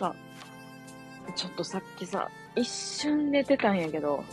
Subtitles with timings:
[0.00, 0.16] か、
[1.36, 4.24] ちょっとさっきさ、一瞬寝てたんやけど、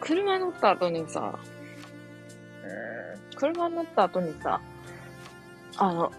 [0.00, 1.38] 車乗った後にさ、
[3.36, 4.60] 車乗った後にさ、
[5.76, 6.10] あの、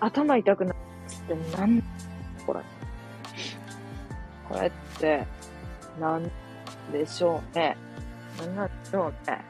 [0.00, 0.76] 頭痛くなっ
[1.26, 1.82] てなん、
[2.46, 2.60] これ。
[4.48, 5.26] これって、
[5.98, 6.30] なん
[6.92, 7.76] でしょうね。
[8.38, 9.44] なんなんでしょうね。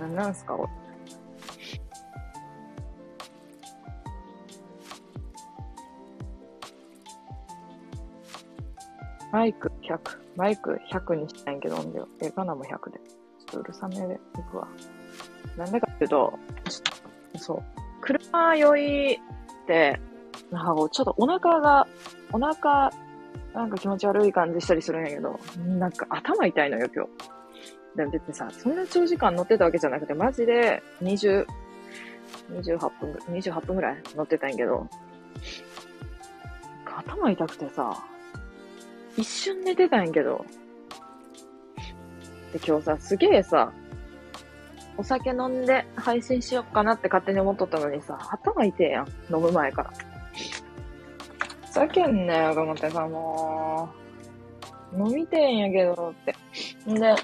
[0.00, 0.83] なんなんすか、これ。
[9.34, 9.98] マイク100、
[10.36, 12.06] マイク100にしたいんけど、音量。
[12.22, 12.70] え、ガナも100で。
[12.70, 14.68] ちょっとうるさめでいくわ。
[15.56, 16.38] なんでかっていうと、
[17.38, 17.62] そう。
[18.00, 19.18] 車酔いっ
[19.66, 19.98] て、
[20.52, 21.84] なんかちょっとお腹が、
[22.30, 22.92] お腹、
[23.52, 27.10] なんか気持ち悪い感じしたりするんやけど、なんか頭痛いのよ、今日。
[27.96, 31.44] でも別にさ、そんな長時間乗ってたわけじゃなくて、マジで20、
[32.52, 34.86] 28分、28分ぐらい乗ってたんやけど、
[36.84, 38.00] 頭痛くてさ、
[39.16, 40.44] 一瞬寝てたんやけど、
[42.52, 43.72] で今日さ、すげえさ、
[44.96, 49.08] お酒飲んで配信しよっかなって勝手に思っとったのにさ、頭痛えやん。
[49.32, 49.90] 飲む前から。
[51.66, 53.92] ふざけんなよと思ってさ、も
[54.92, 56.36] う、飲みてえんやけどって。
[56.90, 57.14] んで、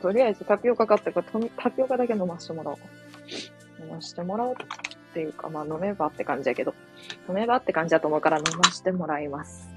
[0.00, 2.76] とりあえずタピオカ買ってからタピオカだけ飲ましてもらおう。
[3.82, 4.56] 飲ましてもらおう
[5.18, 6.72] っていうか、まあ飲めばって感じやけど、
[7.28, 9.68] 飲めばって感じだと思うから飲ましてもらいます。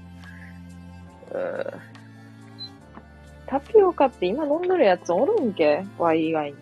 [1.32, 1.78] うー
[3.48, 5.84] タピオカって今飲んどるやつおるんけ？
[5.98, 6.56] ワイ以外に。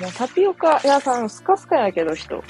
[0.00, 2.44] もうタピオカ屋さんスカスカやけど人。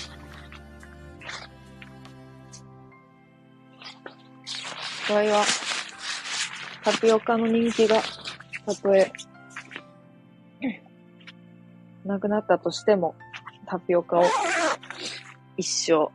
[5.11, 5.43] ワイは、
[6.83, 8.03] タピオカの人気が、
[8.67, 9.11] たとえ、
[12.05, 13.15] なくなったとしても、
[13.67, 14.25] タピオカを
[15.57, 16.11] 一生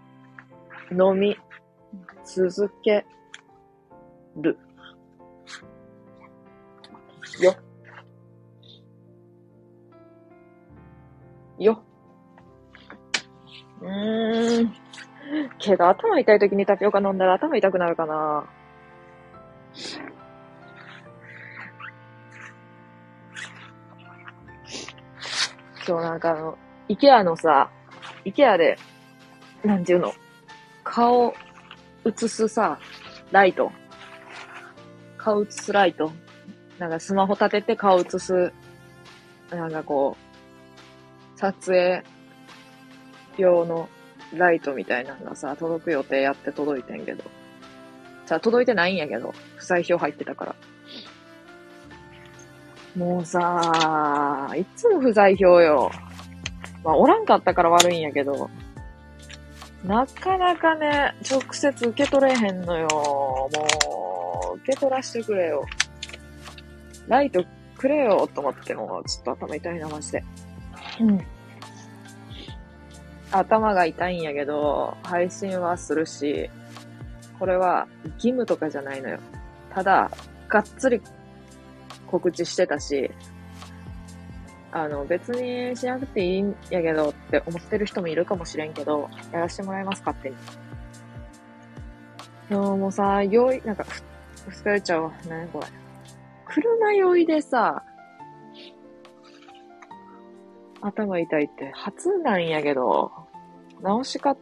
[0.92, 1.38] 飲み
[2.26, 3.06] 続け
[4.36, 4.58] る。
[7.42, 7.56] よ。
[11.58, 11.84] よ。
[13.82, 14.74] うーん。
[15.60, 18.46] けど頭痛い時にタピオカ飲んだら頭痛くなるかな。
[25.88, 26.58] 今日なんかあの、
[26.88, 27.72] イケアのさ、
[28.24, 28.78] イケアで、
[29.64, 30.14] なんていうの、
[30.84, 31.34] 顔
[32.06, 32.80] 映すさ、
[33.32, 33.72] ライト。
[35.18, 36.12] 顔映すライト。
[36.78, 38.54] なんかスマホ立てて顔映す、
[39.52, 40.16] なんかこ
[41.36, 42.04] う、撮影
[43.38, 43.90] 用の
[44.34, 47.24] ライトみたいなのがさ、届く予定やって届いてんけど。
[48.26, 50.56] さ、届いてないんやけど、不採票入ってたから。
[52.96, 55.92] もうさ、いつも不在票よ。
[56.84, 58.50] まあ、おらんかったから悪いんやけど、
[59.84, 62.88] なかなかね、直接受け取れへんのよ。
[62.92, 63.50] も
[64.54, 65.66] う、受け取らしてくれよ。
[67.08, 67.44] ライト
[67.78, 70.24] くれよと思っても、ちょっと頭痛いな、マジで。
[71.00, 71.26] うん。
[73.32, 76.50] 頭が痛いんやけど、配信はするし、
[77.38, 79.20] これは義務とかじゃないのよ。
[79.74, 80.12] ただ、
[80.50, 81.02] がっつり
[82.08, 83.10] 告知してたし、
[84.72, 90.36] あの、別にしなくていいんやけどって思ってる人もいるかもしれんけど、やらせてもらいます、勝手に。
[92.50, 94.04] でももうさ、酔い、なんか、ふ、
[94.50, 95.14] 疲れちゃうわ。
[95.28, 95.68] 何これ。
[96.46, 97.84] 車酔いでさ、
[100.82, 103.12] 頭痛いって初なんやけど、
[103.82, 104.36] 直し方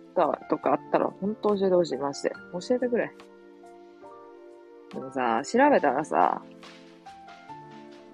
[0.50, 2.32] とかあったら本当教えてほしい、マジで。
[2.54, 3.12] 教えてくれ。
[4.94, 6.42] でもさ、調べたらさ、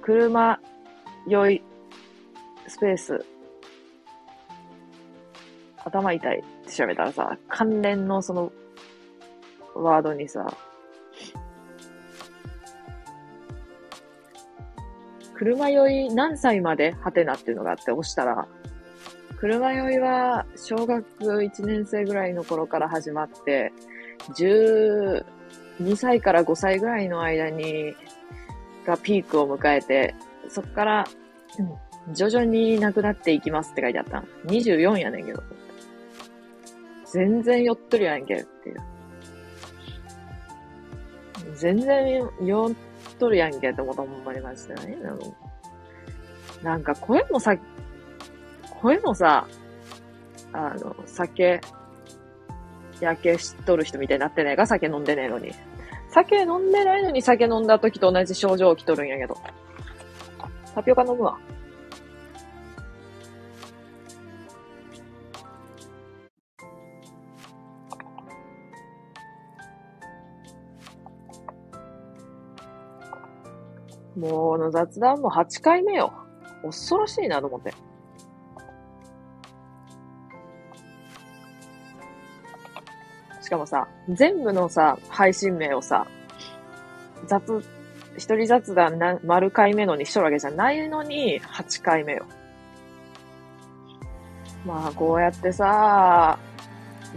[0.02, 0.60] 車
[1.28, 1.64] 酔い
[2.68, 3.26] スペース。
[5.86, 8.52] 頭痛いって調べたらさ、関連のその
[9.76, 10.56] ワードにさ、
[15.34, 16.92] 車酔い何歳まで？
[16.92, 18.48] ハテナっていうのがあって押したら、
[19.38, 23.74] 車酔いは小学1年生ぐらいの頃から始まって、
[24.30, 25.26] 12
[25.98, 27.94] 歳から5歳ぐらいの間に、
[28.86, 30.16] がピークを迎えて、
[30.48, 31.06] そっから、
[31.60, 31.74] うん
[32.12, 34.24] 徐々になくなっていきますって書いてあった。
[34.46, 35.42] 24やねんけど。
[37.06, 38.78] 全然酔っとるやんけっていう。
[41.56, 44.98] 全然酔っとるやんけって思ったほんまにマジでね。
[46.62, 47.56] なんか声もさ、
[48.82, 49.48] 声もさ、
[50.52, 51.62] あの、酒、
[53.00, 54.66] 焼けしとる人みたいになってねえか？
[54.68, 55.52] 酒飲んでねえのに。
[56.10, 59.36] 酒飲んでないのに酒飲んだ時と同じ症状起きとるんやけど。
[60.76, 61.38] タピオカ飲むわ。
[74.24, 76.14] もうの雑談も8回目よ。
[76.64, 77.74] 恐ろしいなと思って。
[83.42, 86.08] しかもさ、全部のさ、配信名をさ、
[87.26, 87.62] 雑、
[88.18, 92.26] 一人雑談な、丸回目のにしとるわけじゃないのに、8回目よ。
[94.66, 96.40] まあ、こうやってさ、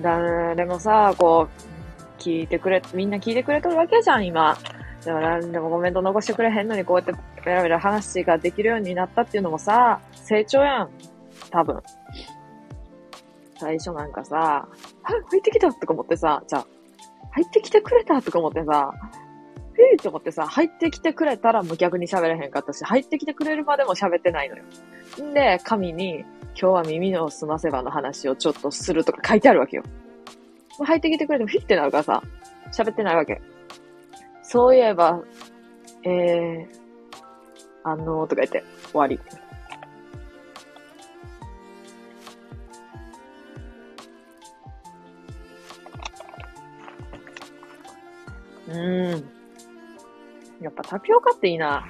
[0.03, 4.59] 誰もさ、こう、聞いてくれ、みんな聞いてくれとるわけじゃん、今。
[5.07, 7.13] でも何でもコメント残してくれへんのに、こうやって
[7.45, 10.91] ベラベラ話ができるようになったっていうのもさ、成長やん。
[11.49, 11.81] 多分。
[13.57, 14.69] 最初なんかさ、
[15.03, 16.67] 入ってきたとか思ってさ、じゃあ、
[17.31, 18.93] 入ってきてくれたとか思ってさ、
[19.79, 24.65] えーって思ってさ、入ってきてくれたら無逆に喋れへんかったし、入ってきてくれるまでも喋ってないのよ。
[25.23, 26.25] んで、神に、
[26.61, 29.85] 今日は耳のすませばの話をちょっとするとか書いてあるわけよ。
[30.85, 32.23] 入ってきてくれてもヒッてなるからさ、
[32.73, 33.41] 喋ってないわけ。
[34.49, 35.21] そういえば、
[36.05, 36.67] えー、
[37.83, 38.63] あのー、とか言って
[38.93, 39.19] 終わり。
[48.69, 49.11] うん。
[50.61, 51.85] やっぱタピオカっていいな。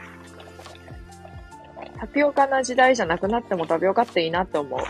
[2.00, 4.81] タピオカな時代じゃなくなってもタピオカっていいなって思う。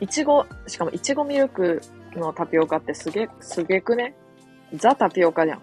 [0.00, 1.80] いちご、しかもいちごミルク
[2.16, 4.14] のタピオカってすげ、すげくね？
[4.74, 5.62] ザタピオカじゃん。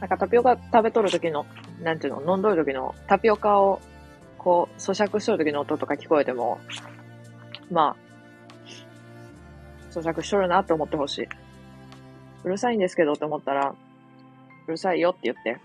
[0.00, 1.44] なんかタピオカ食べとる時の、
[1.82, 3.80] なんていうの、飲んどる時のタピオカを、
[4.38, 6.58] こう、咀嚼しとる時の音とか聞こえても、
[7.70, 7.96] まあ、
[9.92, 11.28] 咀嚼しとるなって思ってほしい。
[12.44, 13.74] うるさいんですけどって思ったら、
[14.66, 15.58] うるさいよって言って。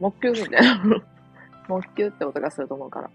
[0.00, 1.02] 木球みたいな。
[1.68, 3.10] 木球って音がすると思うから。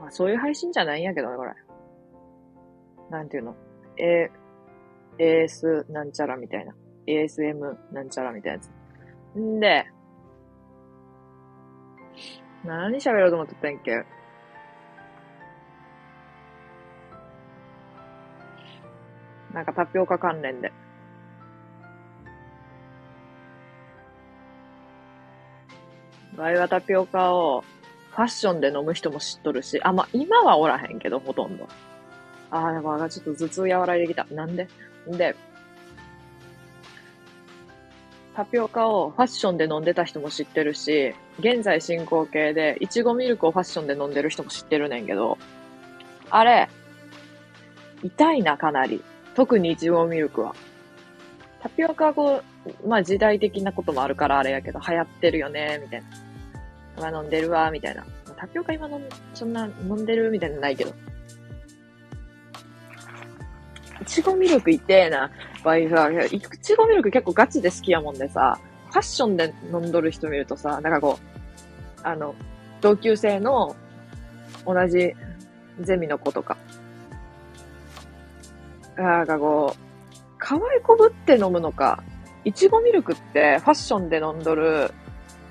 [0.00, 1.52] まあそういう配信じゃないんやけどね、これ。
[3.10, 3.54] なんていうの、
[3.98, 4.30] A、
[5.18, 6.74] AS なんちゃらみたいな。
[7.06, 9.38] ASM なんちゃらみたいなやつ。
[9.38, 9.86] んで、
[12.66, 14.04] 何喋ろうと思ってたんやっけ？
[19.54, 20.72] なんかタピオカ関連で。
[26.36, 27.64] ワイはタピオカを
[28.10, 31.66] ファッションで飲む人も知っとるし、あ、まあ、今はおらへんけど、ほとんど。
[32.50, 34.26] ああ、でも、ちょっと頭痛和らいできた。
[34.30, 34.68] なんで？
[35.06, 35.34] で、
[38.36, 45.38] タピオカをファッションで飲んでた人も知ってるし、現在進行形で、いちごミルクをファッションで飲んでる人も知ってるねんけど、
[46.28, 46.68] あれ、
[48.02, 49.02] 痛いな、かなり。
[49.34, 50.54] 特にいちごミルクは。
[51.62, 52.42] タピオカこ
[52.84, 56.02] う、まあ時代的なこともあるからあれやけど、流行ってるよね、みたい
[56.94, 57.10] な。
[57.10, 58.04] まあ飲んでるわ、みたいな。
[58.36, 60.92] タピオカ今飲ん、そんな飲んでるみたいなのないけど。
[64.06, 65.32] いちごミルクいてえな。
[65.64, 68.56] わいさ、いちごミルク結構ガチで好きやもんでさ、
[68.90, 72.36] ファッションで飲んどる人見るとさ、なんかこう、あの、
[72.80, 73.74] 同級生の
[74.64, 75.12] 同じ
[75.80, 76.56] ゼミの子とか、
[78.96, 82.04] なんかこう、可愛こぶって飲むのか、
[82.44, 84.92] いちごミルクってファッションで飲んどる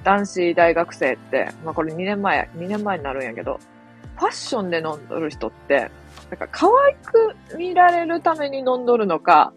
[0.05, 3.59] 男子大学生って、まあこれ2年前、2年前になるんやけど、
[4.15, 5.91] ファッションで飲んどる人って、
[6.37, 9.53] なんか可愛く見られるために飲んどるのか、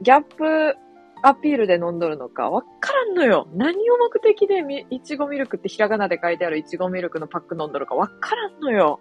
[0.00, 0.76] ギャップ
[1.22, 3.48] アピールで飲んどるのか、わからんのよ。
[3.52, 9.00] 何を目的でみいちごミルクってひらがなで書いてあるいちごミルクのパック飲んどるかわからんのよ。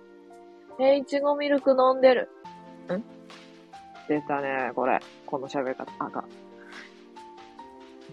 [0.79, 2.29] えいちごミルク飲んでる。
[2.91, 3.03] ん？
[4.07, 4.99] 出たね、これ。
[5.27, 5.91] この喋り方。
[5.99, 6.25] あか。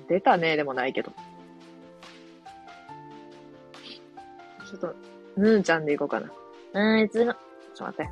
[0.08, 1.10] 出たね、でもないけど。
[4.68, 4.94] ちょっと、
[5.38, 6.30] ぬーちゃんでいこうかな。
[6.74, 7.32] うん、いつご、
[7.80, 8.10] ちょっと待って。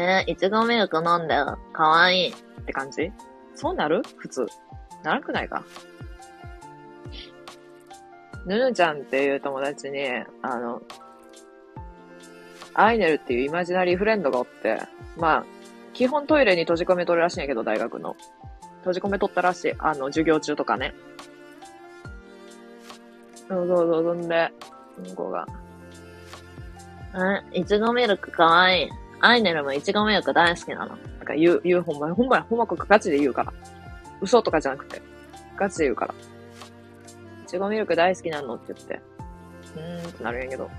[0.00, 1.58] えー、いちごミルク飲んでよ。
[1.72, 2.30] かわいい。
[2.30, 2.32] っ
[2.64, 3.10] て感じ？
[3.56, 4.02] そうなる？
[4.16, 4.46] 普通。
[5.02, 5.64] ならくないか？
[8.46, 10.06] ぬぬちゃんっていう友達に、
[10.42, 10.80] あの、
[12.74, 14.80] アイネルっていうイマジナリーフレンドがおって、
[15.16, 15.44] まあ、
[15.92, 18.16] 基本トイレに閉じ込めとるらしいんやけど、大学の。
[18.78, 19.74] 閉じ込めとったらしい。
[19.78, 20.94] あの、授業中とかね。
[23.48, 24.52] そうそうそう、そんで、
[25.08, 25.46] 向こうが。
[27.14, 28.90] え、いちごミルクかわいい。
[29.20, 30.88] アイネルもいちごミルク大好きなの。
[30.88, 33.52] なんか言う、言う、ほんま、ほんま、ほんまガチで言うから。
[34.20, 35.02] 嘘とかじゃなくて。
[35.56, 36.14] ガチで言うから。
[37.44, 39.00] いちごミルク大好きなのって言って。
[39.76, 40.70] うーんってなるんやけど。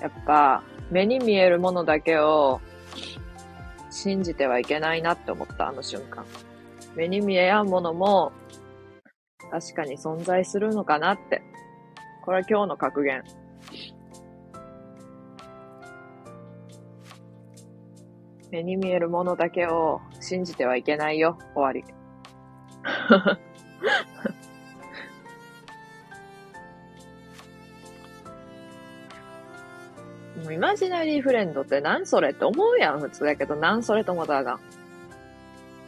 [0.00, 2.60] やっぱ、目に見えるものだけを
[3.90, 6.24] 信じてはいけないなって思った、あの瞬間。
[6.96, 8.32] 目に見えやんものも
[9.50, 11.42] 確かに存在するのかなって。
[12.24, 13.22] これは今日の格言。
[18.50, 21.36] 目に見えるものだけを信じてはいけないよ。
[21.54, 21.84] 終わり。
[30.44, 34.58] もうイマジナリーフレンドって何それって思うやん、普通やけど、何それと思ったらが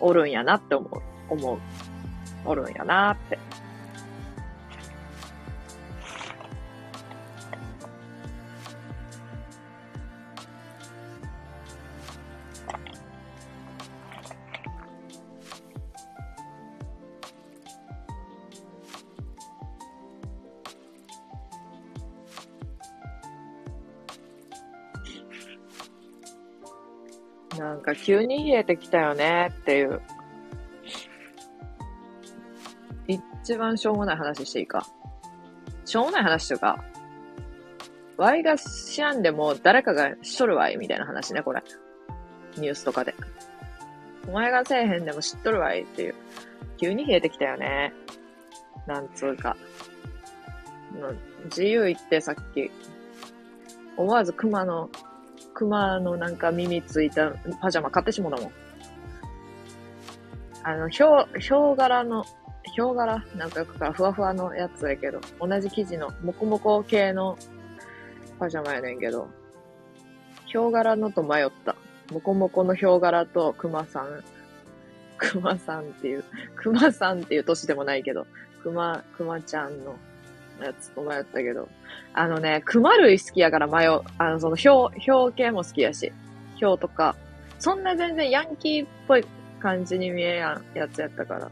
[0.00, 1.00] おるんやなって思う。
[1.30, 1.58] 思う。
[2.44, 3.38] おるんやなって。
[28.06, 30.00] 急に冷えてきたよねっていう。
[33.08, 34.86] 一番しょうもない話していいか。
[35.84, 36.84] しょうもない話とか、
[38.16, 41.64] ワイが知らんでも誰かがしとるわいみたいな話ね、これ。
[42.56, 43.12] ニュースとかで。
[44.28, 46.14] お前がせえへんでも知っとるわいっていう。
[46.78, 47.92] 急に冷えてきたよね。
[48.86, 49.56] なんつうか。
[51.46, 52.70] 自由言ってさっき、
[53.96, 54.90] 思わず熊の
[55.56, 57.32] 熊のなんか耳ついた
[57.62, 58.52] パジャマ買ってしもたもん。
[60.62, 62.24] あの、ヒョウ、ヒョウ柄の、
[62.74, 63.24] ヒョウ柄？
[63.36, 67.38] なんかよくかふわふわのやつやけど、同じ生地のモコモコ系の
[68.38, 69.28] パジャマやねんけど、
[70.44, 71.74] ヒョウ柄のと迷った。
[72.12, 74.22] モコモコのヒョウ柄と熊さん。
[75.16, 76.24] 熊さんっていう、
[76.56, 78.26] 熊さんっていう年でもないけど、
[78.62, 79.96] 熊、熊ちゃんの
[80.64, 81.68] やつと迷ったけど、
[82.14, 84.02] あのね、熊類好きやから迷う。
[84.18, 86.12] あの、その、表、表系も好きやし、
[86.60, 87.16] 表とか、
[87.58, 89.24] そんな全然ヤンキーっぽい
[89.60, 91.50] 感じに見えやんやつやったから。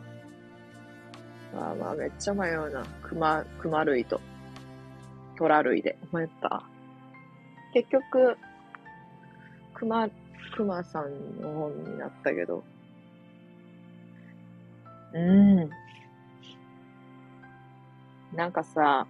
[1.54, 2.84] まあまあ、めっちゃ迷うな。
[3.02, 4.20] 熊、熊類と、
[5.36, 6.64] 虎類で迷った。
[7.72, 8.36] 結局、
[9.74, 10.08] 熊、
[10.56, 12.64] 熊さんの本になったけど、
[15.12, 15.70] うん。
[18.34, 19.06] なんかさ、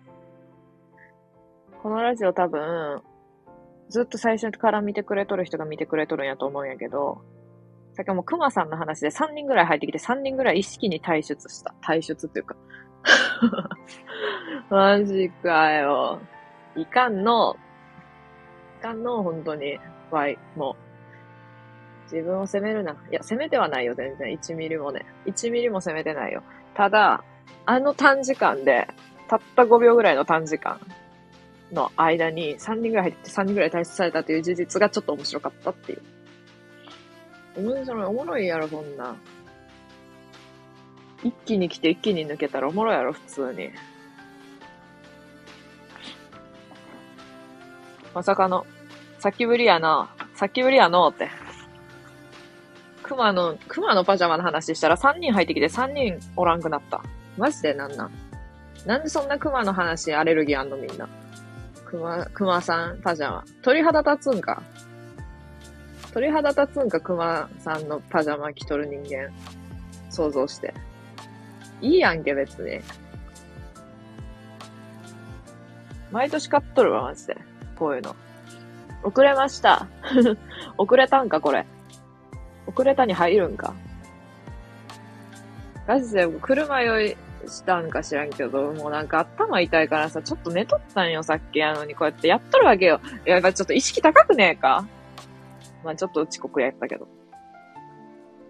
[1.82, 3.02] このラジオ多分、
[3.88, 7.22] ずっと最初から見てくれとる人が見てくれとるんやと思うんやけど、
[7.94, 11.74] さっきも熊さんの話で3人ぐらい入ってきて3人ぐらい意識に退出した。
[11.82, 12.56] 退出っていうか
[14.68, 16.20] マジかよ。
[16.76, 17.56] いかんの。
[18.80, 19.78] いかんの、本当に。
[20.10, 20.84] わい、もう。
[22.04, 22.92] 自分を責めるな。
[22.92, 24.34] いや、責めてはないよ、全然。
[24.34, 25.06] 1ミリもね。
[25.26, 26.42] 1ミリも責めてないよ。
[26.74, 27.22] ただ、
[27.66, 28.88] あの短時間で、
[29.28, 30.80] たった5秒ぐらいの短時間
[31.72, 36.02] の間に3人ぐらい入って3人ぐらい退出されたという事実がちょっと面白かったっていう。
[37.56, 39.16] 面白い、おもろいやろ、こんな。
[41.22, 43.70] 一気に来て一気に抜けたらおもろいやろ、普通に。
[48.12, 48.66] まさかの、
[49.18, 51.30] 先ぶりやな、先ぶりやのって。
[53.02, 57.02] 熊の、熊のパジャマの話したら3人入ってきて3人おらんくなった。
[57.36, 58.12] マジでなんなん？
[58.86, 61.08] なんでそんな熊の話アレルギーあんのみんな。
[61.86, 63.44] 熊、熊さんパジャマ。
[63.62, 64.62] 鳥肌立つんか？
[66.12, 69.32] 鳥肌立つんか、熊さんのパジャマ着とる人間。
[70.10, 70.74] 想像して。
[71.80, 72.80] いいやんけ、別に。
[76.12, 77.36] 毎年買っとるわ、マジで。
[77.76, 78.14] こういうの。
[79.02, 79.88] 遅れました。
[80.78, 81.66] 遅れたんか、これ。
[82.66, 83.74] 遅れたに入るんか。
[85.88, 87.16] マジで、車酔い
[87.48, 93.00] したんか知らんけど、もうなんか頭痛いからさ、ちょっと寝とったんよ、さっきやのに、こうやってやっとるわけよ。
[93.24, 94.86] やっぱちょっと意識高くねえか
[95.84, 97.06] まあちょっと遅刻やったけど。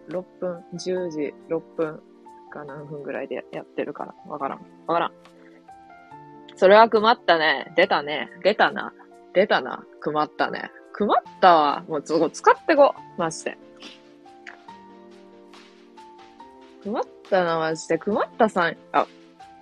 [0.08, 2.02] 6分、10時6分
[2.54, 4.14] か何分ぐらいでやってるから。
[4.26, 4.58] わからん。
[4.86, 5.12] わからん。
[6.56, 7.72] それはくまったね。
[7.76, 8.30] 出たね。
[8.44, 8.92] 出たな。
[9.32, 9.84] 出たな。
[10.00, 10.70] くまったね。
[10.92, 11.84] くまったわ。
[11.88, 12.94] もうちょっと使ってこ。
[13.18, 13.58] マジで。
[16.84, 17.98] くまっったな、マジで。
[17.98, 19.06] くまったさん、あ、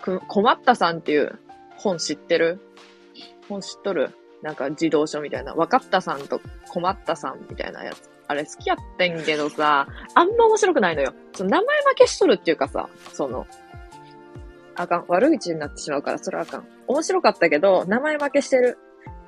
[0.02, 1.38] く、困ったさんっていう
[1.76, 2.60] 本知ってる？
[3.48, 4.10] 本知っとる？
[4.42, 5.54] なんか自動書みたいな。
[5.54, 8.10] わかったさんと困ったさんみたいなやつ。
[8.28, 11.12] あれ好きやってんけどさ、あんま面白くないのよ。
[11.34, 13.46] その名前負けしとるっていうかさ、その、
[14.74, 15.04] あかん。
[15.08, 16.66] 悪口になってしまうから、それはあかん。
[16.86, 18.78] 面白かったけど、名前負けしてる。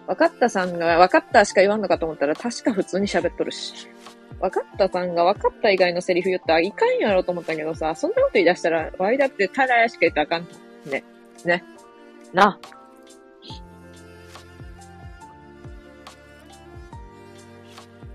[0.06, 3.88] わかったさんが、わかったしか言わんのかと思ったら、確か普通に喋っとるし。
[4.44, 10.90] 分かったさんが分かった以外のセリフ言ったらいかんやろと思ったけどさ、そんなこと言い出したら、ワイだってただやしか言ったらあかん。
[10.90, 11.02] ね。
[11.46, 11.64] ね。
[12.34, 12.58] な。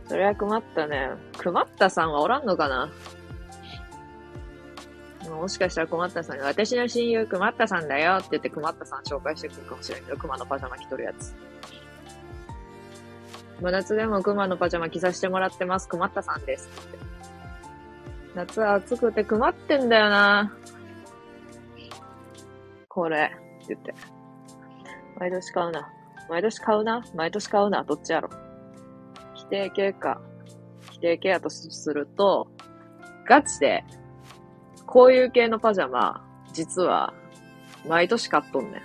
[0.07, 1.09] それは困ったね。
[1.41, 2.91] 困ったさんはおらんのかな？
[5.31, 11.33] もしかしたら困ったさんが、私の親友困ったさんだよって言って困ったさん紹介してくるかもしれんけど、熊のパジャマ着とるやつ。
[13.61, 15.89] 真夏でも熊のパジャマ着させてもらってます。
[15.89, 16.69] 困ったさんです。
[18.35, 20.55] 夏は暑くて困ってんだよな。
[22.87, 23.31] これ。
[23.63, 23.93] って言って。
[25.19, 25.89] 毎年買うな。
[26.29, 27.03] 毎年買うな？
[27.15, 27.83] 毎年買うな？
[27.83, 28.29] どっちやろ？
[29.35, 30.21] 否定形か。
[30.91, 32.47] 否定形やとすると、
[33.27, 33.83] ガチで、
[34.85, 37.13] こういう系のパジャマ、実は、
[37.87, 38.81] 毎年買っとんねん。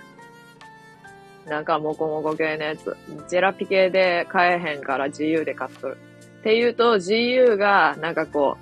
[1.47, 2.95] なんか、もこもこ系のやつ。
[3.27, 5.97] ジェラピ系で買えへんから自由で買っとる。
[6.39, 8.57] っていうと、GU が、なんかこ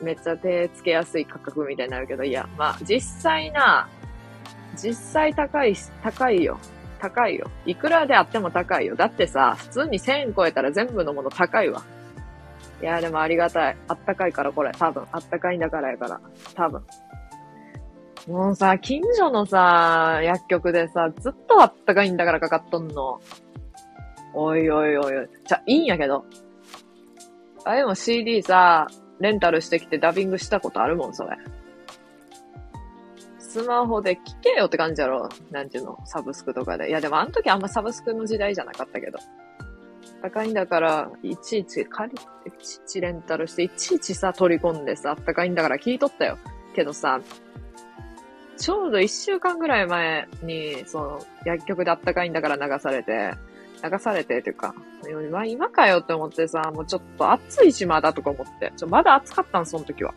[0.00, 3.88] う、めっちゃ手つけやすい価格みたいになるけど、いや、まあ、実際な、
[4.76, 6.58] 実際高い、高いよ。
[7.00, 7.50] 高いよ。
[7.64, 8.96] いくらであっても高いよ。
[8.96, 11.82] だってさ、普通に1000超えたら全部のもの高いわ。
[12.80, 13.76] いや、でもありがたい。
[13.88, 14.70] あったかいからこれ。
[14.72, 15.04] 多分。
[15.10, 16.20] あったかいんだからやから。
[16.54, 16.84] 多分。
[18.28, 23.20] もうさ、近所のさ、薬局でさ、ずっとあったかいんだからかかっとんの。
[24.34, 25.28] おいおいおいおい。
[25.46, 26.26] じゃ、いいんやけど。
[27.64, 28.86] あれも CD さ、
[29.18, 31.38] レンタルしてきてダビングしたことあるもん、それ。
[33.38, 35.30] スマホで聞けよって感じやろ。
[35.50, 36.90] なんていうのサブスクとかで。
[36.90, 39.18] いや、でもあの時あんまサブスクの時代じゃなかったけど。
[40.20, 46.36] 高いんだから、いちいち借りて、いちいちレンタルして、いちいちさ、取り込んでさ、あったかいんだから聞いとったよ。
[46.74, 47.20] けどさ、
[48.58, 53.32] ちょうど一週間ぐらい前に、その、薬局であったかいんだから流されて、
[53.82, 54.74] 流されてっていうか、
[55.30, 58.72] まあ、今かよって思ってさ、もうちょっと暑いしまだとか思って。
[58.76, 60.12] ちょ、まだ暑かったん、その時は。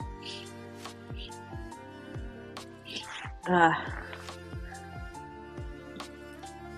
[3.47, 4.01] ああ。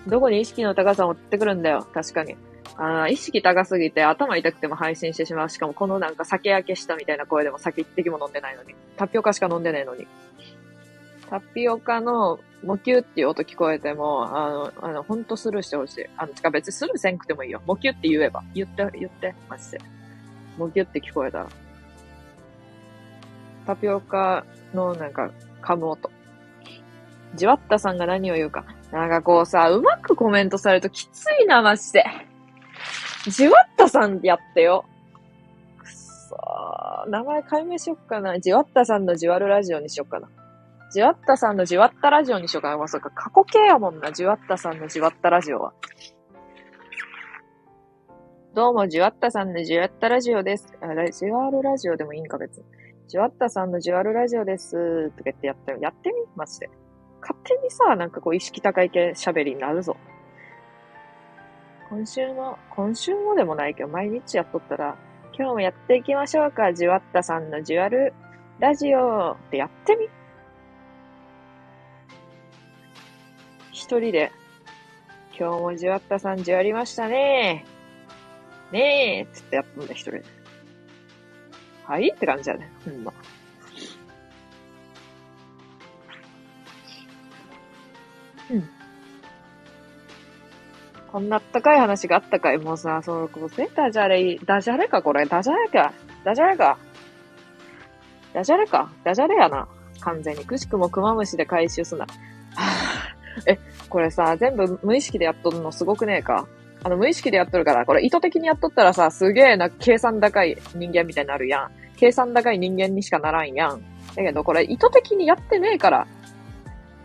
[0.06, 1.86] どこに意識の高さを持ってくるんだよ。
[1.94, 2.36] 確かに。
[2.76, 5.48] ああ意識高すぎて頭痛くても配信してしまう。
[5.48, 8.74] しかもこのなんか酒焼けしたみたいな声でも酒一滴も飲んでないのに。
[8.96, 10.06] タピオカしか飲んでないのに。
[11.34, 16.06] タピオカのモキュっていう音聞こえても、あの、あの、ほんとスルーしてほしい。
[16.16, 17.60] あの、つか別にスルーせんくてもいいよ。
[17.66, 18.44] モキュって言えば。
[18.54, 19.80] 言って、言って、マジで。
[20.56, 21.48] モキュって聞こえたら。
[23.66, 26.08] タピオカのなんか噛む音。
[27.34, 28.64] じわったさんが何を言うか。
[28.92, 32.04] なんかこうさ、うまくコメントされるときついな、マジで。
[33.26, 34.84] じわったさんやってよ。
[35.78, 37.10] くそー。
[37.10, 38.38] 名前解明しよっかな。
[38.38, 40.28] じわったさんのじわるラジオにしよっかな。
[40.94, 42.78] じわったさんのじわったラジオにしようか。
[42.78, 44.12] まあ、そうか、過去形やもんな。
[44.12, 45.72] じわったさんのじわったラジオは。
[48.54, 50.72] どうも、じわったさんのじわったラジオです。
[50.80, 52.64] あ、じわるラジオでもいいんか、別に。
[53.08, 55.10] じわったさんのじわるラジオです。
[55.10, 56.14] とか言ってやって、やってみ？
[56.36, 56.70] マジで。
[57.20, 59.96] 勝手にさ、なんかこう意識高い系喋りになるぞ。
[61.90, 64.96] 今週も、今週もでもないけど、毎日やっとったら、
[65.36, 66.72] 今日もやっていきましょうか。
[66.72, 68.14] じわったさんのじわる
[68.60, 70.08] ラジオってやってみ？
[73.74, 74.30] 一人で、
[75.36, 77.66] 今日もじわったさんじわりましたね
[78.70, 80.24] ねえつってやったんだ、一人で。
[81.84, 82.12] はい？
[82.14, 82.70] って感じだね。
[82.84, 83.12] ほんま。
[88.50, 88.70] うん。
[91.10, 92.58] こんなあったかい話があったかい。
[92.58, 95.26] もうさ、そう、こう、ダジャレ、ダジャレかこれ？
[95.26, 95.92] ダジャレか。
[96.24, 96.78] ダジャレか。
[98.32, 98.92] ダジャレか。
[99.02, 99.68] ダジャレやな。
[100.00, 100.44] 完全に。
[100.44, 102.06] くしくもクマムシで回収すな。
[102.06, 103.03] はぁ
[103.46, 106.46] え、これさ、全部無意識でやっとるのすごくねえか？
[106.82, 111.70] あの、無意識でやっとるから、これ意図的にやっとったらさ、すげえな、計算高い人間みたいになるやん。
[111.96, 113.82] 計算高い人間にしかならんやん。
[114.14, 116.06] だけど、これ意図的にやってねえから。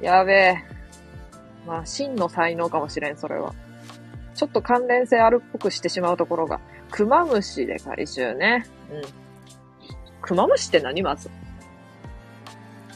[0.01, 0.63] やべえ。
[1.65, 3.53] まあ、真の才能かもしれん、それは。
[4.35, 6.59] ちょっと関連性あるっぽくしてしまうところが。
[6.91, 8.65] クマムシで回収ね。
[8.91, 9.01] うん。
[10.21, 11.29] クマムシって何まず？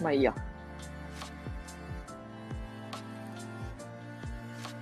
[0.02, 0.34] まあいいや。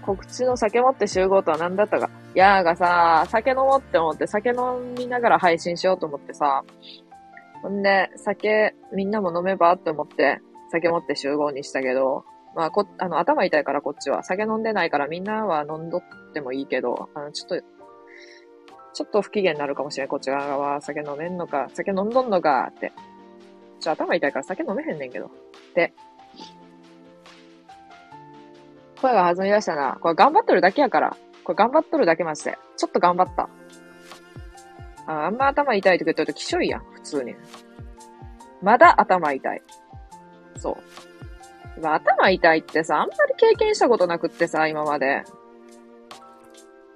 [0.05, 2.09] 告知の酒持って集合とは何だったか。
[2.35, 4.55] いやーがさ、酒飲もうって思って酒飲
[4.97, 6.63] みながら配信しようと思ってさ。
[7.61, 10.39] ほんで、酒みんなも飲めばって思って
[10.71, 12.23] 酒持って集合にしたけど、
[12.55, 14.23] まあ、こ、あの、頭痛いからこっちは。
[14.23, 16.01] 酒飲んでないからみんなは飲んどっ
[16.33, 17.61] てもいいけど、あの、ちょっと、
[18.93, 20.07] ちょっと不機嫌になるかもしれん。
[20.07, 22.91] こっち側は酒飲めんのか、酒飲んどんのかって。
[23.79, 25.31] ちょ、頭痛いから酒飲めへんねんけど。
[25.75, 25.93] で、
[29.01, 29.97] 声が弾み出したな。
[29.99, 31.17] これ頑張っとるだけやから。
[31.43, 32.57] これ頑張っとるだけまして。
[32.77, 33.49] ちょっと頑張った。
[35.07, 37.35] ああんま頭痛いとか言ってるときしょいやん、普通に。
[38.61, 39.61] まだ頭痛い。
[40.57, 40.77] そう。
[41.77, 45.23] 今頭痛いってさ、あんまり経験したことなくってさ、今まで。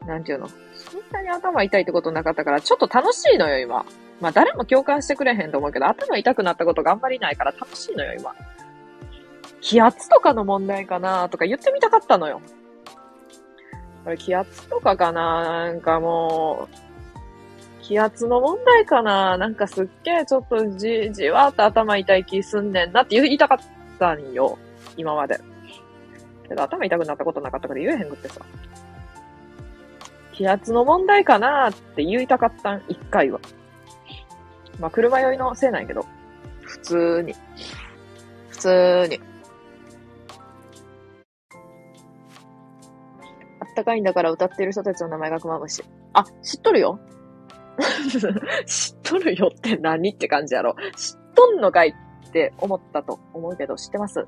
[0.05, 0.47] なんていうの？
[0.47, 3.85] そんなに頭痛いってことなかったから、ちょっと楽しいのよ、今。
[4.21, 8.35] まあ誰も共感してくれへんと思うけど、頭痛くなったことがあんまりないから楽しいのよ、今。
[9.65, 12.39] 気圧とかの問題かなとか言ってみたかったのよ。
[14.03, 15.41] これ気圧とかかな？
[15.65, 16.75] なんかもう、
[17.81, 19.39] 気圧の問題かな？
[19.39, 23.57] なんかすっげえちょっとじ、じわーっと頭痛い気すんねんなって言いたかっ
[23.97, 24.59] たんよ。
[24.97, 25.39] 今まで。
[26.47, 28.41] けど頭痛くなったことなかったから言えへんくってさ。
[30.31, 33.39] 気圧の問題かなって言いたかったん、一回は。
[34.79, 36.05] まあ、車酔いのせいなんやけど。
[36.61, 37.33] 普通に。
[38.49, 39.19] 普通に。
[43.75, 45.83] ったかいんだから歌ってる人たちの名前がクマムシ。
[46.13, 46.99] あ、知っとるよ
[48.65, 50.75] 知っとるよって何って感じやろ。
[50.95, 54.25] 知っとんのかいって思ったと思うけど、知ってます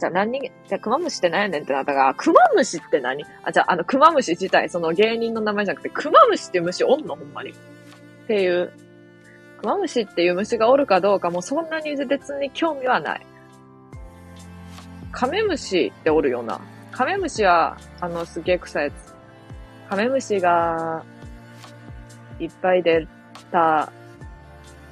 [0.00, 3.24] じゃあ何、じゃあクマムシって何やねんってなったが、クマムシって何？
[3.44, 7.50] あ、じゃああのクマムシ自体、その芸人の名前じゃなくて、クマムシっていう虫おんのほんまに。
[7.50, 7.54] っ
[8.26, 8.72] ていう。
[9.60, 13.26] クマムシっていう虫がおるかどうかもそんなに別に興味はない。
[15.12, 16.60] カメムシっておるよな。
[16.94, 19.14] カメムシは、あの、すげえ臭いやつ。
[19.90, 21.04] カメムシが、
[22.38, 23.06] いっぱい出
[23.50, 23.92] た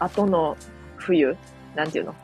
[0.01, 0.57] 後の
[0.97, 1.37] 冬
[1.75, 2.15] なんていうの？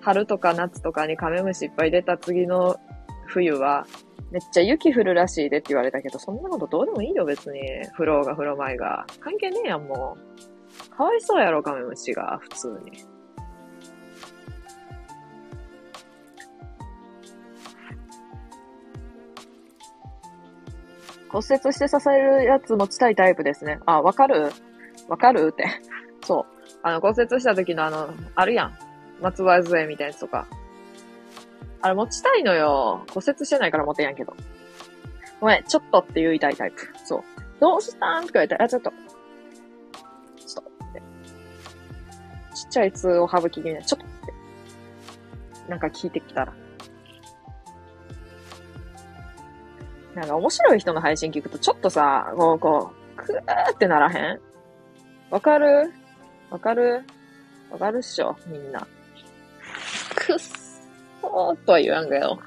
[0.00, 2.80] 春とか夏とかにカメムシいっぱい出た次の
[3.26, 3.86] 冬は、
[4.30, 7.60] めっちゃ雪降るらしいでって言われたけど、そんなことどうでもいいよ、別に。
[7.98, 9.06] 降ろうが降ろまいが。
[9.20, 10.96] 関係ねえやん、もう。
[10.96, 13.04] かわいそうやろ、カメムシが、普通に。
[21.28, 23.80] 骨折して支えるやつ持ちたいタイプですね。
[23.86, 24.52] あ、わかる？
[25.08, 25.66] わかるって。
[26.24, 26.44] そう。
[26.82, 28.78] あの、骨折した時のあの、あるやん。
[29.20, 30.46] 松葉杖みたいなやつとか。
[31.82, 33.04] あれ持ちたいのよ。
[33.12, 34.34] 骨折してないから持てやんけど。
[35.40, 36.88] ごめん、ちょっとって言いたいタイプ。
[37.04, 37.22] そう。
[37.60, 38.26] どうしたん？
[38.26, 38.90] とか言ったら、あ、ちょっと。
[38.90, 41.02] ちょっとって。
[42.54, 45.70] ちっちゃい通を省き気味で、ちょっとって。
[45.70, 46.52] なんか聞いてきたら。
[50.16, 54.40] なんか面白い人の配信聞くとちょっとさ、こう、こう、くーってならへん？
[55.30, 55.92] わかる？
[56.48, 57.04] わかる？
[57.70, 58.80] わかるっしょみんな。
[60.14, 62.38] くっそーとは言わんけど。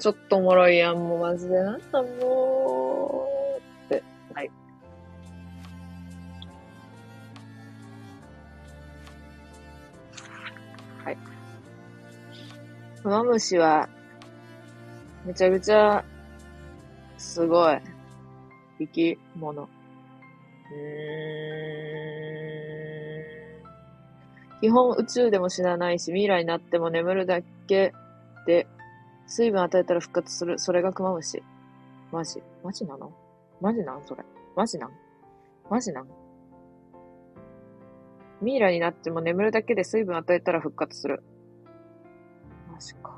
[0.00, 1.62] ちょっとおもろいやん、もうマジで。
[1.62, 4.02] なんだもう、って。
[4.32, 4.50] はい。
[11.04, 11.18] はい。
[13.02, 13.90] クマムシは、
[15.26, 16.02] めちゃくちゃ
[17.22, 17.80] すごい。
[18.80, 19.62] 生き物。
[19.62, 20.78] うー
[24.58, 24.60] ん。
[24.60, 27.92] 基本宇宙でも死なないし、未来になっても眠るだけ
[28.46, 28.66] で、
[29.26, 30.58] 水分与えたら復活する。
[30.58, 31.42] それがクマムシ。
[32.10, 32.42] マジ？
[32.62, 33.12] マジなの？
[33.60, 34.24] マジなんそれ？
[34.56, 34.90] マジなん？
[35.70, 36.08] マジなん？
[38.40, 41.22] ミイラになっても眠るだけで水分与えたら復活する。
[42.70, 43.11] マジか。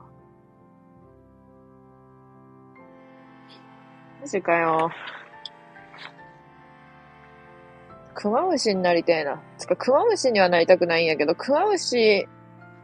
[4.25, 4.91] マジかよ。
[8.15, 9.43] クマムシになりたいな。
[9.59, 12.27] つか、クマムシにはなりたくないんやけど、クマムシ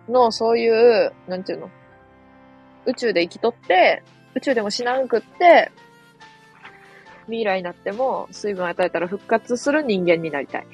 [0.07, 1.71] のそういう、なんていうの？
[2.85, 4.03] 宇宙で生きとって、
[4.35, 5.73] 宇宙でも死なんくって、
[7.25, 10.67] 未来になっても水分与えたら復活する人間になりたい。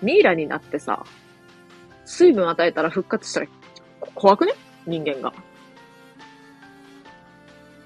[0.00, 1.04] ミイラになってさ、
[2.06, 3.46] 水分与えたら復活したら
[4.14, 4.54] 怖くね？
[4.86, 5.34] 人間が。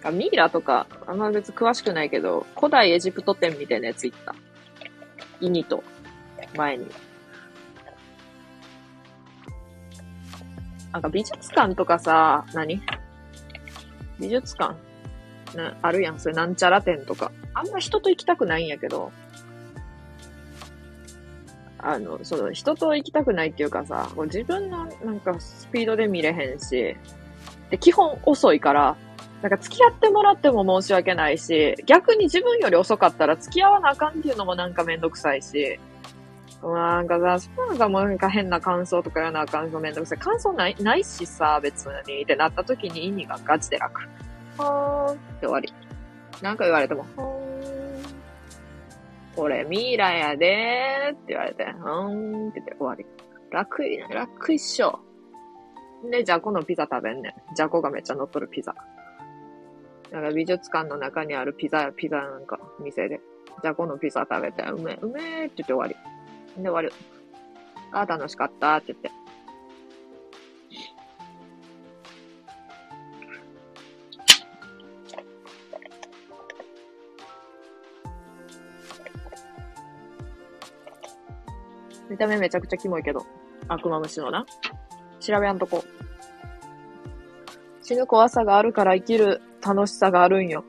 [0.04, 4.34] あ、ミイラとか、あんま別詳しくないけど、古代エジプト展みたいなやつ行った。
[5.40, 5.82] イニと、
[6.56, 6.86] 前に。
[10.92, 12.82] なんか美術館とかさ、何？
[14.20, 14.76] 美術館？
[15.56, 16.20] な、あるやん。
[16.20, 17.32] それなんちゃら展とか。
[17.54, 19.10] あんま人と行きたくないんやけど、
[21.78, 26.96] あの、その人と行きたくないっていうかさ、自分のなんかスピードで見れへんし、
[27.70, 28.96] で、基本遅いから、
[29.42, 35.81] なんか付き合ってもらっても申し訳ないし、逆に自分より遅かったら付き合わなあかんっていうのもなんかめんどくさいし、
[36.62, 40.18] なんかさ、そうなんかもうなんか変な感想とか言わなあかんのめんどくさい。
[40.18, 42.22] 感想ない、ないしさ、別に。
[42.22, 44.00] ってなった時に意味がガチで楽。
[44.59, 45.72] はーんって終わり。
[46.40, 47.42] なんか言われても、はーん。
[49.35, 53.05] これミイラやでーって言われて、はーんって終わり。
[53.50, 55.00] 楽い、楽一緒。
[56.12, 57.55] で、じゃこのピザ食べんねん。
[57.57, 58.72] じゃこがめっちゃ乗っとるピザ。
[60.12, 63.20] なんか美術館の中にあるピザピザなんか店で、
[63.62, 65.94] じゃあこのピザ食べて、うめえ、うめえって言って終わり。
[66.62, 66.90] で終わり。
[67.92, 69.11] ああ、楽しかったって言って。
[82.11, 83.25] 見た目めちゃくちゃキモいけど。
[83.68, 84.44] 悪魔虫のな。
[85.20, 85.83] 調べやんとこ。
[87.81, 90.64] 死ぬ怖さがあるから生きる楽しさがあるんよ。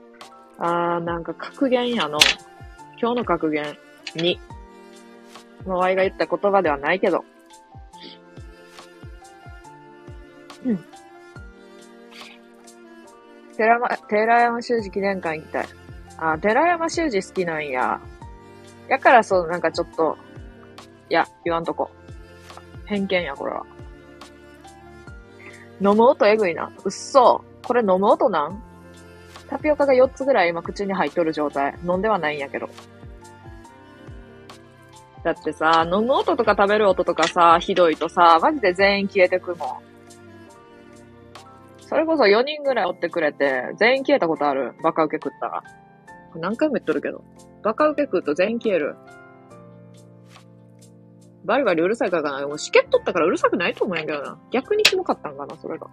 [0.60, 2.20] あー、なんか格言やの。
[3.02, 3.78] 今日の格言
[4.16, 4.38] 2。
[5.66, 7.26] まあ、ワイが言った言葉ではないけど。
[10.66, 10.86] うん。
[13.58, 15.66] 寺山、寺山修司記念館行きたい。
[16.18, 18.00] あ、寺山修司好きなんや。
[18.88, 20.18] やからそう、なんかちょっと、
[21.10, 21.90] いや、言わんとこ。
[22.86, 23.66] 偏見や、これは。
[25.82, 26.72] 飲む音えぐいな。
[26.84, 27.44] うっそ。
[27.66, 28.73] これ飲む音なん？
[29.50, 31.78] タピオカが4つぐらい今口に入っとる状態。
[31.84, 32.70] 飲んではないんやけど。
[35.24, 39.94] だってさ、飲む音とか食べる音とかさ、ひどいとさ、マジで全員消えてくもん。
[41.80, 44.74] それこそ4人ぐらいおってくれて、全員消えたことある。
[44.84, 45.64] バカ受け食ったら。
[46.36, 47.24] 何回も言っとるけど。
[47.62, 48.96] バカ受け食うと全員消える。
[51.46, 52.48] バリバリうるさいからかな。
[52.48, 54.40] もうしけっとったからうるさくないと思うんやけどな。
[54.52, 55.88] 逆にキモかったんかな、それが。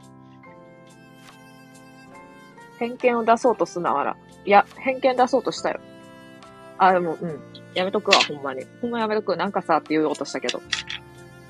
[2.81, 4.17] 偏見を出そうとすなわら。
[4.47, 5.81] いや、偏見出そうとしたよ。
[6.79, 7.39] あ、でも、うん。
[7.75, 8.65] やめとくわ、ほんまに。
[8.81, 9.37] ほんまやめとく。
[9.37, 10.63] なんかさ、って言おうとしたけど。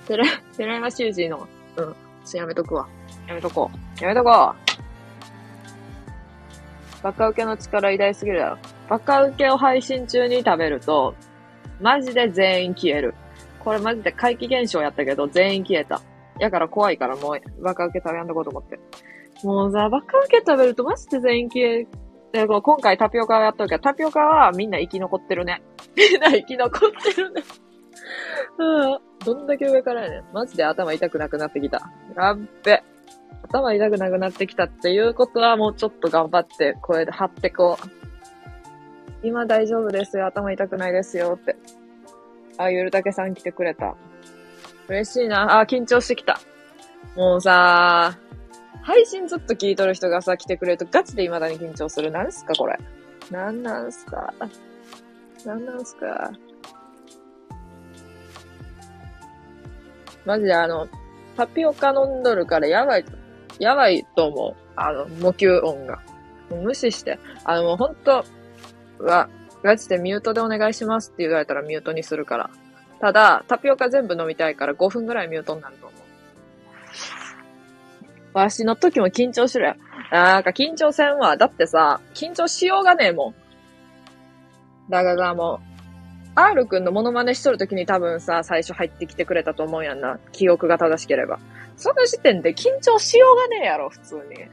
[0.09, 0.25] てら、
[0.57, 1.95] 寺山修司の、うん。
[2.25, 2.89] ちょやめとくわ。
[3.29, 4.03] やめとこう。
[4.03, 4.55] やめとこ
[7.01, 7.03] う。
[7.03, 8.59] バカ受けの力偉大すぎるだろ。
[8.89, 11.15] バカ受けを配信中に食べると、
[11.81, 13.15] マジで全員消える。
[13.61, 16.03] これマジで怪奇現象やったけど、全員消えた。
[16.41, 18.81] やから怖いからもう、バカ受け食べやんとこうと思って。
[19.45, 21.87] もうさ、バカ受け食べるとマジで全員消え、
[22.33, 25.63] で、今回タピオカをやったけど、タピオカはみんな生き残ってるね。
[25.97, 27.43] みんな生き残ってるね。
[28.59, 28.99] うん。
[29.25, 30.25] どんだけ上からやねん。
[30.33, 31.91] マジで頭痛くなくなってきた。
[32.17, 32.83] やっべ。
[33.43, 39.27] 頭痛くなくなってきたっていうことはもうちょっと頑張って声で張ってこう。
[39.27, 40.27] 今大丈夫ですよ。
[40.27, 41.57] 頭痛くないですよって。
[42.59, 43.97] あ、ゆるたけさん来てくれた。
[44.89, 45.61] 嬉しいな。
[45.61, 46.41] あ、緊張してきた。
[47.17, 48.17] もうさ、
[48.83, 52.11] 配信ずっと聞いとる人がさ、来てくれるとガチで未だに緊張する。
[52.11, 52.79] なんすかこれ。
[53.31, 54.35] なんなんすか
[55.45, 56.33] なんなんすか
[60.25, 60.89] マジであの、
[61.37, 63.05] タピオカ飲んどるからやばい、
[63.59, 64.57] やばいと思う。
[64.77, 66.01] あの、模球音が。
[66.51, 67.19] 無視して。
[67.45, 68.25] あの、もうほんと、
[68.99, 69.29] は、
[69.63, 72.51] ガチでミュートでお願いしますって言われたらミュートにするから。
[73.01, 75.90] ただ、タピオカ全部飲みたいから5分ぐらいミュートになると。
[78.33, 79.77] わしの時も緊張しろよ。
[80.11, 81.37] なんか緊張せんわ。
[81.37, 83.35] だってさ、緊張しようがねえもん。
[84.91, 85.71] だがもう、
[86.35, 90.19] R くんのモノマネしとる時に多分さ、最初入ってきてくれたと思うやんな。
[90.33, 91.39] 記憶が正しければ。
[91.77, 94.47] その時点で緊張しようがねえやろ、普通に。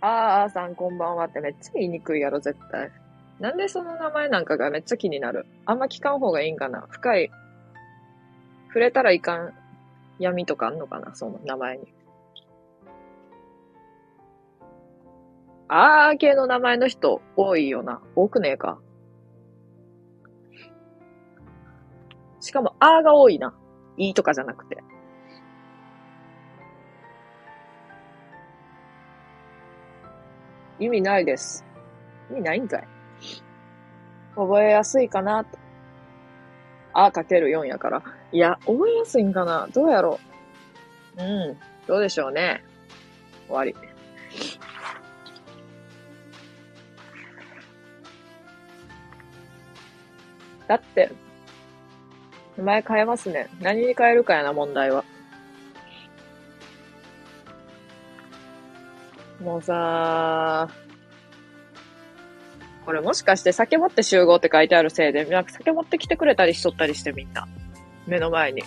[0.00, 2.90] あーあーさんこんばんはってめっちゃ言いにくいやろ、絶対。
[3.42, 5.46] なんでその名前なんかがめっちゃ気になる？
[5.66, 6.86] あんま聞かん方がいいんかな？
[6.90, 7.30] 深い、
[8.68, 9.52] 触れたらいかん
[10.20, 11.92] 闇とかあんのかな、その名前に。
[15.66, 18.00] あー系の名前の人多いよな。
[18.14, 18.78] 多くねえか。
[22.38, 23.54] しかも、あーが多いな。
[23.96, 24.84] いいとかじゃなくて。
[30.78, 31.64] 意味ないです。
[32.30, 32.86] 意味ないんかい。
[34.36, 35.58] 覚えやすいかなと。
[36.94, 38.02] あかける4やから。
[38.32, 40.18] いや、覚えやすいんかなどうやろ
[41.16, 41.22] う。
[41.22, 41.58] うん。
[41.86, 42.64] どうでしょうね。
[43.48, 43.74] 終わり。
[50.66, 51.10] だって、
[52.56, 53.48] 名前変えますね。
[53.60, 55.04] 何に変えるかやな、問題は。
[59.42, 60.91] もうさー
[62.84, 67.46] これもしかして酒持って集合って書いてあるせいで、なんか酒持ってきてくれたりしとったりしてみんな。
[68.06, 68.62] 目の前に。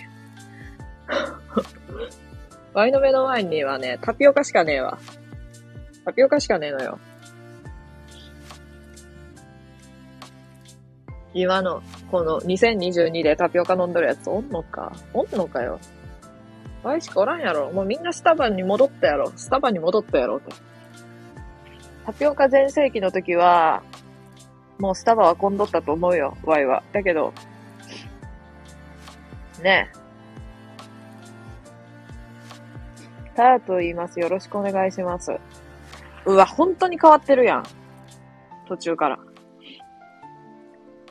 [2.73, 4.97] ワイの目の前にはね、タピオカしかねえわ。
[6.05, 6.99] タピオカしかねえのよ。
[11.33, 14.93] 今の、この2022でタピオカ飲んどるやつおんのか？
[15.13, 15.79] おんのかよ。
[16.83, 17.71] ワイしかおらんやろ。
[17.71, 19.31] もうみんなスタバに戻ったやろ。
[19.35, 20.51] スタバに戻ったやろと。
[22.05, 23.83] タピオカ全盛期の時は、
[24.77, 26.83] もうスタバは混んどったと思うよ、ワイは。
[26.91, 27.33] だけど、
[29.61, 30.05] ねえ。
[33.35, 34.19] タラと言います。
[34.19, 35.37] よろしくお願いします。
[36.25, 37.63] うわ、本当に変わってるやん。
[38.67, 39.19] 途中から。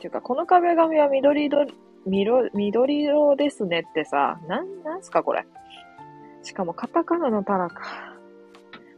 [0.05, 5.45] ていうか、この壁紙は緑色、緑色ですねってさ、なん、なんすかこれ。
[6.43, 8.13] しかもカタカナのタラか。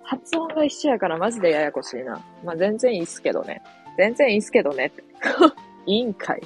[0.04, 2.22] 発音が一緒やからマジでややこしいな。
[2.44, 3.62] まあ、全然いいっすけどね。
[3.98, 5.04] 全然いいっすけどねって。
[5.86, 6.42] いいんかい。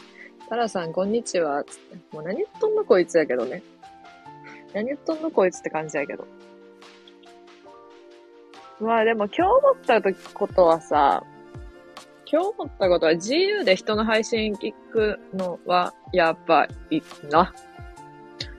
[0.50, 1.64] タラさん、こんにちは。
[1.64, 1.98] つって。
[2.16, 3.62] もう何言っとんのこいつやけどね。
[4.74, 6.26] 何言っとんのこいつって感じやけど。
[8.80, 10.02] まあでも今日思った
[10.34, 11.24] ことはさ、
[12.32, 17.54] 今日思ったことは自由で人の配信聞くのはやっぱいいな。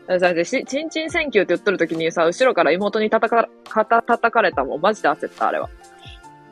[0.07, 4.81] だってちんちん選挙って言っとる時にさ、後ろから妹に叩か、肩叩かれたもん。
[4.81, 5.71] マジで焦った、あれは。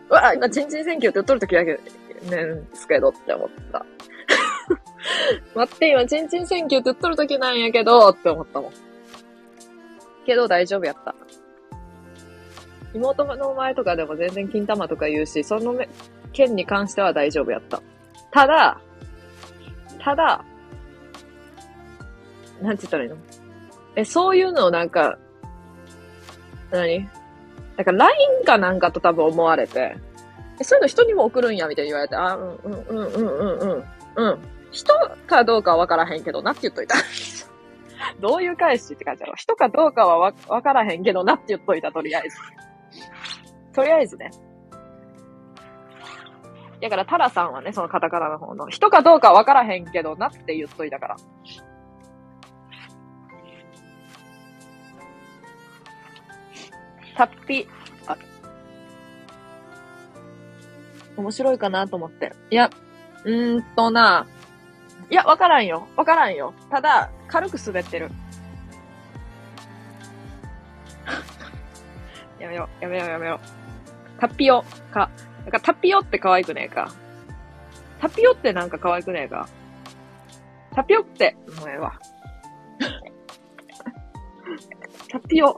[0.09, 1.79] うわ、今ちんちん選挙って言っとる時だけ、ね
[2.27, 3.85] んすけどって思った。
[5.55, 8.73] 待って、今ちんちん選挙って言っとる時なんやけどって思ったもん。
[10.27, 11.15] けど大丈夫やった。
[12.93, 15.75] 妹の前とかでも全然金玉とか言うし、その
[16.33, 17.81] 件に関しては大丈夫やった。
[18.31, 18.81] ただ、
[19.99, 20.45] ただ、
[22.61, 23.17] なんて言ったらいいの？
[23.97, 25.19] え、そういうのをなんか、
[26.71, 27.09] 何？
[27.77, 29.97] なんか LINE かなんかと多分思われて、
[30.61, 34.31] え、そういうの人にも送るんや、みたいに言われて、あ、うん、うん、うん、うん、うん、うん。
[34.31, 34.39] うん。
[34.71, 34.95] 人
[35.27, 36.97] かどうかはわからへんけどなって言っといた。
[38.21, 39.37] どういう返しって感じだろう。
[39.37, 42.37] 人かどうかはわ、わからへんけどなって言っといた、とりあえず。
[43.73, 44.31] とりあえずね。
[46.83, 51.17] だから、タラさんはね、そのカタカナの方の、人かどうかわからへんけどなって言っといたから。
[57.17, 57.69] タッピ、
[61.21, 62.33] 面白いかなと思って。
[62.51, 62.71] いや、
[63.25, 64.27] うーんとな、
[65.11, 65.89] いや、わからんよ。
[65.97, 66.55] わからんよ。
[66.71, 68.11] ただ、軽く滑ってる。
[72.39, 73.41] やめよう、やめよう、やめよ
[74.17, 74.21] う。
[74.21, 75.11] タピオか。
[75.43, 76.93] なんかタピオって可愛くねえか。
[78.01, 79.49] タピオってなんか可愛くねえか。
[80.75, 81.93] タピオって、もうええわ。
[85.11, 85.55] タピオ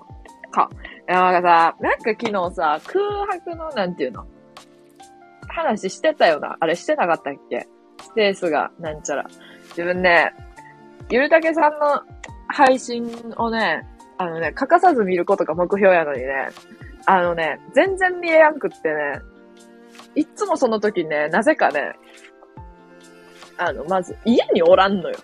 [0.51, 0.70] か。
[1.07, 4.27] なんかさ、なんか昨日さ、空白のなんていうの？
[5.52, 6.56] 話してたよな。
[6.60, 7.66] あれしてなかったっけ？
[8.02, 9.26] スペースが、なんちゃら。
[9.68, 10.32] 自分ね、
[11.08, 12.02] ゆるたけさんの
[12.48, 13.86] 配信をね、
[14.18, 16.48] あのね、欠かさず見ることが目標やのにね、
[17.06, 19.20] あのね、全然見えやんくってね、
[20.14, 21.94] いつもその時ね、なぜかね、
[23.56, 25.16] あの、まず、家におらんのよ。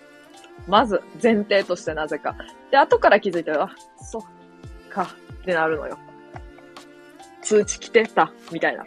[0.67, 2.35] まず、前提としてなぜか。
[2.71, 4.21] で、後から気づいて、あ、そっ
[4.89, 5.97] か、ってなるのよ。
[7.41, 8.85] 通知来てた、みたいな。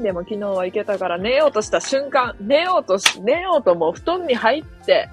[0.00, 5.10] でも昨日は行けたから寝ようとした瞬間、寝ようとし、寝ようともう布団に入って、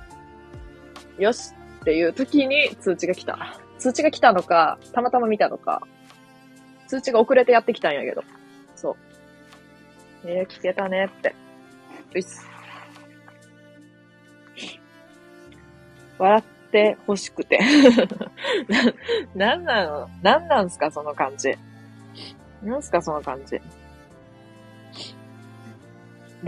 [1.19, 3.60] よしっていう時に通知が来た。
[3.80, 5.82] 通知が来たのか、たまたま見たのか、
[6.88, 8.23] 通知が遅れてやってきたんやけど。
[8.76, 8.95] そう。
[10.26, 11.36] えー、聞けたねって。
[12.15, 12.47] ういっす。
[16.17, 17.60] 笑って欲しくて
[19.36, 20.10] な、なんなの？
[20.23, 21.56] なんなんすかその感じ。
[22.63, 23.62] なんすかその感じ。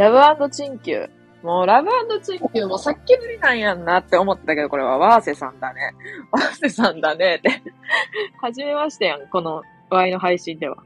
[0.08, 1.10] ラブチンキュー。
[1.44, 1.90] もうラブ
[2.22, 5.94] チンキューもさっきぶりなんやんなって思ったけど、これはワーセさんだね。
[6.32, 7.62] ワーセさんだねって。
[8.42, 10.78] はじめましてやん、この Y の配信では。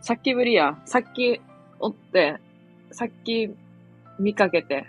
[0.00, 0.76] さっきぶりや。
[0.86, 1.40] さっき
[1.78, 2.40] おって、
[2.90, 3.54] さっき
[4.18, 4.86] 見かけて。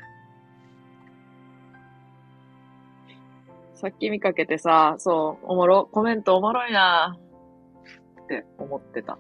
[3.76, 7.16] さっき見かけてさ、そう、おもろ、コメントおもろいな
[8.24, 9.20] って思ってた。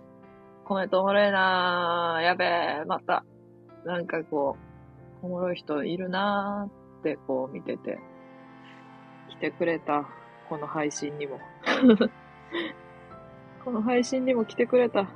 [0.65, 3.26] コメントおもろいなやべえ、また、
[3.86, 4.58] なんかこ
[5.22, 8.00] う、おもろい人いるなーってこう見てて、
[9.30, 10.08] 来てくれた、
[10.50, 11.40] この配信にも。
[13.63, 15.08] この配信にも来てくれた。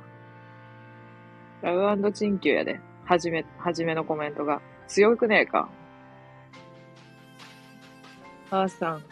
[1.62, 2.80] ラブチンキューやで。
[3.04, 4.60] はじめ、はじめのコメントが。
[4.86, 5.68] 強くねえか。
[8.50, 9.02] あーさん。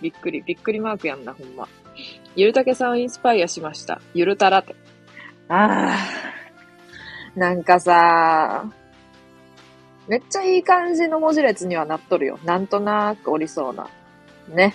[0.00, 1.68] びっくり、びっくりマークやんな、ほんま。
[2.34, 4.00] ゆるたけさんインスパイアしました。
[4.14, 4.74] ゆるたらって。
[5.48, 6.15] ああ。
[7.36, 8.64] なんかさ、
[10.08, 12.38] めっちゃいい感じの文字列にはなっとるよ。
[12.44, 13.88] なんとなーくおりそうな。
[14.48, 14.74] ね。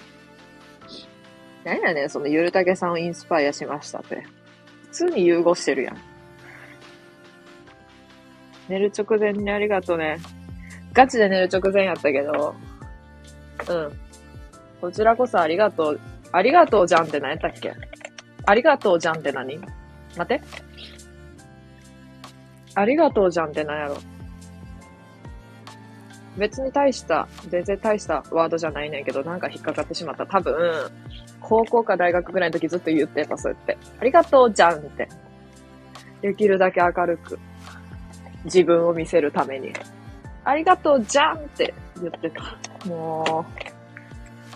[1.63, 4.23] 何やねん、そのゆるたけさんをインスパイアしましたって。
[4.83, 5.97] 普通に融合してるやん。
[8.69, 10.19] 寝る直前にありがとうね。
[10.93, 12.55] ガチで寝る直前やったけど、
[13.69, 13.91] うん。
[14.81, 15.99] こちらこそありがとう。
[16.31, 17.73] ありがとうじゃんって何やったっけ？
[18.45, 19.57] ありがとうじゃんって何？
[19.57, 20.41] 待って。
[22.75, 23.97] ありがとうじゃんってなんやろ。
[26.37, 30.25] 別に大した、全然大したワードじゃないねんけど、なんか引っかかってしまった。
[30.25, 30.55] 多分、
[31.41, 33.77] 高校か大学ぐらいの時ずっと言ってた、そうやって。
[33.99, 35.09] ありがとうじゃんって。
[36.21, 37.37] できるだけ明るく、
[38.45, 39.73] 自分を見せるために。
[40.43, 42.87] ありがとうじゃんって言ってた。
[42.87, 43.45] も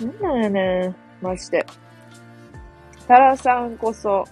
[0.01, 1.65] う、なんだよねマジで。
[3.07, 4.25] タラさんこそ、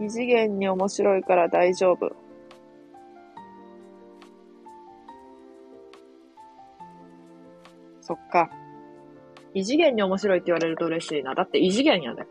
[0.00, 2.16] 異次元に面白いから大丈夫。
[8.00, 8.50] そっか。
[9.54, 11.34] 異次元に面白いって言われると嬉しいな。
[11.34, 12.26] だって異次元やで。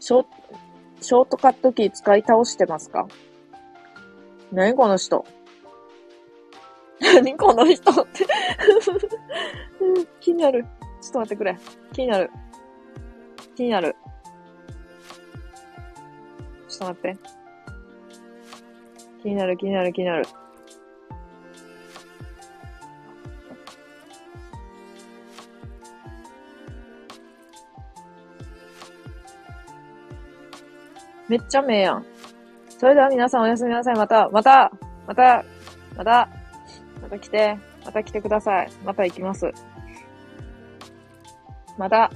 [0.00, 0.26] ショ
[1.00, 3.06] ショートカットキー使い倒してますか？
[4.52, 5.24] 何この人？
[7.00, 8.26] 何この人って
[10.20, 10.64] 気になる。
[11.00, 11.58] ちょっと待ってくれ。
[11.92, 12.30] 気になる。
[13.56, 13.94] 気になる。
[16.68, 17.16] ちょっと待って。
[19.22, 20.26] 気になる、気になる、気になる。
[31.28, 32.04] めっちゃ名やん。
[32.68, 33.96] それでは皆さんおやすみなさい。
[33.96, 34.70] また、また、
[35.06, 35.44] また、
[35.96, 36.28] また、
[37.00, 38.70] また来て、また来てください。
[38.84, 39.50] また行きます。
[41.76, 42.10] また。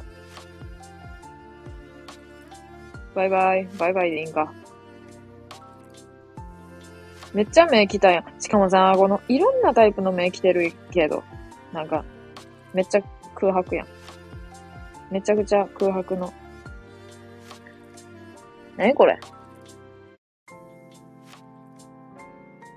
[3.15, 3.69] バイバイ。
[3.79, 4.53] バイバイでいいんか。
[7.35, 8.41] めっちゃ目来たやん。
[8.41, 11.23] しかもさ、この、いろんなタイプの目来てるけど、
[11.73, 12.05] なんか、
[12.73, 13.01] めっちゃ
[13.35, 13.87] 空白やん。
[15.11, 16.33] めちゃくちゃ空白の
[18.77, 19.19] 何これ？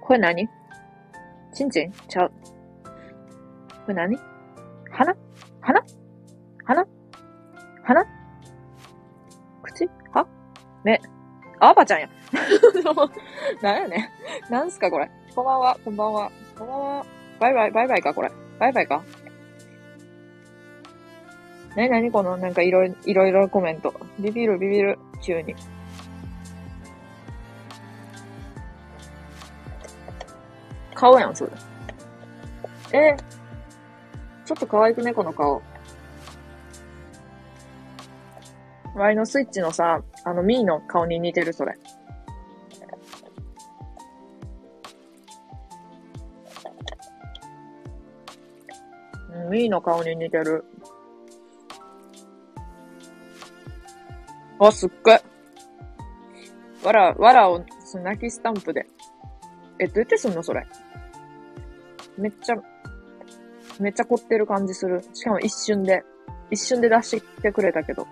[0.01, 0.47] これ何？
[1.53, 2.31] ちんちんちゃう。
[3.85, 4.17] これ何？
[4.89, 5.13] 鼻？
[5.61, 5.83] 鼻？
[6.71, 6.87] 鼻？
[7.83, 8.05] 鼻？
[9.61, 9.89] 口？
[10.13, 10.25] は？
[10.85, 11.01] 目。
[11.59, 12.09] あばちゃんや。
[13.61, 14.09] なんやね
[14.49, 14.53] ん。
[14.53, 15.11] なんすかこれ。
[15.35, 16.31] こんばんは、こんばんは。
[16.57, 17.05] こんばんは。
[17.41, 18.31] バイバイ、バイバイかこれ。
[18.57, 19.03] バイバイか
[21.75, 23.93] なになにこのなんかいろいろいろコメント。
[24.19, 24.97] ビビるビビる。
[25.21, 25.53] 急に。
[30.95, 31.51] 顔やん、それ。
[32.93, 33.17] え、
[34.45, 35.61] ちょっと可愛くね、この顔。
[38.95, 41.77] ワイのスイッチのさ、あの、ミーの顔に似てる、それ。
[49.33, 50.65] うん、ミーの顔に似てる。
[54.59, 55.19] あ、すっごい。
[56.83, 57.63] わら、わらを、
[58.03, 58.85] 泣きスタンプで。
[59.79, 60.67] え、どうやってすんのそれ？
[62.17, 62.55] めっちゃ、
[63.79, 65.03] めっちゃ凝ってる感じする。
[65.13, 66.03] しかも一瞬で、
[66.51, 68.05] 一瞬で出してきてくれたけど。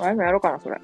[0.00, 0.80] あれもやろうかな、それ。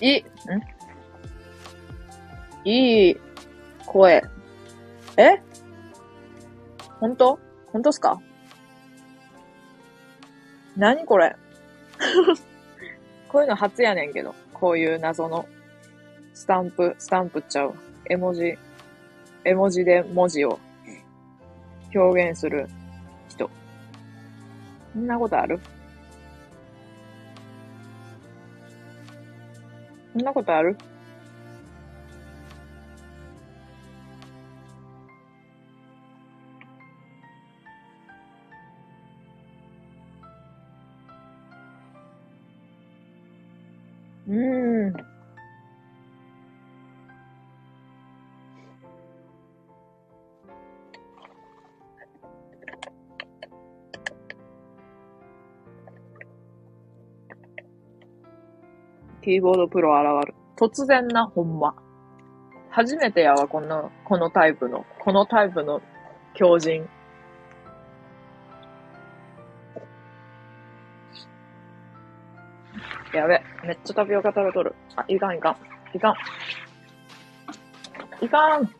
[0.00, 0.24] いい、ん？
[2.68, 3.16] いい
[3.86, 4.22] 声。
[5.16, 5.40] え？
[7.00, 7.38] 本当？
[7.72, 8.20] 本当っすか？
[10.76, 11.34] 何これ？
[13.28, 14.34] こういうの初やねんけど。
[14.52, 15.46] こういう謎の
[16.36, 17.74] スタンプ、スタンプちゃう。
[18.04, 18.58] 絵文字、
[19.42, 20.60] 絵文字で文字を
[21.94, 22.68] 表現する
[23.30, 23.50] 人。
[24.92, 25.58] そんなことある？
[30.12, 30.76] そんなことある？
[44.28, 44.75] うん。
[59.26, 60.34] キーボードプロ現る。
[60.56, 61.74] 突然な、ほんま。
[62.70, 65.82] 初めてやわ、こんな、このタイプの、このタイプの
[66.32, 66.88] 狂人。
[73.12, 73.42] やべ。
[73.64, 74.76] めっちゃタピオカ食べとる。
[74.94, 75.56] あ、いかんいかん。
[75.96, 76.14] いかん。
[78.24, 78.70] いかん。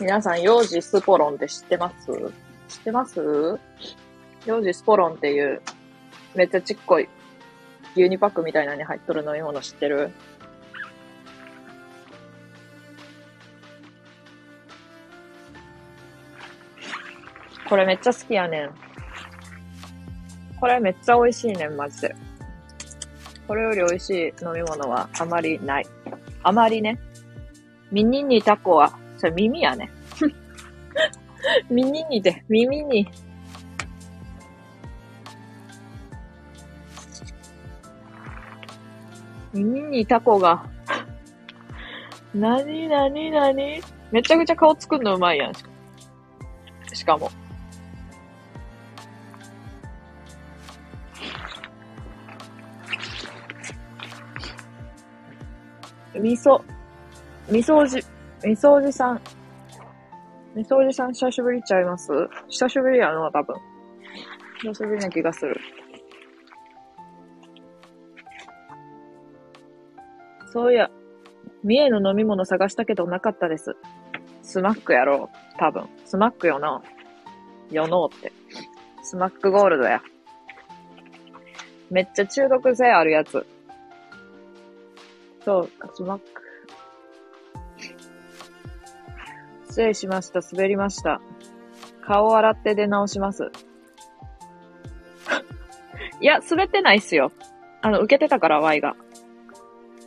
[0.00, 2.10] 皆さん、幼児スポロンって知ってます？
[2.66, 3.60] 知ってます？
[4.46, 5.60] 幼児スポロンっていう、
[6.34, 7.08] めっちゃちっこい
[7.96, 10.10] 牛乳パックみたいなのに入っとる飲み物知ってる？
[17.68, 18.70] これめっちゃ好きやねん。
[20.58, 22.16] これめっちゃ美味しいねん、マジで。
[23.46, 25.86] これより美味しい飲み物はあまりない。
[26.42, 26.98] あまりね。
[27.90, 29.90] ミニにタコは、それ耳やね。
[31.70, 33.08] ミニにで、耳に。
[39.64, 40.64] 耳にタコが。
[42.34, 43.80] なになになに
[44.12, 45.52] めちゃくちゃ顔作るのうまいやん。
[46.94, 47.30] しかも。
[56.14, 56.64] みそ、
[57.48, 58.00] みそおじ、
[58.44, 59.20] みそおじさん。
[60.54, 62.10] みそおじさん久しぶりちゃいます？
[62.48, 63.56] 久しぶりやな、多分。
[64.60, 65.56] 久しぶりな気がする。
[70.58, 70.90] そういや、
[71.62, 73.76] 三重の飲み物探したけどなかったです。
[74.42, 75.36] スマックやろう。
[75.56, 75.88] 多分。
[76.04, 76.82] スマックよな。
[77.70, 78.32] よのうって。
[79.04, 80.02] スマックゴールドや。
[81.92, 83.46] めっちゃ中毒性あるやつ。
[85.44, 86.24] そう、スマック。
[89.68, 90.40] 失礼しました。
[90.40, 91.20] 滑りました。
[92.04, 93.52] 顔洗って出直します。
[96.20, 97.30] いや、滑ってないっすよ。
[97.80, 98.96] あの、受けてたから、Y が。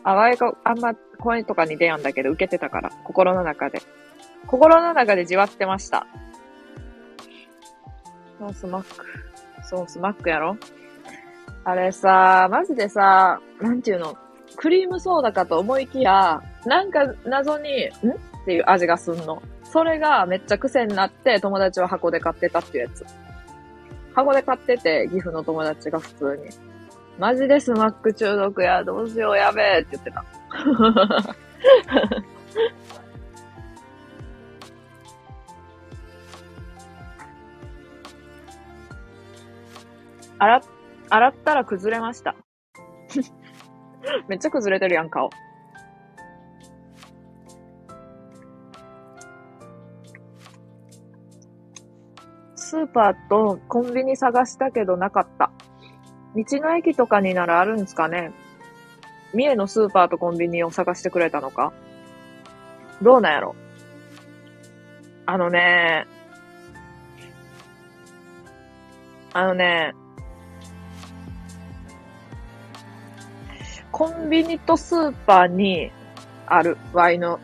[0.03, 2.91] あ、Y があんま声とかに出やんだけど、受けてたから。
[3.03, 3.81] 心の中で。
[4.47, 6.07] 心の中でじわってました。
[8.39, 9.05] そう、スマック。
[9.63, 10.57] そう、スマックやろ？
[11.63, 14.17] あれさ、マジでさ、なんていうの、
[14.55, 17.89] クリームソーダかと思いきや、なんか謎に、ん？
[18.41, 19.43] っていう味がすんの。
[19.63, 23.05] それがめっちゃ癖になって、友達は箱で買ってたっていうやつ。
[24.15, 26.70] 箱で買ってて、岐阜の友達が普通に。
[27.21, 30.25] マジでスマック中毒や、どうしよう、やべえって言ってた。
[40.39, 40.61] 洗、
[41.09, 42.35] 洗ったら崩れました。
[44.27, 45.29] めっちゃ崩れてるやん、顔。
[52.55, 55.51] スーパーとコンビニ探したけどなかった。
[56.35, 58.31] 道の駅とかにならあるんですかね？
[59.33, 61.73] 三重のスーパーとコンビニを探してくれたのか？
[63.01, 63.55] どうなんやろ？
[65.25, 66.05] あのね、
[69.33, 69.93] あのね、
[73.91, 75.91] コンビニとスーパーに
[76.47, 77.39] ある、ワイの。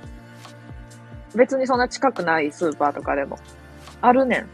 [1.36, 3.38] 別にそんな近くないスーパーとかでも。
[4.02, 4.48] あるねん。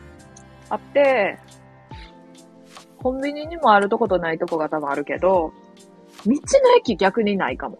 [0.70, 1.40] あって、
[3.04, 5.52] コンビニにもあるとことないとこが多分あるけど、
[6.26, 6.40] 道の
[6.78, 7.78] 駅逆にないかも。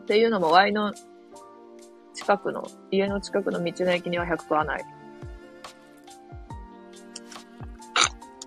[0.00, 0.94] っていうのも、ワイの
[2.14, 4.84] 近くの、家の近くの道の駅には100%ない。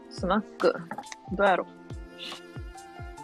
[0.09, 0.73] スナック、
[1.33, 1.67] どうやろ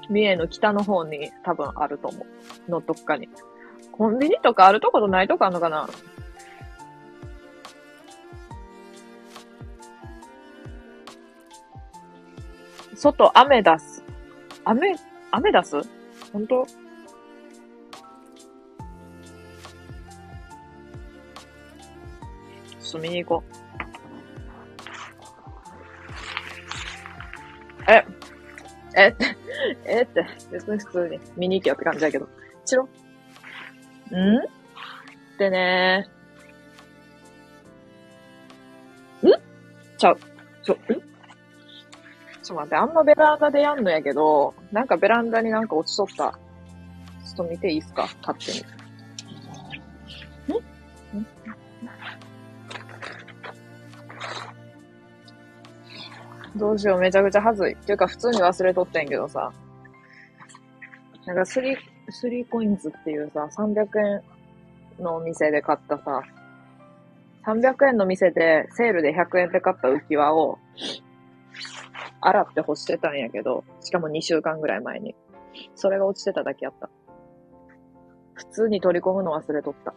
[0.10, 2.26] 三重の北の方に多分あると思
[2.68, 2.72] う。
[2.72, 3.28] のどっかに。
[3.92, 5.90] コンビニとかあるとことないとこあるのかな
[12.98, 14.04] 外、雨出す。
[14.66, 14.96] 雨、
[15.30, 15.80] 雨出す？
[16.34, 16.66] 本当？
[16.66, 23.52] ちょっと見に行こう。
[27.92, 28.04] え、
[28.96, 29.38] えって、
[29.86, 32.28] えって、別に普通に見に行けよって感じだけど。
[32.66, 32.84] チロ。
[32.84, 32.88] ん？
[32.88, 32.90] っ
[35.38, 36.10] てね
[39.22, 39.28] ん？
[39.98, 40.20] ちゃう。
[40.64, 40.78] ちょ、ん？
[42.48, 46.16] ちょっと待って、あんまベランダでやんのやけど、なんかベランダになんか落ちとった。
[46.16, 48.60] ちょっと見ていいっすか勝手に。
[51.20, 51.20] ん？
[51.20, 51.26] ん？
[56.56, 57.74] どうしよう、めちゃくちゃはずい。
[57.74, 59.52] っていうか、普通に忘れとってんけどさ。
[61.26, 61.78] なんか、スリー、
[62.10, 66.22] スリーコインズっていうさ、300円のお店で買ったさ、
[67.46, 70.58] 300円の店でセールで100円で買った浮き輪を、
[72.28, 75.16] 洗って干してたんやけど、しかも2週間ぐらい前に。
[75.76, 76.90] それが落ちてただけやった。
[78.34, 79.94] 普通に取り込むの忘れとった。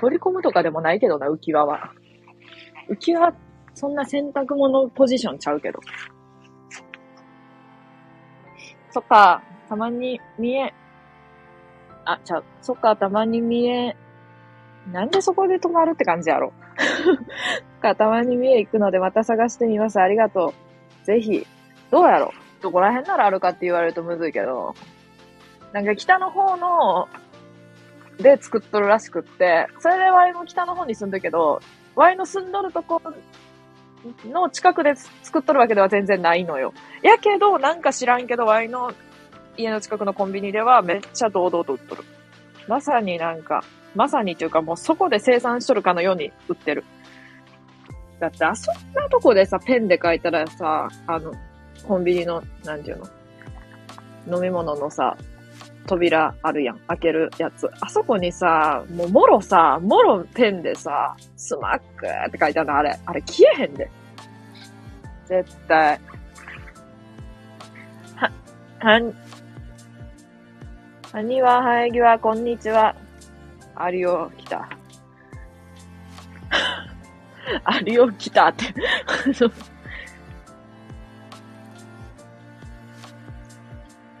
[0.00, 1.92] 取り込むとかでもないけどな、浮き輪は。
[2.88, 3.34] 浮き輪、
[3.74, 5.80] そんな洗濯物ポジションちゃうけど。
[8.90, 10.72] そっか、たまに見え、
[12.04, 12.44] あ、ちゃう。
[12.62, 13.96] そっか、たまに見え、
[14.92, 16.52] なんでそこで止まるって感じやろ。
[16.78, 17.16] そっ
[17.80, 20.00] か、たまに見え行くのでまた探してみます。
[20.00, 20.54] ありがと
[21.02, 21.04] う。
[21.04, 21.46] ぜひ。
[21.90, 22.32] どうやろ？
[22.62, 24.74] どこら辺ならあるかって言われるとむずいけど、
[25.72, 27.08] なんか北の方の、
[28.18, 31.60] で作っとるらしくって、それでワイの北の方に住んでるけど、
[31.94, 33.00] ワイの住んどるとこ
[34.24, 36.72] の近くで作っとるわけでは全然ないのよ。
[37.02, 38.92] やけど、なんか知らんけど、ワイの
[39.56, 42.04] 家の近くのコンビニではめっちゃ堂々と売っとる。
[42.68, 43.62] まさになんか、
[43.94, 46.84] まさにっていうかもうそこで生産しとるかのように売ってる。
[48.18, 51.32] だってあそんなとこでさ、ペンで書いたらさ、あの、
[51.86, 52.98] コンビニの、なんていう
[54.26, 55.16] の、飲み物のさ、
[55.86, 56.78] 扉あるやん。
[56.88, 57.70] 開けるやつ。
[57.80, 62.98] あそこにさ、もうもろさ、もろペンでさ、スマックって書いてあるの、あれ。
[63.06, 63.88] あれ消えへんで。
[65.26, 66.00] 絶対。
[68.16, 68.32] は、
[68.80, 69.14] はん、
[71.12, 72.94] はにわ、はえぎは、こんにちは。
[73.76, 74.68] ありよ、来た。
[77.64, 78.64] ありよ、来たって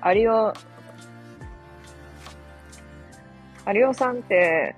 [0.06, 0.52] ありお、
[3.64, 4.76] ありおさんって、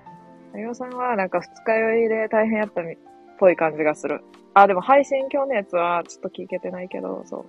[0.54, 2.96] ありおさんはなんか二日酔いで大変やったみ、っ
[3.38, 4.22] ぽい感じがする。
[4.54, 7.44] あ、でも配信今日のやつはちょっと聞けてないけど、そ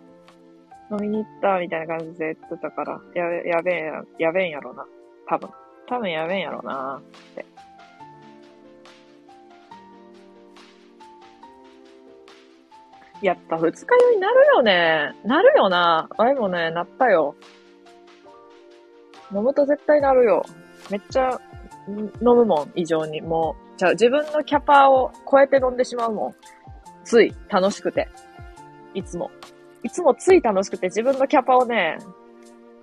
[0.92, 0.94] う。
[0.94, 4.86] 飲みに行ったみたいな感じで言ってたから、や、やべえや、やべえんやろな。
[5.30, 5.50] 多分。
[5.88, 7.02] 多分やべえんやろなっ
[7.34, 7.46] て。
[13.22, 15.16] やっぱ二日酔いになるよね。
[15.24, 16.10] なるよな。
[16.18, 17.36] あれもね、なったよ。
[19.34, 20.46] 飲むと絶対なるよ。
[20.90, 21.40] めっちゃ
[21.88, 23.22] 飲むもん、異常に。
[23.22, 26.36] もう、じゃあ自分のキャパを超えて飲んでしまうもん。
[27.04, 28.08] つい、楽しくて。
[28.94, 29.32] いつも。
[29.84, 31.98] いつもつい楽しくて自分のキャパをね、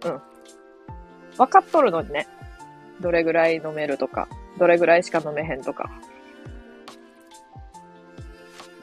[0.04, 0.20] うん。
[1.36, 2.26] 分かっとるのにね。
[3.00, 4.28] どれぐらい飲めるとか、
[4.58, 5.90] どれぐらいしか飲めへんとか。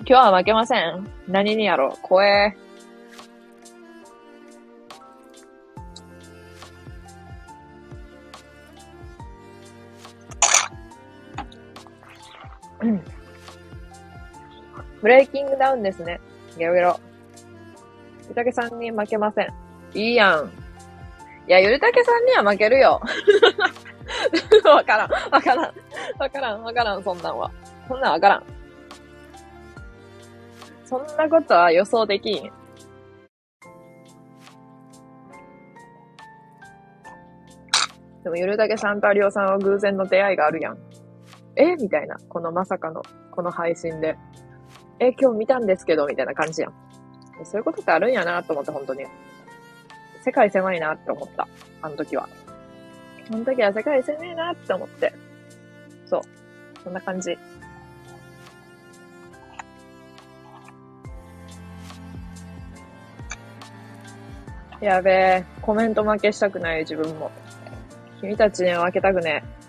[0.06, 1.08] 今日は負けません。
[1.28, 2.58] 何にやろう怖え。
[15.02, 16.20] ブレイキングダウンですね。
[16.58, 17.00] ゲロゲロ。
[18.24, 19.54] ゆるたけさんに負けません。
[19.94, 20.52] いいやん。
[21.48, 23.02] いや、ゆるたけさんには負けるよ。
[24.66, 25.12] わからん。
[25.12, 25.74] わからん。
[26.18, 26.64] わからん。
[26.64, 27.04] わからん。
[27.04, 27.52] そんなんは。
[27.88, 28.44] そんなんわからん。
[30.86, 32.52] そんなことは予想できん。
[38.24, 40.78] でも、ゆるたけさんと有オさんは偶然の出会いがあるやん。
[41.56, 41.76] え？
[41.76, 42.18] みたいな。
[42.30, 44.18] このまさかの、この配信で。
[45.00, 46.74] え、今日見たんですけど、みたいな感じやん。
[47.44, 49.06] そういうことってあるんやなと思って、本当に。
[50.24, 51.48] 世界狭いなって思った。
[51.82, 52.30] あの時は。
[53.32, 55.14] あの時は世界狭いなって思って。
[56.06, 56.22] そう。
[56.84, 57.38] そんな感じ。
[64.82, 65.46] やべえ。
[65.62, 67.32] コメント負けしたくない自分も。
[68.20, 69.63] 君たちには負けたくねえ。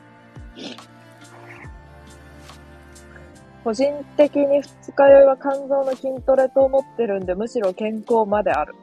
[3.64, 8.74] 個人的に二日酔いは肝臓の筋トレと思ってるんで、むしろ健康まである。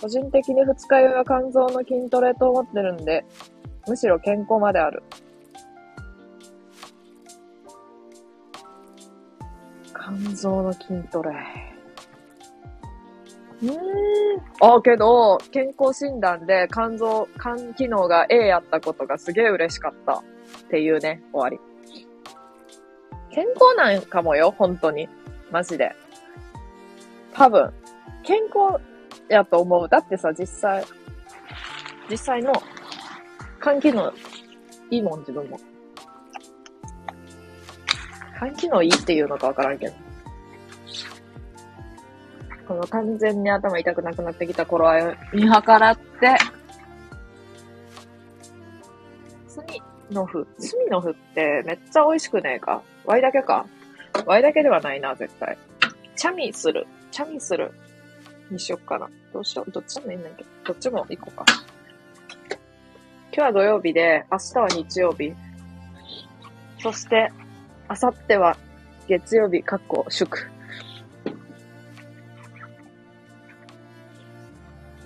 [0.00, 3.24] 個人的に二日酔いは肝臓の筋トレと思ってるんで、
[3.86, 5.04] むしろ健康まである。
[9.94, 11.30] 肝臓の筋トレ。
[13.62, 13.74] うーん。
[14.60, 20.14] あ、けど、健康診断で肝臓、肝機能が A やったことがすげえ嬉しかった。
[20.14, 20.22] っ
[20.68, 21.75] ていうね、終わり。
[23.36, 25.06] 健康なんかもよ、本当に。
[25.50, 25.94] マジで。
[27.34, 27.70] 多分。
[28.22, 28.82] 健康
[29.28, 29.86] やと思う。
[29.90, 30.82] だってさ、実際、
[32.08, 32.50] 実際の、
[33.60, 34.10] 換気の
[34.90, 35.60] いいもん、自分も。
[38.40, 39.94] 換気のいいっていうのかわからんけど。
[42.66, 46.38] この完全に頭痛くなくなってきた頃合い見計らって、
[49.46, 52.82] 次罪のふ、罪のふってめっちゃ美味しくねえか？
[53.04, 53.66] ワイだけか？
[54.24, 55.58] ワイだけではないな、絶対。
[56.14, 56.86] チャミする。
[57.10, 57.72] チャミする。
[58.50, 59.08] にしよっかな。
[59.32, 59.70] どうしよう？
[59.70, 60.48] どっちもいいんだけど。
[60.64, 61.44] どっちも行こうか。
[63.32, 65.34] 今日は土曜日で、明日は日曜日。
[66.80, 67.30] そして、
[67.90, 68.56] 明後日は
[69.08, 70.38] 月曜日、かっこ祝。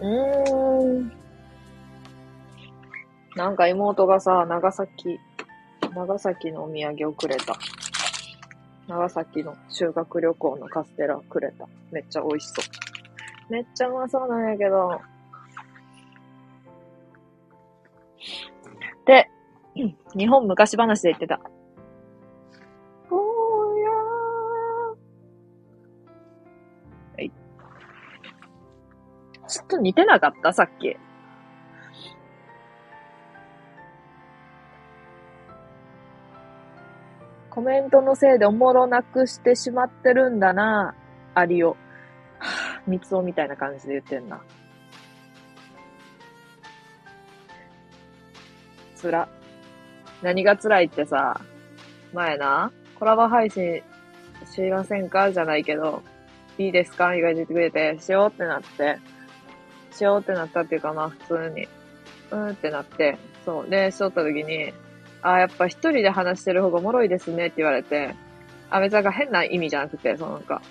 [0.01, 1.13] うーん。
[3.41, 5.19] なんか妹がさ、長崎、
[5.95, 7.57] 長崎のお土産をくれた。
[8.87, 11.67] 長崎の修学旅行のカステラくれた。
[11.91, 12.65] めっちゃ美味しそう。
[13.51, 15.01] めっちゃうまそうなんやけど。
[19.07, 19.31] で、
[20.15, 21.41] 日本昔話で言ってた。
[23.11, 23.91] おや
[27.17, 27.33] はい。
[29.49, 30.53] ちょっと似てなかった？
[30.53, 30.95] さっき。
[37.51, 40.95] コメントのせいでおもろなくしてしまってるんだな、
[41.35, 41.71] アリオ。
[41.71, 44.41] はぁ、三つおみたいな感じで言ってんな。
[48.95, 49.29] つら。
[50.23, 51.41] 何が辛いってさ、
[52.13, 53.83] 前な、コラボ配信
[54.45, 55.33] しませんか？
[55.33, 56.03] じゃないけど、
[56.59, 57.15] いいですか？
[57.15, 58.99] 意外と言ってくれて、しようってなって、
[59.93, 61.67] しようってなったっていうかまあ普通に、
[62.31, 63.69] うんってなって、そそう。
[63.69, 64.73] で、しとった時に、
[65.23, 68.15] あ、やっぱ一人で話してる方がおもろいですねって言われて、
[68.71, 70.63] あ、別に変な意味じゃなくて、そのなんか、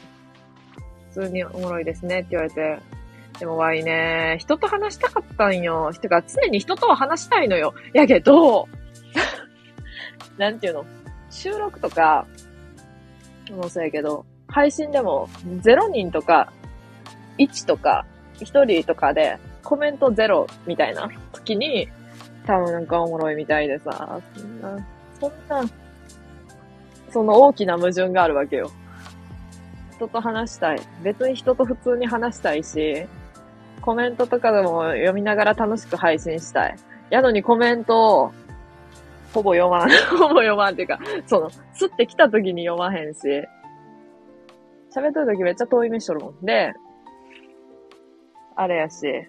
[1.14, 2.80] 普通におもろいですねって言われて、
[3.40, 5.92] でもわいね、人と話したかったんよ。
[5.94, 7.74] てか、常に人とは話したいのよ。
[7.94, 8.68] やけど、
[10.38, 10.86] なんていうの？
[11.30, 12.26] 収録とか、
[13.52, 15.30] もうそうやけど、配信でも
[15.62, 16.52] 0人とか、
[17.38, 18.06] 1とか、
[18.40, 21.88] 1人とかでコメント0みたいな時に、
[22.46, 24.88] 多分なんかおもろいみたいでさ、そんな、
[25.20, 25.70] そんな、
[27.12, 28.72] その大きな矛盾があるわけよ。
[29.96, 30.80] 人と話したい。
[31.04, 33.06] 別に人と普通に話したいし、
[33.82, 36.76] コメントとかでも読みながら楽しく配信したい。
[37.10, 38.32] やのにコメントを、
[39.34, 39.90] ほぼ読まん。
[40.18, 43.20] ほぼ読まんっていうか、その、すって来た時に読まへんし、
[44.96, 46.46] 喋っとる時めっちゃ遠い目しとるもん。
[46.46, 46.74] で、
[48.56, 49.28] あれやし、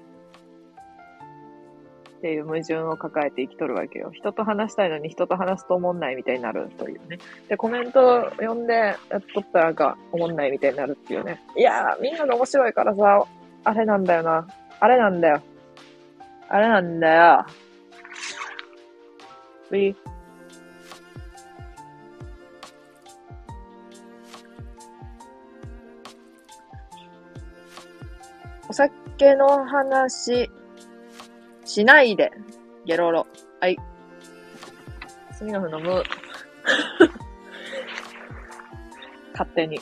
[2.20, 4.10] っていう矛盾を抱えて生きとるわけよ。
[4.12, 7.18] 人と話したいのに人と話すと思んないみたいになるというね。
[7.48, 11.42] で、コメント読んでやっとったらなんか思んないみたいになるっていうね。
[11.56, 13.26] いやー、みんなが面白いからさ、
[13.64, 14.46] あれなんだよな。
[14.80, 15.40] あれなんだよ。
[16.50, 17.46] あれなんだよ。
[19.70, 19.96] 次。
[28.68, 30.50] お酒の話
[31.70, 32.32] しないで。
[32.84, 33.28] ゲロロ。
[33.60, 33.78] はい。
[35.30, 36.02] スミノフ飲む。
[39.32, 39.78] 勝手に。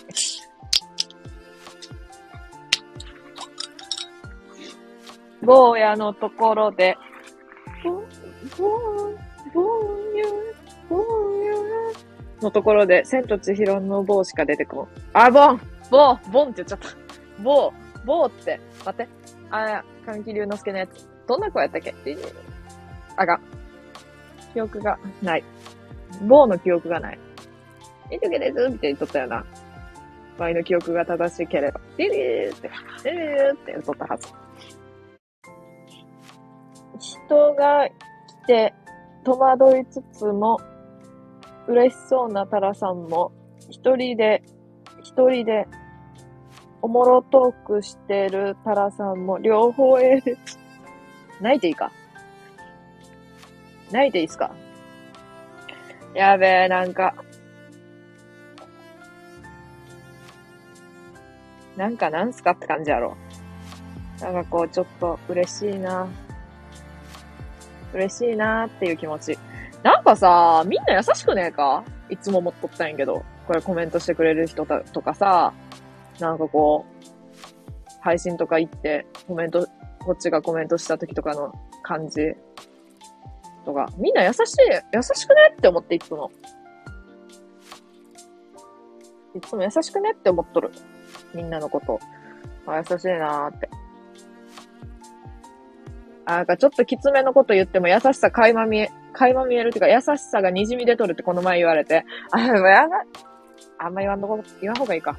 [5.41, 6.99] 坊やのところで、
[7.83, 7.91] ぼ、
[8.59, 8.69] ぼ、
[9.55, 10.27] ぼーや、
[12.43, 14.89] のところで、千と千尋の棒しか出てこん。
[15.15, 15.61] あ、ボン
[15.91, 16.89] ボーボンって言っちゃった。
[17.43, 19.09] ボー、ボーって、待って。
[19.51, 21.18] あ、神木隆之介のやつ。
[21.29, 21.95] どんな子やったっけ？
[23.17, 23.39] あが。
[24.55, 25.45] 記憶がない。
[26.27, 27.19] ボーの記憶がない。
[28.11, 29.45] いとけですって言っとったよな。
[30.39, 31.81] 場合の記憶が正しければ。
[31.99, 32.71] ディリーって、
[33.05, 34.29] ディリーって言っとったはず。
[36.99, 37.93] 人が来
[38.47, 38.75] て
[39.25, 40.59] 戸惑いつつも、
[41.67, 43.33] 嬉しそうなタラさんも、
[43.69, 44.43] 一人で、
[45.03, 45.69] 一人で、
[46.81, 50.37] おもろトークしてるタラさんも、両方ええ。
[51.41, 51.93] 泣いていいか
[53.91, 54.51] 泣いていいっすか
[56.15, 57.15] やべえ、なんか。
[61.77, 62.51] なんかなんすか？
[62.53, 63.17] って感じやろ。
[64.21, 66.09] なんかこう、ちょっと嬉しいな。
[67.95, 69.39] 嬉しいなーっていう気持ち。
[69.83, 71.85] なんかさ、みんな優しくねえか？
[72.11, 73.25] いつも思っとったんやけど。
[73.47, 75.55] これコメントしてくれる人とかさ、
[76.21, 79.67] なんかこう、配信とか行ってコメント、
[80.09, 81.53] こっちがコメントした時とかの
[81.83, 82.33] 感じ
[83.67, 84.45] とか、みんな優しい、
[84.95, 86.31] 優しくねって思っていつも。
[89.37, 90.71] いつも優しくねって思っとる。
[91.35, 92.01] みんなのこと。
[92.67, 93.69] あ、優しいなーって。
[96.25, 102.89] あ、なんかちょっときつめのこと言っても優しさ垣間見え、垣間見えるっていうか優しさが滲み出とるってこの前言われて、あ、やばい。
[103.77, 105.19] あんま言わんとこ、言わん方がいいか。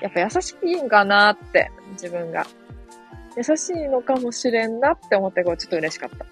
[0.00, 2.46] やっぱ優しいんかなーって、自分が。
[3.36, 6.26] 優しいのかもしれんなって思ってこうちょっと嬉しかった。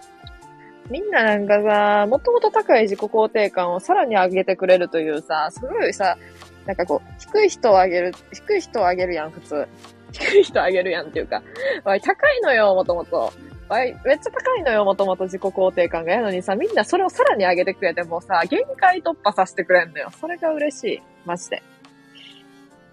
[0.90, 6.18] みんななんかさ、もともと高い自己肯定感をさらに上げてくれるというさ、すごいさ、
[6.66, 9.68] なんかこう、低い人を上げる、低い人を上げるやん、普通。
[10.12, 11.42] 低い人を上げるやんっていうか、
[11.84, 13.32] わい高いのよ、もともと。
[13.68, 16.12] わいめっちゃ高いのよ、もともと自己肯定感が。
[16.12, 20.10] やのにさ、みんなそれをさらに上げてくれてもさ、限界突破させてくれんのよ。
[20.20, 21.02] それが嬉しい。
[21.24, 21.62] マジで。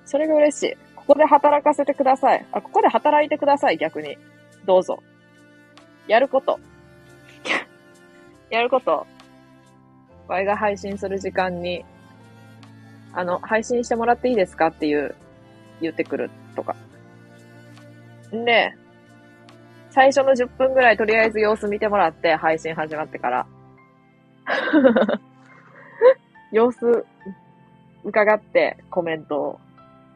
[0.05, 0.78] それが嬉しい。
[1.10, 2.45] ここで働かせてください。
[2.51, 4.16] あ、ここで働いてください、逆に。
[4.68, 5.01] どうぞ。
[6.07, 6.60] やること。
[8.51, 9.07] やること。
[10.28, 11.84] ワイが配信する時間に、
[13.12, 15.16] あの、配信してもらっていいですかっていう、
[15.82, 16.76] 言ってくるとか。
[18.32, 18.76] んで、
[19.89, 23.47] 最初の10分ぐらいとりあえず様子見てもらって、配信始まってから。
[26.53, 27.03] 様子
[28.03, 29.60] 伺ってコメントを。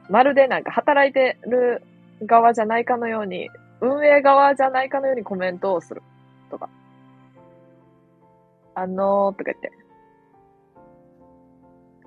[0.10, 1.82] まるでなんか働いてる
[2.26, 3.50] 側じゃないかのように、
[3.82, 6.02] 運営側じゃないかのようにコメントをする。
[6.50, 6.70] とか。
[8.76, 9.72] あのー、とか言って。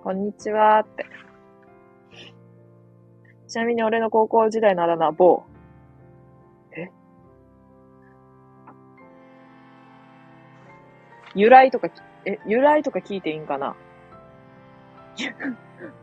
[0.03, 1.07] こんにちはって。
[3.49, 5.45] ちなみに俺の高校時代のあだ名は某。
[6.77, 6.91] え？
[11.35, 11.89] 由来とか、
[12.25, 13.77] え、由来とか聞いていいんかな？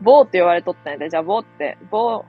[0.00, 1.08] 棒って言われとったんやで。
[1.08, 2.24] じゃあ棒って、棒、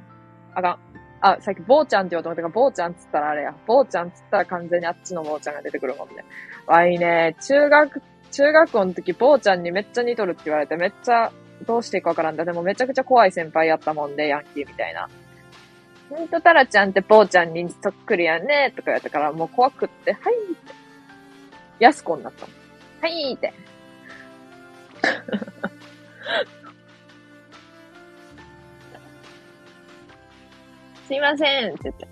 [0.53, 0.79] あかん。
[1.21, 3.55] あ、さっき、坊ちゃんって言おうと思ったから、坊ちゃんっつったらあれや。
[3.65, 6.23] 坊ちゃんっつったら完全にあっちの坊ちゃんが出てくるもんね。
[6.67, 11.31] わいね、中学、中学校の時、坊ちゃんにめっちゃ似とるって言われて、めっちゃ、
[11.65, 12.45] どうしていいかわからんだ。
[12.45, 15.09] でもめちゃくちゃ怖い先輩やったもんで、ヤンキーみたいな。
[16.09, 20.73] ほんと、タラちゃんって坊ちゃんにそっくりやね、とか言われたから、もう怖くって、はいって。
[21.79, 22.45] やすこになった
[23.01, 23.53] はいって。
[31.08, 32.08] すいませんって言って。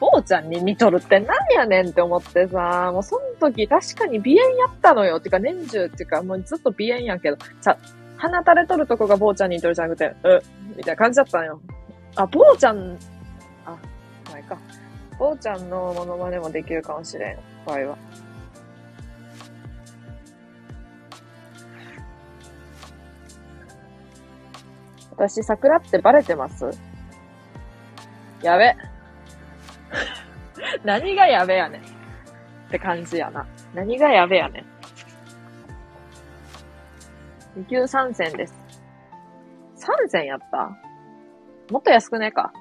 [0.00, 5.20] 坊ちゃんに似とるって何やねんって思ってさ、もうその時確かに鼻炎やったのよ。
[5.20, 7.78] てか年中っていうかもうずっと鼻炎やけど、さ、
[8.16, 10.42] 鼻垂れとるとこが坊ちゃんに似とるじゃなくて、う、
[10.76, 11.60] みたいな感じだったんよ。
[12.16, 12.98] あ、坊ちゃん、
[13.64, 13.76] あ、
[14.32, 14.58] 前か。
[15.18, 17.98] 坊ちゃんのモノマネもできるかもしれん、場合は。
[25.12, 26.68] 私、桜ってバレてます？
[28.42, 28.74] やべ。
[30.84, 31.82] 何がやべやねん。
[31.82, 31.84] っ
[32.70, 33.46] て感じやな。
[33.74, 34.64] 何がやべやね
[37.56, 37.60] ん。
[37.60, 38.54] 2級3戦です。
[39.76, 40.76] 3戦やった？
[41.70, 42.52] もっと安くねえか。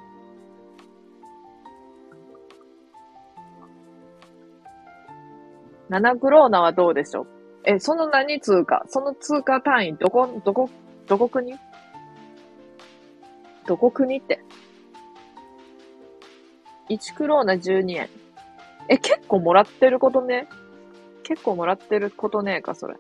[5.90, 7.28] 7クローナはどうでしょう？
[7.66, 8.84] え、その何通貨？
[8.88, 10.70] その通貨単位、どこ、どこ、
[11.08, 11.58] どこ国？
[13.66, 14.44] どこ国って？
[16.92, 18.10] 1クローナ12円。
[18.90, 20.50] え、結構もらってることね。
[21.24, 22.96] 結構もらってることねえか、それ。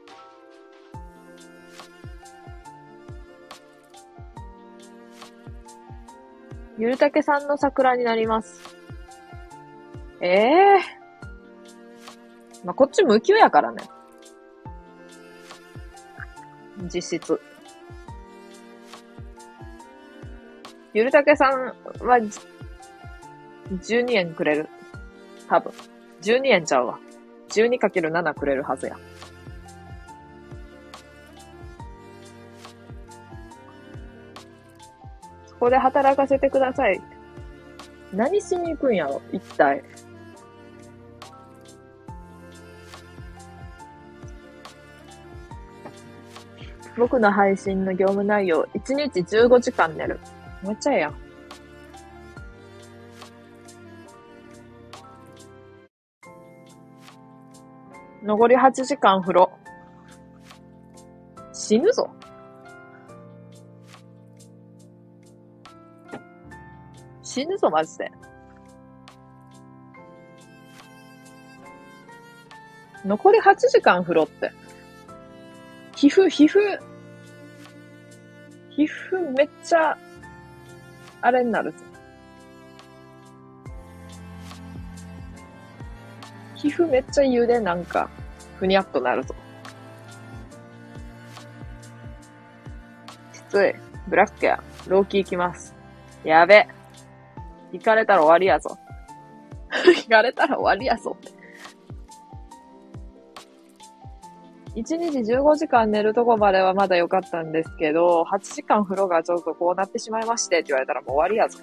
[6.77, 8.61] ゆるたけさんの桜になります。
[10.21, 12.65] ええー。
[12.65, 13.83] まあ、こっち無給やからね。
[16.93, 17.41] 実質。
[20.93, 21.75] ゆるたけさん
[22.05, 22.19] は、
[23.71, 24.69] 12円くれる。
[25.47, 25.73] 多分。
[26.21, 26.99] 12円ちゃうわ。
[27.49, 28.97] 12×7 くれるはずや。
[35.47, 37.01] そこで働かせてください。
[38.13, 39.21] 何しに行くんやろ？
[39.31, 39.83] 一体。
[46.97, 50.19] 僕の配信の業務内容、1日15時間寝る。
[50.61, 51.20] めっちゃええやん。
[58.23, 59.51] 残り8時間風呂。
[61.53, 62.09] 死ぬぞ。
[67.23, 68.11] 死ぬぞ、マジで。
[73.05, 74.51] 残り8時間風呂って。
[75.95, 76.59] 皮膚、皮膚、
[78.69, 79.97] 皮膚めっちゃ、
[81.21, 81.90] あれになるぞ。
[86.61, 88.07] 皮膚めっちゃ茹でなんか、
[88.59, 89.33] ふにゃっとなるぞ。
[93.33, 93.73] きつい。
[94.07, 94.63] ブラックや。
[94.87, 95.75] ローキー行きます。
[96.23, 96.67] やべ。
[97.71, 98.77] 行かれたら終わりやぞ。
[99.71, 101.31] 行かれたら終わりやぞって。
[104.75, 111.59] 1日15時間寝るとこまではまだ良かったんですけど、8時間風呂がちょっとこうなってしまいましてって言われたらもう終わりやぞ。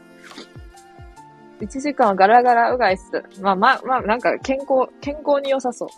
[1.61, 3.23] 1時間はガラガラうがいっす。
[3.41, 5.89] まあまあまあ、なんか健康、健康に良さそう。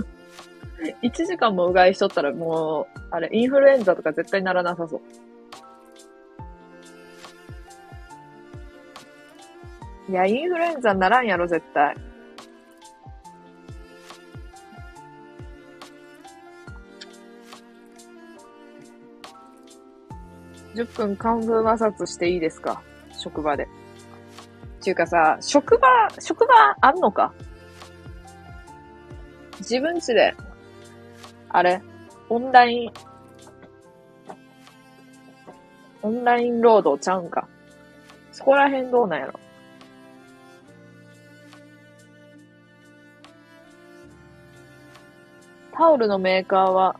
[1.02, 5.00] 1時間もうがいしとったらもう、あれ、インフルエンザとか絶対ならなさそう。
[10.10, 11.94] いや、インフルエンザならんやろ、絶対。
[20.74, 22.82] 10分漢文摩擦していいですか？
[23.12, 23.68] 職場で。
[24.80, 25.86] っていうかさ、職場、
[26.18, 27.34] 職場あんのか？
[29.58, 30.34] 自分家で、
[31.50, 31.82] あれ、
[32.30, 32.92] オンライン、
[36.00, 37.46] オンライン労働ちゃうんか？
[38.32, 39.38] そこら辺どうなんやろ？
[45.74, 46.98] タオルのメーカーは、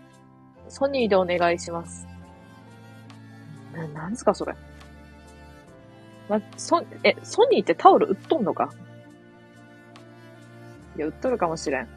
[0.68, 2.07] ソニーでお願いします。
[3.74, 4.55] な、なんすかそれ？
[6.31, 8.70] ま、そ、え、ソニーってタオル売っとんのか？
[10.97, 11.89] いや、売っとるかもしれん。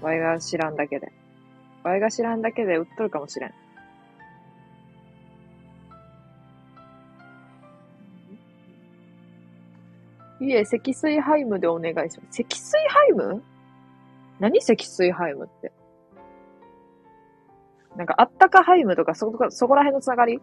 [0.00, 1.12] ワイが知らんだけで。
[1.84, 3.52] ワイが知らんだけで売っとるかもしれん。
[10.44, 12.38] いえ、積水ハイムでお願いします。
[12.38, 13.44] 積水ハイム？
[14.40, 15.70] 何積水ハイムって？
[17.94, 20.40] なんか、あったかハイムとか、そこ、そこら辺のつながり？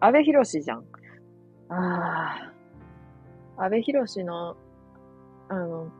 [0.00, 0.84] 安倍博士じゃん。
[1.68, 2.52] あ
[3.56, 3.64] あ。
[3.64, 4.56] 安倍博士の、
[5.48, 5.90] あの、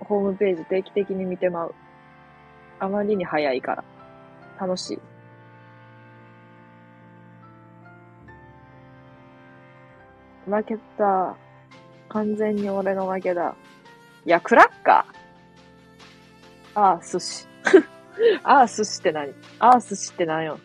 [0.00, 1.74] ホームページ定期的に見てまう。
[2.78, 3.84] あまりに早いから。
[4.60, 5.00] 楽しい。
[10.50, 11.36] 負けた。
[12.08, 13.56] 完全に俺の負けだ。
[14.26, 16.80] いや、クラッカー。
[16.80, 17.48] ああ、寿司。
[18.44, 19.32] ああ、寿司って何？
[19.58, 20.58] ああ、寿司って何よ？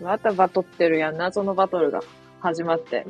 [0.00, 1.16] またバトってるやん。
[1.16, 2.00] 謎のバトルが
[2.40, 3.06] 始まって。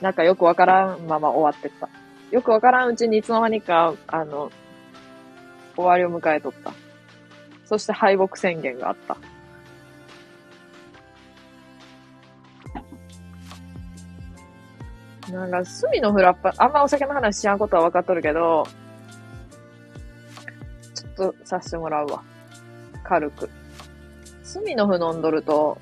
[0.00, 1.88] なんかよくわからんまま終わってった。
[2.30, 4.50] よくわからんうちにいつの間にか、あの、
[5.76, 6.72] 終わりを迎えとった。
[7.64, 9.16] そして敗北宣言があった。
[15.32, 18.66] なんか、隅のフラッパ、あんまお酒の話しやんことは分かっとるけど、
[20.94, 22.22] ちょっとさせてもらうわ。
[23.02, 23.48] 軽く。
[24.42, 25.78] 隅のフ飲んどると、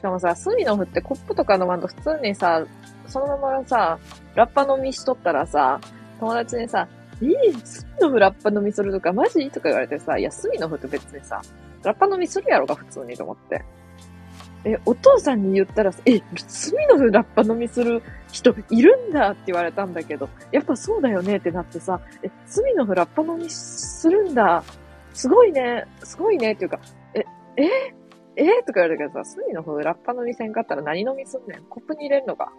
[0.00, 2.64] しかもさ、隅のフってコップとか飲まんと普通にさ、
[3.06, 3.98] そのままさ、
[4.34, 5.78] ラッパ飲みしとったらさ、
[6.18, 6.88] 友達にさ、
[7.20, 9.50] えー、スミノフラッパ飲みするとかマジ？
[9.50, 11.42] とか言われてさ、いや、スミノフって別にさ、
[11.82, 13.62] ラッパ飲みするやろが普通にと思って。
[14.64, 24.64] え、お父さんに言ったらさ、え、スミノフラッパ飲みする人いるんだって言われたんだけど、やっぱそうだよねってなってさ、え、スミノフラッパ飲みするんだ。
[25.12, 26.80] すごいね、すごいねっていうか、
[27.12, 27.22] え、
[27.58, 27.99] え？
[28.36, 32.52] えー、とか言われたけどさ、スミノフラッパ飲みせんかったら何飲みすんねんコップに入れんのか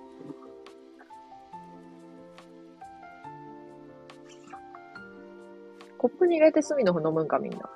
[6.01, 7.69] コップに入れて隅のフ飲むんか、みんな。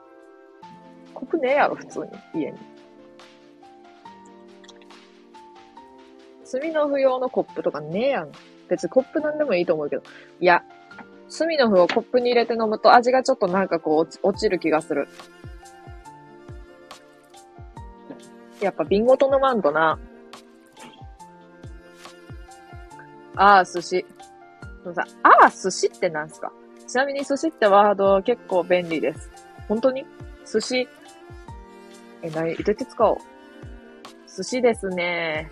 [1.14, 2.06] コップねえやろ、普通に。
[2.42, 2.58] 家に。
[6.44, 8.32] 隅のフ用のコップとかねえやん。
[8.68, 10.02] 別にコップなんでもいいと思うけど。
[10.40, 10.64] いや、
[11.28, 15.08] 隅のフをコップに入れて飲むと味がちょっとなんかこう落ちる気がする。
[18.62, 20.00] やっぱ瓶ごと飲まんとな。
[23.36, 24.06] ああ、寿司。
[24.94, 26.52] さ、ああ、寿司ってなんすか？
[26.88, 29.30] ちなみに寿司ってワード結構便利です。
[29.68, 30.06] 本当に？
[30.46, 30.88] 寿司、
[32.22, 33.18] え、なに、どうやって使おう
[34.36, 35.52] 寿司ですね。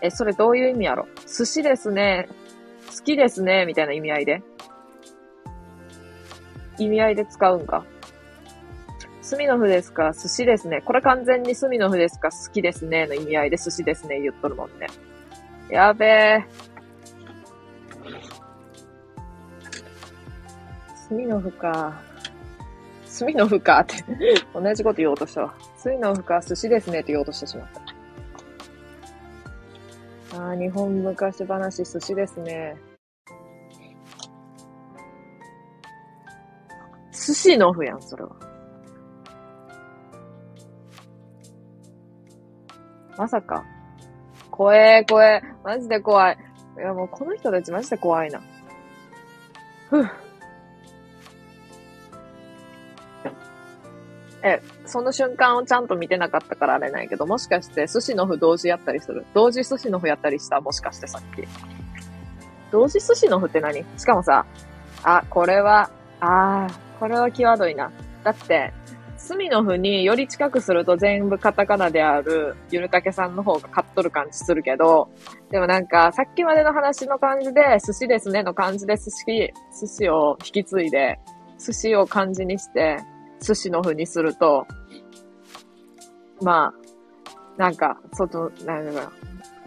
[0.00, 1.06] え、それどういう意味やろ？
[1.26, 2.28] 寿司ですね。
[2.96, 3.66] 好きですね。
[3.66, 4.42] みたいな意味合いで。
[6.78, 7.84] 意味合いで使うんか。
[9.24, 10.12] スミノフですか？
[10.12, 10.82] 寿司ですね。
[10.82, 12.30] これ完全にスミノフですか？
[12.30, 13.06] 好きですね。
[13.06, 14.20] の意味合いで寿司ですね。
[14.20, 14.86] 言っとるもんね。
[15.70, 16.44] やべえ。
[20.94, 21.98] スミノフか。
[23.06, 24.04] スミノフかって
[24.52, 25.54] 同じこと言おうとしたわ。
[25.78, 27.68] スミノフか、寿司ですねって言おうとしてしまっ
[30.32, 30.38] た。
[30.38, 32.76] ああ、日本昔話、寿司ですね。
[37.10, 38.53] 寿司のフやん、それは。
[43.16, 43.64] まさか。
[44.50, 45.42] 怖え、怖え。
[45.62, 46.38] マジで怖い。
[46.76, 48.40] いや、もうこの人たちマジで怖いな。
[49.90, 50.10] ふぅ。
[54.42, 59.24] え、その瞬間をちゃんと見てなかったからあれないけど、もしかして寿司の符同時やったりする？
[59.32, 60.60] 同時寿司の符やったりした？
[60.60, 61.48] もしかしてさっき。
[62.70, 63.84] 同時寿司の符って何？
[63.96, 64.44] しかもさ、
[65.02, 65.90] あ、これは、
[66.20, 67.90] あー、これは際どいな。
[68.22, 68.74] だって、
[69.24, 75.08] 隅の符により近くすると全部カタカナであるゆるたけさんの方が買っとる感じするけど、
[75.50, 81.18] でもなんか、さっきまでの話の感じで、寿司ですねの感じで寿司、寿司を引き継いで、
[81.58, 82.98] 寿司を漢字にして、
[83.40, 84.66] 寿司の風にすると、
[86.42, 86.74] まあ、
[87.56, 89.10] なんか、外、なんか、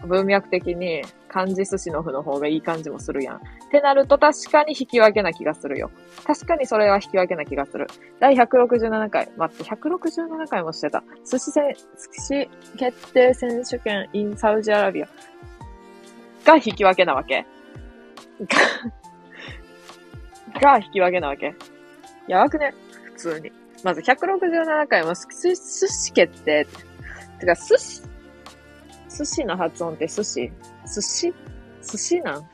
[0.04, 3.36] 文脈的に漢字寿司の風の方がいい感じもするやん。
[3.36, 3.40] っ
[3.70, 5.90] てなると確かに引き分けな気がするよ。
[6.24, 7.86] 確かにそれは引き分けな気がする。
[8.20, 11.02] 第167回、待って、167回もしてた。
[11.30, 11.78] 寿司せ、寿
[12.12, 15.08] 司決定選手権 in サウジアラビア
[16.44, 17.44] が引き分けなわけ
[20.60, 21.54] が引き分けなわけ
[22.28, 22.72] やばくね？
[23.04, 23.52] 普通に。
[23.84, 26.66] まず167回も寿司決定。
[27.40, 28.02] てか、寿司、
[29.18, 30.52] 寿司の発音って寿司？
[30.86, 31.34] 寿司？
[31.82, 32.48] 寿司なん？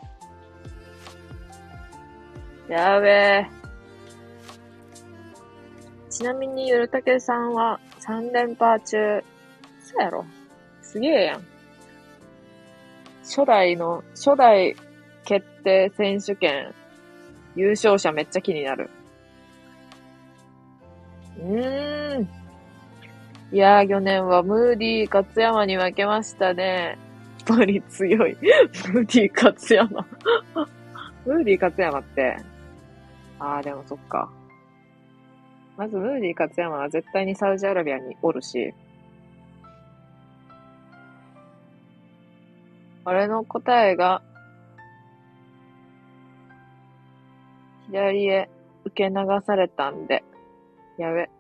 [2.69, 3.47] やべえ。
[6.09, 9.23] ちなみに、ゆるたけさんは3連覇中。
[9.81, 10.25] そうやろ
[10.81, 11.45] すげえやん。
[13.23, 14.75] 初代の、初代
[15.27, 16.73] 決定選手権
[17.57, 18.89] 優勝者めっちゃ気になる。
[21.39, 22.44] うーん。
[23.55, 26.99] いやー、去年はムーディー勝山に負けましたね。
[27.47, 28.37] やっぱり強い。
[28.93, 30.05] ムーディー勝山
[31.25, 32.37] ムーディー勝山って、
[33.39, 34.29] あー、でもそっか。
[35.77, 38.75] まずムーディー勝山は絶対にサウジアラビアにおるし、
[43.05, 44.21] あれの答えが、
[47.87, 48.51] 左へ
[48.85, 49.15] 受け流
[49.47, 50.25] されたんで、
[50.99, 51.31] やべ。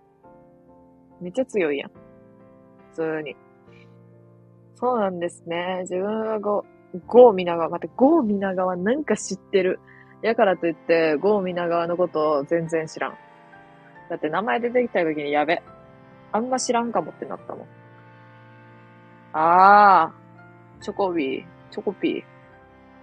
[1.20, 2.03] めっちゃ強いやん。
[2.95, 3.36] 通に。
[4.76, 5.80] そうなんですね。
[5.82, 9.80] 自分はゴー、ゴー皆川、待って、ゴー皆川なんか知ってる。
[10.22, 13.14] やからといって、ゴー皆川のことを全然知らん。
[14.09, 15.62] だって名前出てきた時にやべ。
[16.32, 17.66] あんま知らんかもってなったもん。
[19.32, 22.24] あー、チョコビー、チョコピー。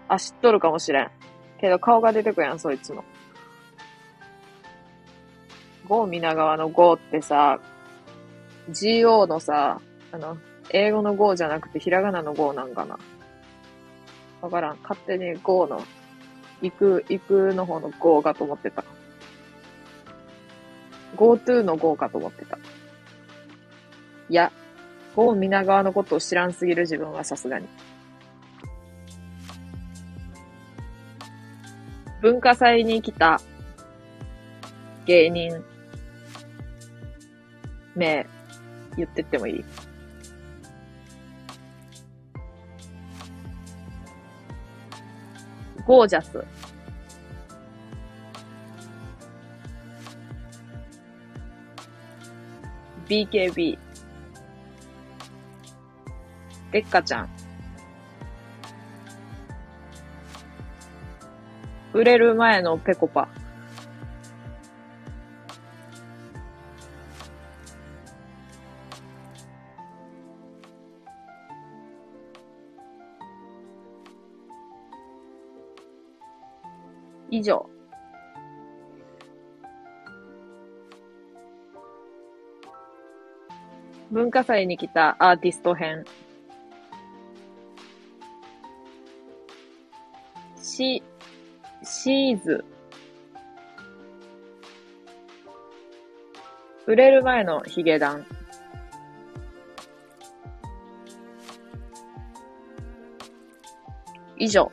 [0.07, 1.11] あ、知っとるかもしれん。
[1.59, 3.03] けど顔が出てくやん、そいつの。
[5.87, 7.59] ゴー皆川のゴーってさ、
[8.69, 9.81] GO のさ、
[10.11, 10.37] あの、
[10.69, 12.97] 英語の GO じゃなくてひらがなの GO なんかな。
[14.41, 14.77] わからん。
[14.81, 15.81] 勝手に GO の、
[16.61, 18.83] 行く、行くの方の GO かと思ってた。
[21.15, 22.57] GoTo の GO かと思ってた。
[24.29, 24.51] いや、
[25.15, 27.67] GO 皆川のことを知らんすぎる自分はさすがに。
[32.21, 33.41] 文化祭に来た
[35.05, 35.63] 芸人
[37.95, 38.27] 名
[38.97, 39.65] 言ってってもいい
[45.85, 46.45] ゴージャス。
[53.07, 53.77] BKB。
[56.71, 57.29] でっかちゃん。
[61.93, 63.27] 売れる前のペコパ。
[77.31, 77.65] 以上。
[84.11, 86.03] 文化祭に来たアーティスト編。
[90.61, 91.01] し、
[91.81, 92.65] シーズ。
[96.85, 98.25] 売れる前のヒゲダン。
[104.37, 104.69] 以上。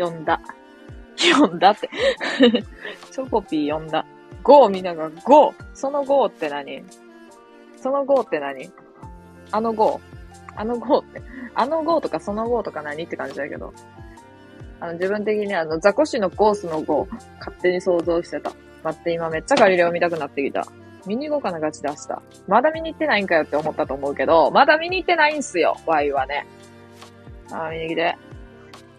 [0.00, 0.40] 読んだ。
[1.16, 1.90] 読んだって
[3.10, 4.06] チョコピー読んだ。
[4.42, 6.82] ゴー見ながら、ゴーそのゴーって何？
[7.76, 8.70] そのゴーって何？
[9.50, 11.22] あのゴーあのゴーって。
[11.54, 13.72] あのゴーとかそのゴーとか何って感じだけど。
[14.80, 18.52] あの、自分的にあの、ザコシのゴースのゴー、勝手に想像してた。
[18.82, 20.66] 待って、今めっちゃガリレオ見たくなってきた。
[21.06, 22.22] 見に行こうかな、ガチ出した。
[22.48, 26.46] まだ見に行ってないんかよって思ったと思うけど、まだ見に行ってないんすよ、ワイはね。
[27.52, 28.16] あー、右手。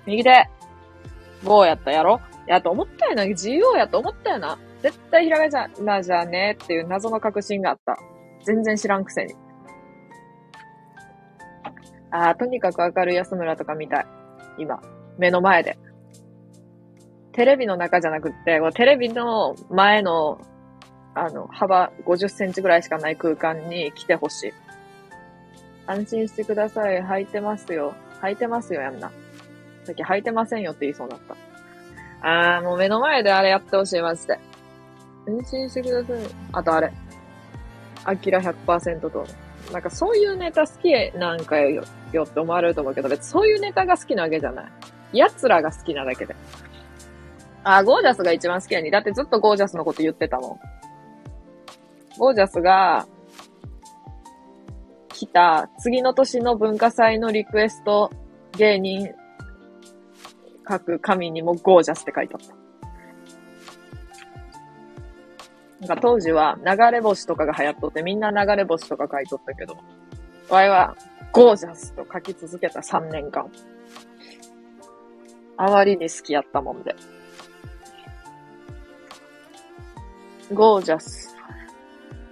[0.05, 0.49] 右手。
[1.43, 2.21] ゴーやったやろ？
[2.47, 3.25] やと思ったよな。
[3.25, 4.57] 自由やと思ったよな。
[4.81, 7.97] 絶対ひらがなじゃねっていう謎の確信があった。
[8.45, 9.35] 全然知らんくせに。
[12.09, 14.05] ああ、とにかく明るい安村とか見たい。
[14.57, 14.81] 今。
[15.17, 15.77] 目の前で。
[17.31, 20.41] テレビの中じゃなくって、テレビの前の、
[21.13, 24.53] あの、幅50センチぐらいしかない空間に来てほしい。
[25.87, 27.01] 安心してください。
[27.01, 27.93] 履いてますよ。
[28.21, 29.11] 履いてますよ、やんな。
[29.83, 31.35] さっき履いてませんよって言いそうだった。
[32.21, 34.39] あー、もう目の前であれやってほしい、マジで。
[35.27, 36.17] 安心してください。
[36.53, 36.91] あとあれ。
[38.03, 39.25] アキラ100%と。
[39.71, 44.65] なんかそういうネタ好きなんかよ、よって思われると思うけど、別にそういうネタが好きなわけじゃない。
[45.13, 46.35] 奴らが好きなだけで。
[47.63, 48.91] あ、ゴージャスが一番好きやに。
[48.91, 50.59] だってずっとゴージャスのこと言ってたもん。
[52.17, 53.07] ゴージャスが、
[55.09, 58.09] 来た次の年の文化祭のリクエスト
[58.57, 59.13] 芸人
[60.71, 62.55] 各紙にもゴージャスって書いてあった。
[65.81, 69.77] なんか当時は流れ星とかが流行っとってみんな流れ星とか書いとったけど、
[70.49, 70.95] わいは
[71.33, 73.51] ゴージャスと書き続けた3年間。
[75.57, 76.95] あまりに好きやったもんで。
[80.53, 81.35] ゴージャス。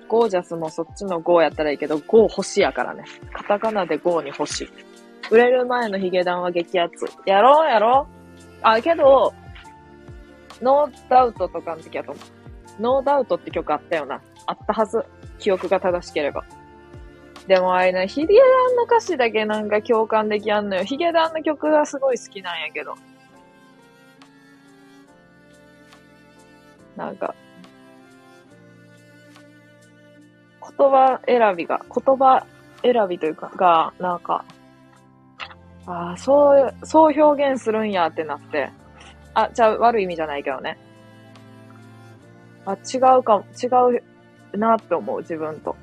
[0.07, 3.03] ゴージャスもそっちのゴーやったらいいけど、ゴー星やからね。
[3.33, 4.69] カタカナでゴーに星。
[5.29, 7.05] 売れる前のヒゲダンは激アツ。
[7.25, 8.18] やろうやろう
[8.61, 9.34] あ、けど、
[10.61, 12.81] ノーダウトとかの時やと思う。
[12.81, 14.22] ノーダウトって曲あったよな。
[14.45, 15.03] あったはず。
[15.38, 16.44] 記憶が正しければ。
[17.48, 20.84] でもあれな、ヒゲダンの歌詞だけなんか共感できやんのよ。
[20.84, 22.95] ヒゲダンの曲がすごい好きなんやけど。
[26.95, 27.34] なんか、
[30.61, 32.45] 言葉選びが、言葉
[32.84, 34.44] 選びというか、が、なんか、
[35.89, 38.69] ああ、そう、そう表現するんやってなって。
[39.33, 40.77] あ、じゃあ悪い意味じゃないけどね。
[42.65, 43.67] あ、違うかも、違
[44.53, 45.75] うなって思う、自分と。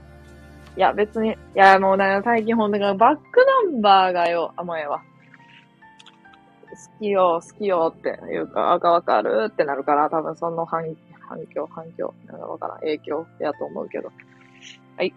[0.76, 5.00] いや、別に、いや、もうね、最近ほんとバックナンバーがよ、甘えわ。
[5.00, 5.04] 好
[7.00, 10.84] きよ、好きよっていうか、あかわかるってなるから、多分その反
[11.28, 14.12] 反響、反響、なんかわからん、影響やと思うけど。
[14.96, 15.12] はい。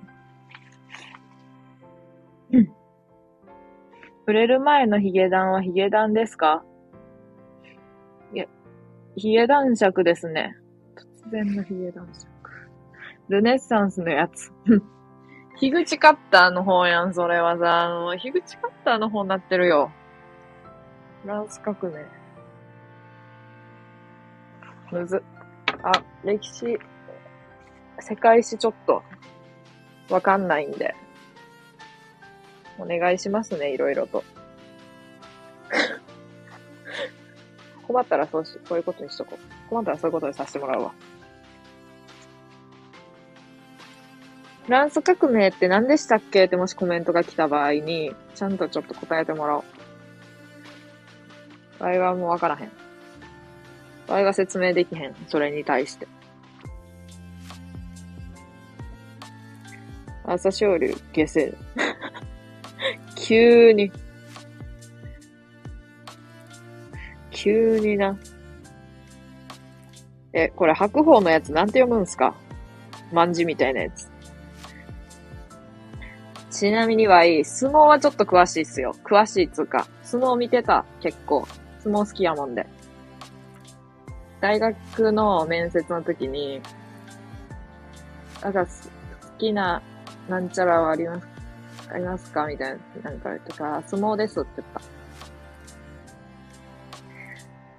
[4.30, 6.64] 売れる前のヒゲダンはヒゲダンですか？
[8.32, 8.46] いや、
[9.16, 10.56] ヒゲ男爵ですね。
[11.26, 12.30] 突然のヒゲ男爵。
[13.30, 14.52] ルネッサンスのやつ。
[15.60, 17.86] 樋口カッターの方やん、それはさ。
[17.86, 19.90] あの、樋口カッターの方になってるよ。
[21.24, 22.06] フランス革命。
[24.92, 25.24] むず。
[25.82, 25.92] あ、
[26.24, 26.78] 歴史、
[28.00, 29.02] 世界史ちょっと、
[30.12, 30.94] わかんないんで。
[32.80, 34.24] お願いしますね、いろいろと。
[37.86, 39.70] 困ったらそうし、こういうことにしとこう。
[39.70, 40.94] 困ったらそういうことにさせてもらうわ。
[44.66, 46.46] フランス革命って何でしたっけ？
[46.46, 49.64] ってもしコメントが来た場合に、ちゃんとちょっと答えてもらおう。
[51.80, 52.72] 場合はもうわからへん。
[54.08, 55.16] 場合が説明できへん。
[55.28, 56.08] それに対して。
[60.26, 61.54] 朝青龍、下世。
[63.30, 63.92] 急に。
[67.30, 68.18] 急にな。
[70.34, 72.34] え、これ白鵬のやつなんて読むんすか？
[73.14, 74.10] 万字みたいなやつ。
[76.50, 77.46] ちなみにはいい。
[77.46, 78.96] 相撲はちょっと詳しいっすよ。
[79.04, 79.86] 詳しいっつうか。
[80.02, 81.48] 相撲見てた、結構。
[81.82, 82.66] 相撲好きやもんで。
[84.42, 86.64] 大学の面接の時に、
[88.42, 88.72] なんか好
[89.38, 89.84] きな
[90.28, 91.28] なんちゃらはあります
[91.92, 92.46] ありますか？
[92.48, 94.82] みたいな、なんか、とか、相撲ですって言った。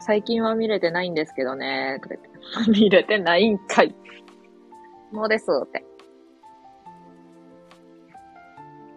[0.00, 2.30] 最近は見れてないんですけどね、とか言って。
[2.80, 3.94] 見れてないんかい。
[5.12, 5.84] 相撲ですって。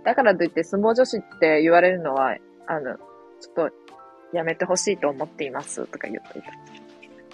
[0.03, 2.35] だからといって相撲女子って言われるのは、
[2.67, 3.71] あの、ちょっと
[4.33, 6.51] やめてほしいと思っていますとか言っていた。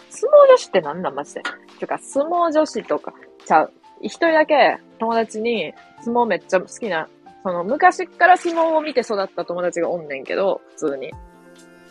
[0.09, 1.43] 相撲女子って何なんマジで。
[1.79, 3.13] てか、相撲女子とか、
[3.45, 3.73] ちゃう。
[4.01, 7.09] 一人だけ友達に相撲めっちゃ好きな、
[7.43, 11.11] その昔から相撲を見て育った友達がおんねんけど、普通に。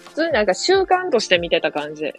[0.08, 2.12] 普通になんか習慣として見てた感じ。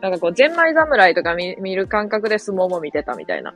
[0.00, 3.54] なんかこう、ゼンマイ侍とか見見る感覚で相撲も見てたみたいな。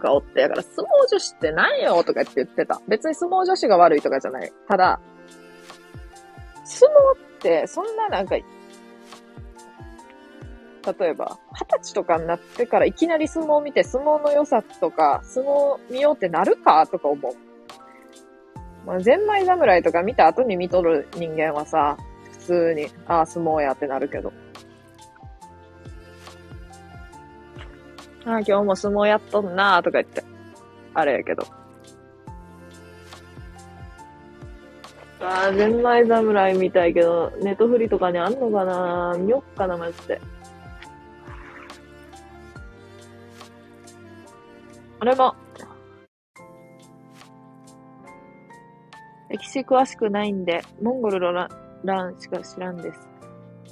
[0.00, 2.80] がおって、だから相撲女子って何よとかって言ってた。
[2.88, 4.52] 別に相撲女子が悪いとかじゃない。
[4.66, 5.00] ただ、
[6.64, 8.36] 相撲ってそんななんか
[10.98, 17.32] 例えば、二十歳とかになってからいきなり相撲を見て、相撲の良さとか、相撲見ようってなるかとか思う。
[18.86, 21.96] まあ、ゼンマイ侍とか見た後に見とる人間はさ、
[22.32, 24.32] 普通に、ああ、相撲やってなるけど。
[28.24, 30.24] ああ、今日も相撲やっとんなとか言って、
[30.94, 31.42] あれやけど。
[35.20, 40.20] ああ、ゼンマイ侍見たいけど、ネットフリとかにあんのかな見よっかな、マジで。
[45.00, 45.34] 俺も、
[49.30, 51.48] 歴史詳しくないんで、モンゴルの
[51.84, 53.08] 乱しか知らんです。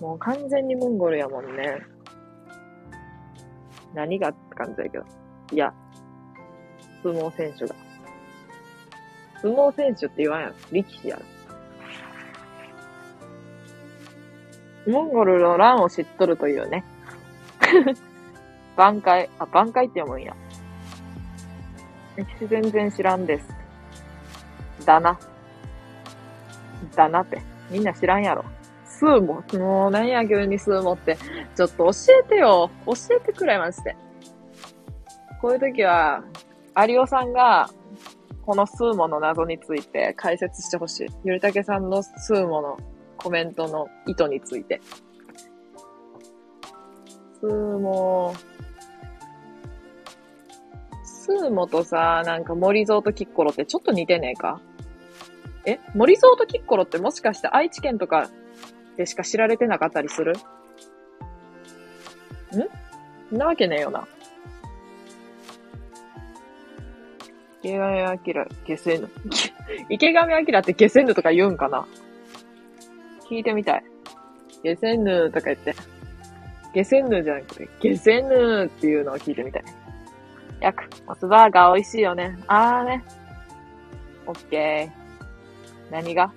[0.01, 1.83] もう完全にモンゴルやもんね。
[3.93, 5.05] 何がって感じだけど。
[5.53, 5.75] いや、
[7.03, 7.75] 相撲選手が。
[9.43, 10.55] 相撲選手って言わんやん。
[10.73, 11.21] 力士や。
[14.87, 16.85] モンゴルの乱を知っとるというね。
[18.77, 20.35] 挽回、あ、挽回って読むんや。
[22.19, 23.47] 歴史全然知らんです。
[24.85, 25.17] だな。
[26.97, 27.41] だなって。
[27.71, 28.45] みんな知らんやろ。
[28.85, 29.45] スーモ。
[29.57, 31.17] もう何や急にスーモって。
[31.55, 31.91] ちょっと教
[32.25, 32.71] えてよ。
[32.87, 33.97] 教えてくれまして。
[35.41, 36.25] こういう時は、
[36.89, 37.71] 有オさんが、
[38.45, 41.09] このスーモの謎について解説してほしい。
[41.25, 42.79] ゆりたけさんのスーモの
[43.17, 44.81] コメントの意図について。
[47.41, 48.58] スーモー
[51.29, 54.61] スーモとさ、なんか森蔵とキッコロってちょっと似てねえか？
[55.67, 55.79] え？
[55.95, 58.31] 森蔵とキッコロってもしかして愛知県とか
[58.97, 60.33] でしか知られてなかったりする？
[63.33, 63.37] ん？
[63.37, 64.09] なわけねえよな。
[67.63, 69.11] 池上彰、消せぬ。
[69.91, 71.87] 池上彰って消せぬとか言うんかな？
[73.29, 73.85] 聞いてみたい。
[74.63, 75.75] 消せぬとか言って。
[76.73, 79.65] 消せぬじゃなくて、消せぬっていうのを聞いてみたい。
[80.61, 81.05] 焼く。
[81.07, 82.39] モスバーガー美味しいよね。
[82.47, 83.05] あーね。
[84.27, 85.93] オッケー。
[85.93, 86.33] 何が？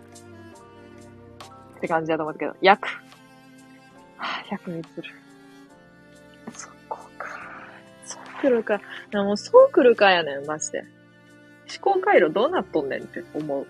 [1.78, 2.88] って感じだと思ったけど、焼く。
[4.18, 5.10] はぁ、100にする。
[6.54, 7.30] そこか。
[8.06, 8.80] そう来るか。
[9.12, 10.84] なもうそう来るかやねん、マジで。
[11.84, 13.68] 思考回路どうなっとんねんって思う。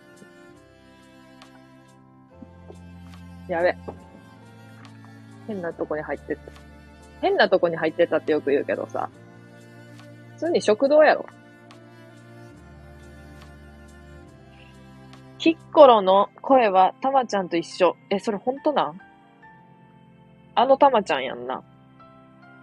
[3.48, 3.76] やべ。
[5.48, 6.52] 変なとこに入ってった。
[7.22, 9.10] 変なとこに入ってったってよく言うけどさ。
[10.42, 11.28] 通に食堂やろ。
[15.38, 17.96] キッコロの声はたまちゃんと一緒。
[18.10, 19.00] え、それほんとなん？
[20.56, 21.64] あのたまちゃんやんな。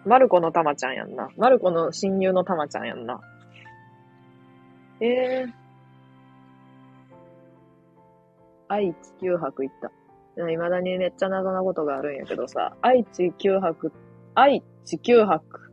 [0.05, 1.29] マルコのたまちゃんやんな。
[1.37, 3.21] マルコの親友のたまちゃんやんな。
[5.01, 5.53] ええー。
[8.69, 9.91] 愛知九博行った。
[10.37, 13.93] 未だにめっちゃ謎なことがあるんやけどさ、愛知九博、
[14.35, 15.68] 愛知九博。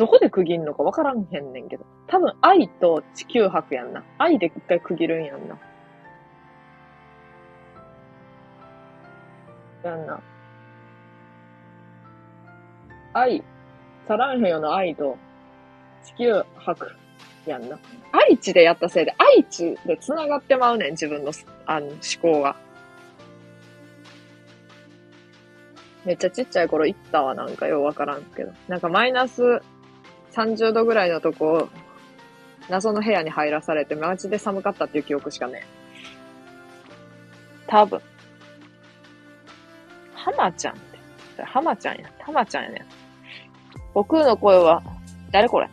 [0.00, 1.84] どこで区切んのかわからんへんねんけど。
[2.06, 4.02] 多分愛と地球博やんな。
[4.16, 5.58] 愛で一回区切るんやんな。
[9.84, 10.22] やんな。
[13.12, 13.44] 愛、
[14.08, 15.18] サランヘヨの愛と
[16.02, 16.90] 地球博
[17.44, 17.78] やんな。
[18.10, 21.32] 愛知でやったせいで、愛知で繋がってまうねん、自分の、
[21.66, 22.56] あの、思考が。
[26.06, 28.52] めっちゃちっちゃい頃行ったわ、なんかようわからんけど。
[28.66, 29.60] なんかマイナス
[30.32, 31.68] 30度ぐらいのとこ、
[32.68, 35.64] 謎の部屋に入らされて、マジで寒かったっていう記憶しかね
[37.66, 38.00] 多分。
[40.14, 40.76] 浜ちゃんっ
[41.36, 41.42] て。
[41.44, 42.10] 浜ちゃんや。
[42.20, 42.86] 浜ちゃんやねん。
[43.94, 44.82] 僕の声は、
[45.30, 45.68] 誰これ？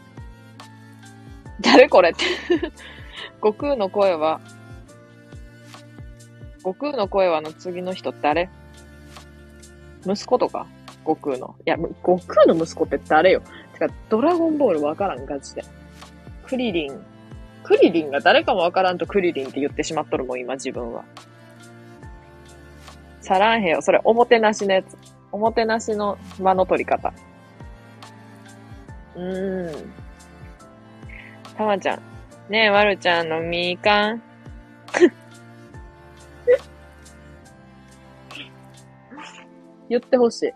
[1.61, 2.23] 誰これって
[3.41, 4.39] 悟空の声は、
[6.59, 8.49] 悟空の声はの次の人誰？
[10.05, 10.67] 息子とか？
[11.03, 11.55] 悟空の。
[11.65, 13.41] いや、悟空の息子って誰よ？
[13.77, 15.63] てか、ドラゴンボールわからん、ガチで。
[16.45, 16.99] クリリン。
[17.63, 21.03] クリリンが誰かもわからんとクリリンって言ってしまっとるもん、今自分は。
[23.21, 23.81] サランヘヨ。
[23.81, 24.97] それ、おもてなしのやつ。
[25.31, 27.13] おもてなしの間の取り方。
[29.15, 29.93] うーん。
[31.55, 32.01] たまちゃん。
[32.49, 34.21] ねえ、まるちゃんのみかん。
[39.89, 40.53] 言ってほしい。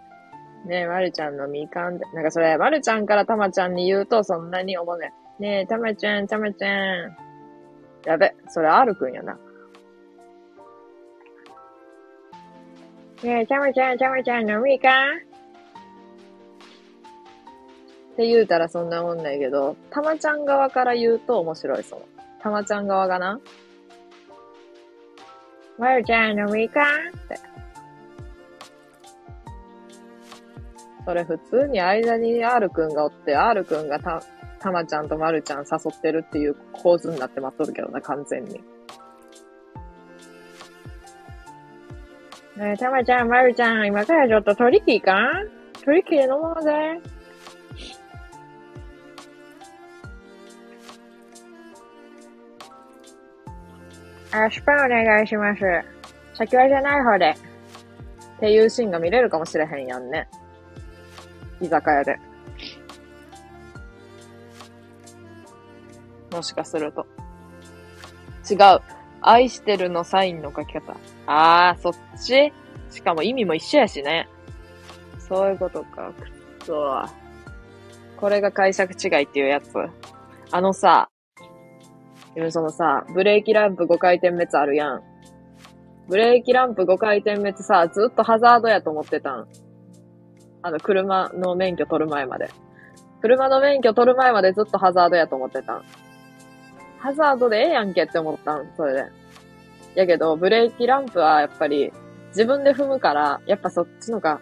[0.66, 2.06] ねえ、まるちゃんのみかんで。
[2.14, 5.14] なんかそれ、まるちゃんからたまちゃんに言うとそんなに思うね。
[5.40, 7.18] ねえ、たまちゃん、たまちゃん。
[8.06, 9.40] やべ、それ R くんやな。
[13.24, 15.18] ねえ、たまちゃん、たまちゃんのみかん？
[15.18, 15.20] っ
[18.18, 22.02] て言うたらそんなもんないけど、たまちゃん側から言うと面白い、その。
[22.40, 23.40] たまちゃん側がな。
[25.78, 27.51] まるちゃん飲みかって。
[31.06, 34.22] それ普通に間に R くんがおって、R くんがた、
[34.60, 38.61] たまちゃんとまるちゃん誘ってるっていう構図になって待っとるけどな、完全に。
[42.56, 45.18] ねえ、たまちゃん、まるちゃん、今からちょっとトリキーか？
[45.84, 46.72] トリキーで飲もうぜ。
[54.34, 55.61] あ、スパンお願いします。
[56.36, 57.36] 先はじゃない方で。
[58.38, 60.30] っていうシーンが見れるかもしれへんやんね。
[61.62, 62.20] 居酒屋で。
[66.32, 67.06] もしかすると。
[68.50, 68.82] 違う。
[69.22, 70.96] 愛してるのサインの書き方。
[71.28, 72.52] あー、そっち？
[72.90, 74.28] しかも意味も一緒やしね。
[75.20, 76.12] そういうことか。
[76.14, 76.32] くっ
[76.66, 77.06] そ
[78.18, 79.72] これが解釈違いっていうやつ。
[80.52, 81.10] あのさ、
[82.36, 85.02] でもそのさ、ブレーキランプ5回転滅あるやん。
[86.08, 89.48] ブレーキランプ5回転滅さ、ずっとハザードやと思ってたん。
[90.64, 92.50] あの、車の免許取る前まで。
[93.22, 95.84] 車の免許取る前までずっとハザードやと思ってたん。
[97.00, 99.06] ハザードでええやんけって思ったん、それで。
[99.96, 101.92] やけど、ブレーキランプはやっぱり
[102.30, 104.40] 自分で踏むから、やっぱそっちのが、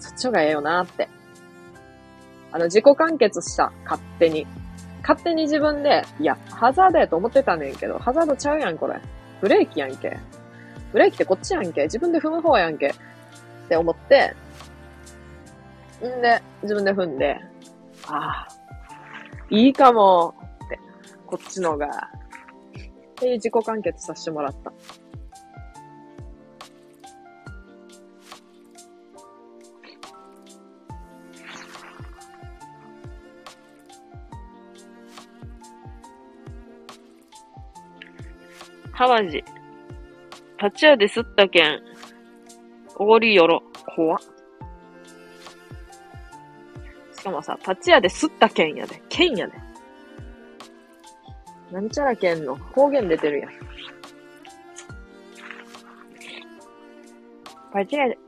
[0.00, 1.08] そっちのがええよなって。
[2.50, 4.46] あの、自己完結した、勝手に。
[5.02, 9.00] 勝手に自分で、いや、ハザードやと思ってたねんけど、ハザードちゃうやん、これ。
[9.40, 10.18] ブレーキやんけ。
[10.92, 11.82] ブレーキってこっちやんけ。
[11.82, 12.88] 自分で踏む方やんけ。
[12.88, 12.92] っ
[13.68, 14.34] て思って、
[16.06, 17.40] んで、自分で踏んで、
[18.06, 18.48] ああ、
[19.50, 20.34] いいかも
[20.64, 20.78] って、
[21.26, 24.72] こっちのが、っていう自己完結させてもらった。
[38.98, 39.44] 淡路。
[40.60, 41.80] 立ち屋ですったけん。
[42.96, 43.62] おごりよろ。
[43.94, 44.37] 怖っ。
[47.28, 49.02] かもさ、立ち屋ですったけんやで。
[49.08, 49.52] けんやで。
[51.70, 53.50] なんちゃらけんの方言出てるやん。
[57.78, 58.18] 立ち屋で。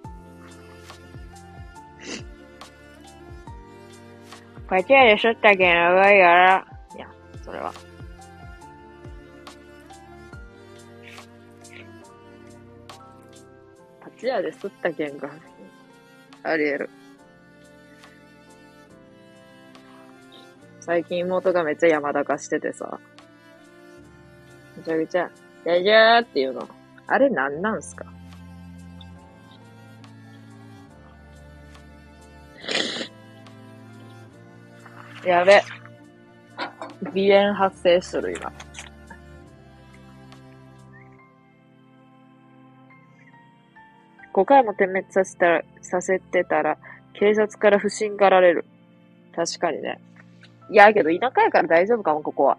[4.68, 6.66] こちらで吸ったけん上やら。
[6.94, 7.08] いや、
[7.42, 7.72] それは。
[14.00, 15.30] パチ屋で吸ったけんが、
[16.44, 16.90] あり得る。
[20.90, 22.98] 最近妹がめっちゃ山高しててさ、
[24.76, 25.30] めちゃくちゃ、
[25.64, 26.68] じゃじゃーっていうの。
[27.06, 28.06] あれなんなんすか？
[35.24, 35.62] やべ。
[37.14, 38.52] 鼻炎発生する、今。
[44.32, 46.78] 5回も点滅させた、させてたら、
[47.12, 48.64] 警察から不信がられる。
[49.36, 50.00] 確かにね。
[50.70, 52.58] いや、けど田舎やから大丈夫かも、ここは。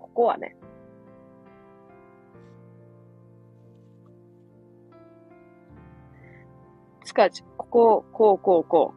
[0.00, 0.56] ここはね。
[7.04, 8.94] 塚地、ここ、こう、こう、こ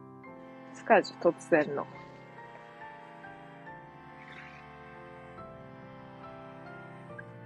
[0.72, 0.76] う。
[0.76, 1.86] 塚地突然の。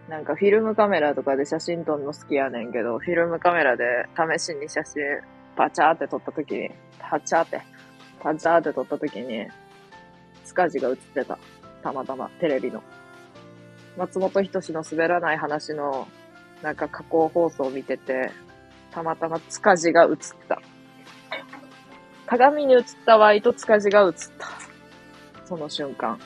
[0.08, 3.84] なんかフィルムカメラとかで写真撮るの好きやねんけど、フィルムカメラで
[4.38, 5.02] 試しに写真
[5.56, 7.62] パチャーって撮った時に、パチャーって、
[8.20, 9.48] パチャーって撮った時に、
[10.44, 11.38] 塚地が映ってた。
[11.82, 12.82] たまたま、テレビの。
[13.96, 16.06] 松本人志の滑らない話の、
[16.62, 18.30] なんか加工放送を見てて、
[18.92, 20.16] たまたま塚地が映っ
[20.48, 20.60] た。
[22.26, 24.48] 鏡に映ったワイと塚地が映った。
[25.46, 26.18] その瞬間。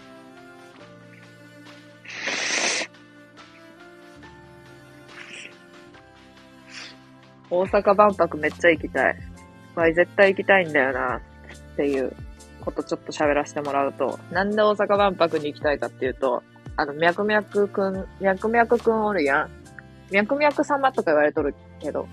[7.51, 9.16] 大阪万博めっちゃ行きたい。
[9.74, 12.12] わい、絶対行きたいんだよな、っていう
[12.60, 16.43] ことちょっと喋らせてもらうと、なんで大阪万博に行きたいかっていうと、
[16.77, 19.51] あの、脈々くん、脈々くんおるやん。
[20.10, 22.09] 脈々様とか言われとるけど、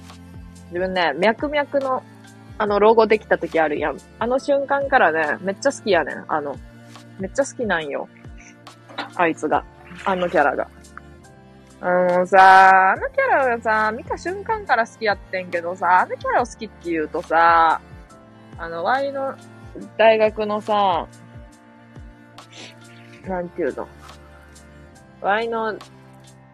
[0.67, 2.03] 自分ね、脈々の、
[2.57, 3.97] あの、ロゴできた時あるやん。
[4.19, 6.25] あの瞬間からね、めっちゃ好きやねん。
[6.27, 6.55] あの、
[7.19, 8.07] めっちゃ好きなんよ。
[9.15, 9.63] あいつが。
[10.05, 10.67] あのキャラが。
[11.79, 17.81] あのさ、あのキャラがさ、見た瞬間から好きやってんけどさ、あのキャラを好きって言うとさ、
[18.57, 19.35] あの、ワイの
[19.97, 21.07] 大学のさ、
[23.27, 23.87] なんていうの？
[25.21, 25.77] ワイの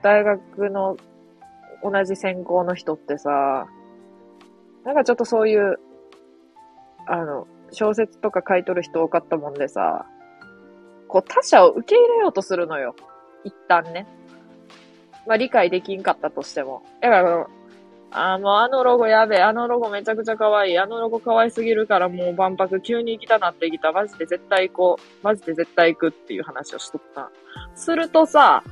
[0.02, 0.98] 大学の
[1.84, 3.68] 同じ専攻の人ってさ、
[4.84, 5.80] なんかちょっとそういう、
[7.08, 10.06] あの、小説とか書いとる人多かったもんでさ、
[11.08, 12.95] こう他者を受け入れようとするのよ。
[13.45, 14.06] 一旦ね。
[15.28, 16.84] まあ理解できんかったとしても。
[17.02, 17.48] だから、
[18.16, 27.32] あもうあのロゴやべえ、あのロゴめちゃくちゃ可愛い、あのロゴ可愛すぎるからもう万博急に行きたなってきた、マジで絶対行こう、マジで絶対行くっていう話をしとった。
[27.76, 28.64] するとさ、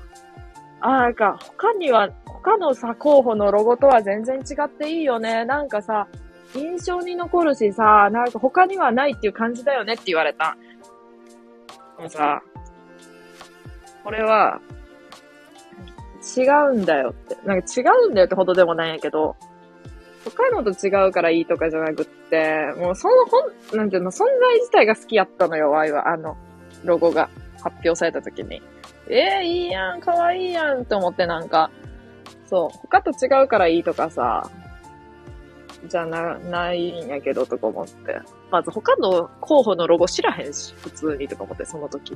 [0.80, 5.46] あ、なんか他には、他のさ、候補のロゴとは全然違っていいよね。
[5.46, 6.08] なんかさ、
[6.56, 10.58] 印象に残るしさ、なんか他にはないっていう感じだよねって言われた。
[11.98, 12.42] でもさ、
[14.04, 14.60] これは、
[16.38, 17.36] 違うんだよって。
[17.46, 19.36] なんか違うんだよってほどでもないんやけど、
[20.26, 26.10] 他のと違うからいいとかじゃなくって、もうその本、なんていうの、存在自体が好きやったのよ、ワイは。
[26.10, 26.38] あの、
[26.84, 27.30] ロゴが
[27.62, 28.62] 発表された時に。
[29.08, 31.72] えー、いいやん、かわいいやんって思ってなんか、
[32.46, 34.50] そう、他と違うからいいとかさ、
[35.88, 38.20] じゃな、ないんやけどとか思って。
[38.52, 42.16] まず他の候補のロゴ知らへんし、普通にとか思って、その時。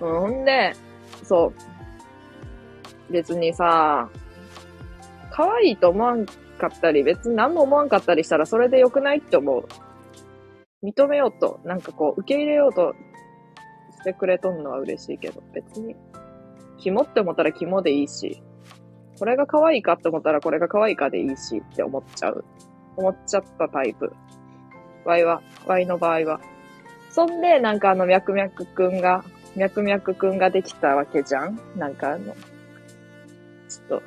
[0.00, 0.74] うん、ほんで、
[1.22, 1.77] そう、
[3.10, 4.08] 別にさ、
[5.30, 9.66] 可愛いと思わんかったり、別に何も思わんかったりしたらそれで良くないって思う。
[10.82, 12.94] 認めようと、なんかこう、受け入れようと
[13.98, 15.96] してくれとんのは嬉しいけど、別に、
[16.78, 18.42] 肝って思ったら肝でいいし、
[19.18, 22.44] これが可愛いかって思ったらこれが可愛いかでいいしって思っちゃう。
[22.96, 24.12] 思っちゃったタイプ。
[25.04, 26.40] Y は、Y の場合は。
[27.10, 29.24] そんで、なんかあの、脈々くんが、
[29.56, 32.34] 脈々くんができたわけじゃんなんかあの、
[33.88, 34.02] と、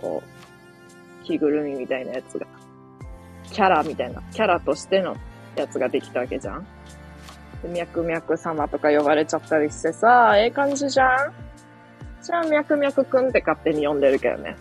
[0.00, 0.22] こ
[1.22, 2.46] う、着ぐるみみたいなやつが、
[3.52, 5.16] キャラみたいな、キャラとしての
[5.56, 6.66] やつができたわけじゃん
[7.62, 11.32] で、脈々様とか呼ばれちゃったりしてさ、ええ感じじゃん
[12.22, 14.56] じゃあ、脈々くんって勝手に呼んでるけどね。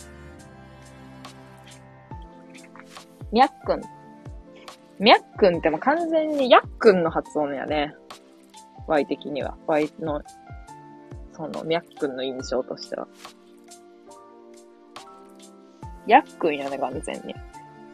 [3.31, 3.81] みゃっくん。
[4.99, 7.93] みゃっくんってもう完全にやっくんの発音やね。
[8.87, 9.57] Y 的には。
[9.67, 10.21] Y の、
[11.33, 13.07] その、みゃっくんの印象としては。
[16.07, 17.35] やっくんやね、完全に。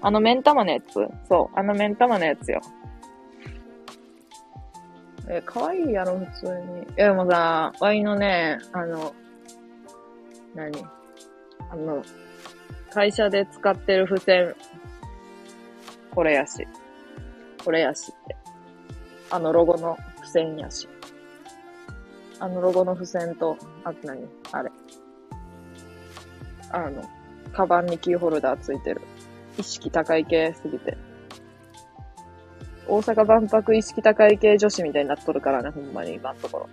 [0.01, 0.93] あの目ん玉のやつ？
[1.29, 2.59] そう、あの目ん玉のやつよ。
[5.29, 6.87] え、かわいいやろ、普通に。
[6.97, 9.13] え、でもさ、ワイのね、あの、
[10.55, 10.71] 何？
[11.69, 12.03] あの、
[12.89, 14.55] 会社で使ってる付箋、
[16.13, 16.67] これやし。
[17.63, 18.35] これやしって。
[19.29, 20.89] あのロゴの付箋やし。
[22.39, 24.27] あのロゴの付箋と、あと何？
[24.51, 24.71] あれ。
[26.71, 27.03] あの、
[27.53, 29.01] カバンにキーホルダーついてる。
[29.57, 30.97] 意識高い系すぎて。
[32.87, 36.69] 大阪万博意識高い系女子みたいになっとるからね、ほんまに今のところ。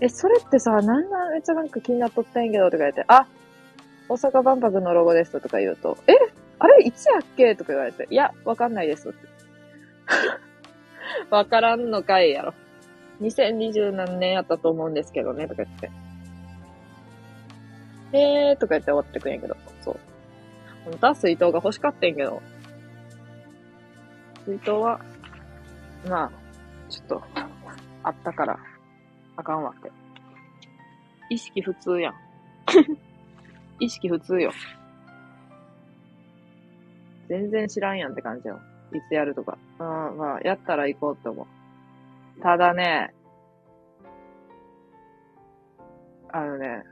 [0.00, 3.26] え、それってさ、なんなんめっちゃなんか気になっとったんやけど、とか言って、あ、
[4.08, 6.12] 大阪万博のロゴですとか言うと、え
[6.58, 9.18] あれいつやっけとか言われて、いや、わかんないですって。
[11.30, 12.54] わからんのかいやろ。
[13.20, 15.90] 2020何年やったと思うんですけどね、とか言って。
[18.12, 20.00] えーとか言って終わってくんやけど、そう。
[20.84, 22.42] 本当は水筒が欲しかったんやけど、
[24.46, 25.00] 水筒は、
[26.08, 26.30] まあ、
[26.88, 27.22] ちょっと、
[28.02, 28.58] あったから、
[29.36, 29.90] あかんわけ。
[31.30, 32.14] 意識普通やん。
[33.78, 34.50] 意識普通よ。
[37.28, 38.58] 全然知らんやんって感じよ。
[38.92, 39.56] いつやるとか。
[39.78, 42.40] うん、まあ、やったら行こうって思う。
[42.42, 43.14] ただね、
[46.32, 46.84] あのね、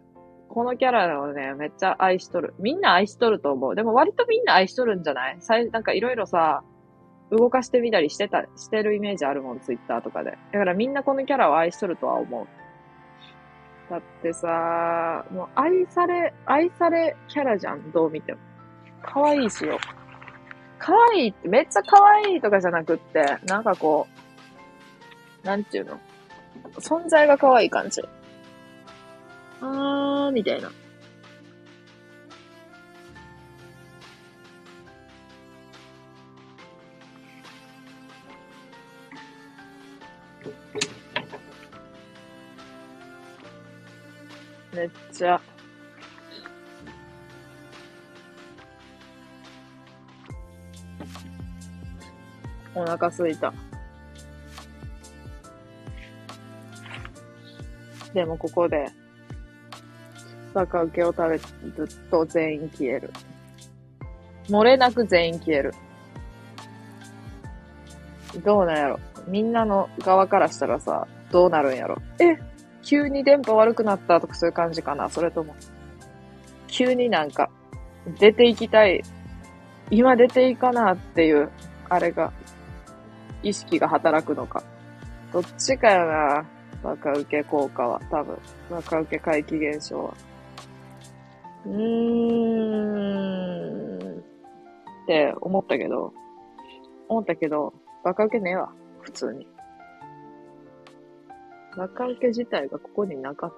[0.49, 2.55] このキャラをね、めっちゃ愛しとる。
[2.59, 3.75] みんな愛しとると思う。
[3.75, 5.37] でも割とみんな愛しとるんじゃない？
[5.41, 6.63] さいなんかいろいろさ、
[7.31, 10.39] 動かしてみたりしてた、してるイメージあるもん、ツイッターとかで。
[10.53, 12.47] だからみんなこのキャラを愛しとるとは思う。
[13.91, 18.39] だってさ、もう愛され、愛されキャラじゃん、どう見ても。
[19.03, 19.79] 可愛いしよ。
[20.79, 24.07] 可愛いって、めっちゃ可愛いとかじゃなくって、なんかこ
[25.45, 25.99] う、なんていうの？
[26.79, 28.03] 存在が可愛い感じ。
[29.61, 30.71] あー、みたいな。
[44.73, 45.41] めっちゃ。
[52.75, 53.53] お腹すいた。
[58.15, 58.87] でもここで、
[60.55, 61.41] バカウケを食べる
[62.11, 63.13] と全員消える。
[64.49, 65.75] 漏れなく全員消える。
[68.45, 72.39] どうなんやろみんなの側からしたらさ、どうなるんやろえ
[72.83, 75.55] 急に電波悪くなったとかそういう感じかなそれとも、
[76.67, 77.51] 急になんか、
[78.19, 79.03] 出ていきたい、
[79.91, 81.51] 今出ていかなっていう、
[81.89, 82.33] あれが、
[83.43, 84.63] 意識が働くのか。
[85.33, 86.45] どっちかよな、
[86.83, 88.39] バカ受け効果は、多分。
[88.71, 90.15] バカ受け回帰現象は。
[91.67, 91.73] うー
[94.17, 94.19] ん。
[94.19, 94.23] っ
[95.07, 96.13] て思ったけど、
[97.09, 97.73] 思ったけど、
[98.05, 98.71] バカ受けねえわ、
[99.01, 99.47] 普通に。
[101.77, 103.57] 中受け自体がここになかった。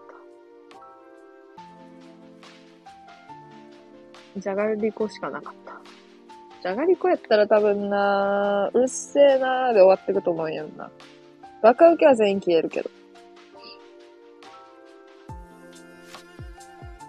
[4.40, 5.80] じゃがりこしかなかった。
[6.62, 10.90] じゃがりこやったら多分な、うっせえなーで終わってくと思うんやんな。
[11.62, 12.90] バカ受けは全員消えるけど。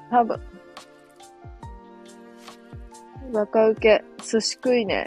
[0.10, 0.40] 多分。
[3.32, 5.06] バカ受け、寿司食いね。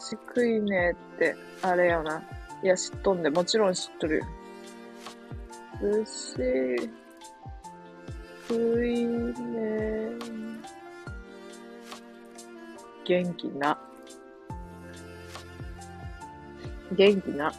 [0.00, 2.22] し食いねって、あれよな。
[2.62, 4.26] いや、知っとんで、もちろん知っとるよ。
[5.80, 6.90] 寿司、
[8.48, 10.10] 食いね
[13.06, 13.78] 元気な。
[16.96, 17.52] 元気な。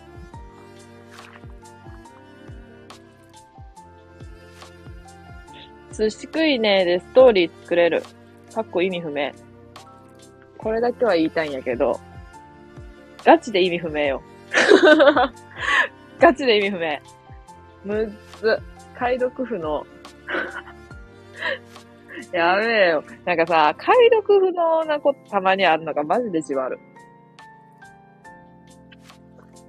[6.00, 8.02] 寿司食いねでストーリー作れる。
[8.56, 9.34] かっこ意味不明。
[10.58, 12.00] これだけは言いたいんやけど、
[13.26, 14.22] ガチで意味不明よ。
[16.18, 17.00] ガチで意味不明。
[17.84, 18.10] むっ
[18.40, 18.58] ず。
[18.98, 19.86] 解読不能。
[22.32, 23.04] やべえよ。
[23.26, 26.80] なんかさ、解読不能なことたまにあるのがマジでじわる。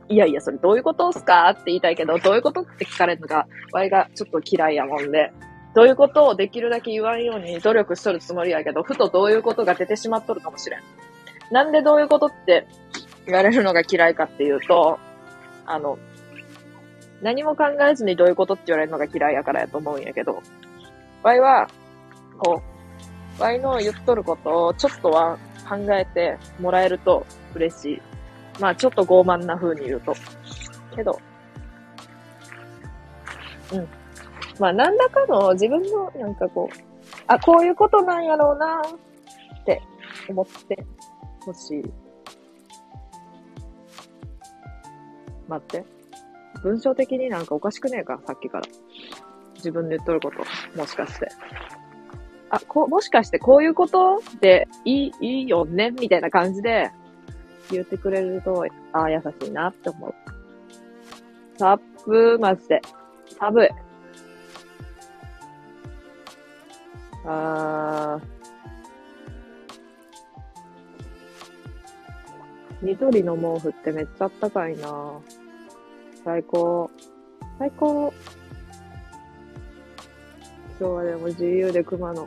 [0.09, 5.32] いやいや、それどういうことっすかって言いたいけど、どういうことって聞かれるのが、ワイがちょっと嫌いやもんで、
[5.74, 10.80] どういうことをできるだけ言わんように努力しとるつもりやけど、ふとどういうことが出てしまっとるかもしれん。
[11.51, 12.66] なんでどういうことって
[13.26, 14.98] 言われるのが嫌いかっていうと、
[15.66, 15.98] あの、
[17.22, 20.42] 何も考えずにどういうことって言われるのが嫌いやからやと思うんやけど、
[21.22, 21.68] ワイは、
[22.38, 22.62] こ
[23.38, 25.38] う、ワイの言っとることをちょっとは
[25.68, 28.02] 考えてもらえると嬉しい。
[28.60, 30.14] まあちょっと傲慢な風に言うと。
[30.94, 31.18] けど、
[33.72, 33.99] うん。
[34.61, 36.77] まあなんだかの自分のなんかこう、
[37.27, 38.82] あ、こういうことなんやろうな
[39.61, 39.82] って
[40.28, 40.85] 思って
[41.41, 41.82] ほしい。
[45.49, 45.85] 待って。
[46.62, 48.20] 文章的になんかおかしくねえか？
[48.27, 48.66] さっきから。
[49.55, 50.78] 自分で言っとること。
[50.78, 51.28] もしかして。
[52.51, 55.91] あ、こ、もしかしてこういうことでいい、いいよね？
[55.91, 56.91] みたいな感じで
[57.70, 60.15] 言ってくれると、ああ、優しいなって思う。
[61.59, 62.81] サップ、マジで。
[63.39, 63.69] 寒い。
[67.24, 68.40] あー。
[72.82, 75.20] 緑の毛布ってめっちゃあったかいな
[76.24, 76.90] 最高。
[77.59, 78.12] 最高。
[80.78, 82.26] 今日はでも自由で熊の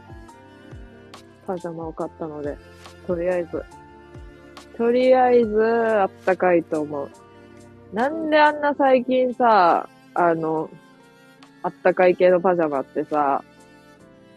[1.48, 2.56] パジャマを買ったので、
[3.07, 3.64] とりあえず、
[4.78, 7.10] とりあえずあったかいと思う。
[7.94, 10.70] なんであんな最近さ、あの、
[11.64, 13.44] あったかい系のパジャマってさ、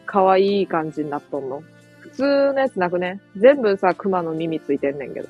[0.06, 1.62] 可愛い感じになっとんの？
[2.00, 2.22] 普通
[2.52, 3.20] のやつなくね？
[3.36, 5.28] 全部さ、熊の耳ついてんねんけど。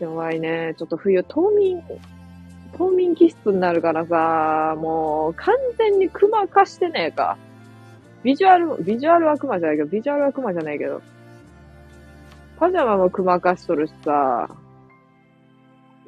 [0.00, 0.74] 弱いね。
[0.76, 1.82] ちょっと冬、冬眠、
[2.76, 7.36] 冬眠気質になるからさ、もう完全に熊化してねえか。
[8.24, 11.00] ビジュアル、ビジュアルは熊じゃないけど、ビジュアルは熊じゃないけど。
[12.58, 14.48] パジャマも熊化しとるしさ、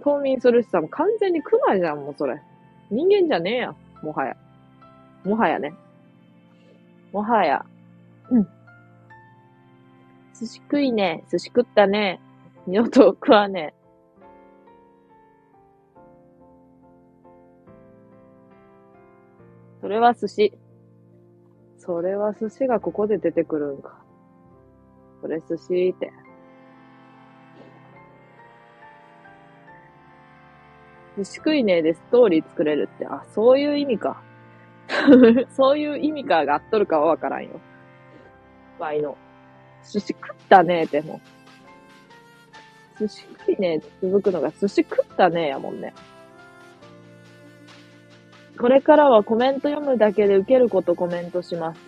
[0.02, 2.40] 冬眠するしさ、もう完全に熊じゃん、もうそれ。
[2.90, 3.74] 人間じゃねえや。
[4.02, 4.36] もはや。
[5.24, 5.74] もはやね。
[7.12, 7.64] もはや。
[8.30, 8.48] うん。
[10.38, 11.24] 寿司食いね。
[11.30, 12.20] 寿司食ったね。
[12.66, 13.86] 二度と食わねえ。
[19.80, 20.52] それは寿司。
[21.78, 24.02] それは寿司がここで出てくるんか。
[25.22, 26.12] それ寿司って。
[31.16, 34.22] 寿司食いねえでストーリー作れるって、あ、そういう意味か。
[35.50, 37.60] そういう意味かがあっとるかはわからんよ。
[38.78, 39.16] ワイの。
[39.84, 41.20] 寿司食ったねえっても
[42.98, 45.94] 寿司食いねえって続くのが寿司食ったねえやもんね。
[48.58, 51.80] これからはコメント読むだけで受けることコメントします。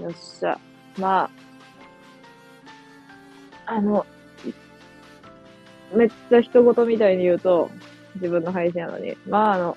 [0.00, 0.58] よっしゃ。
[0.98, 1.30] ま
[3.64, 4.04] あ、あの、
[5.94, 7.70] めっちゃ人事みたいに言うと、
[8.16, 9.16] 自分の配信やのに。
[9.28, 9.76] まあ、あの、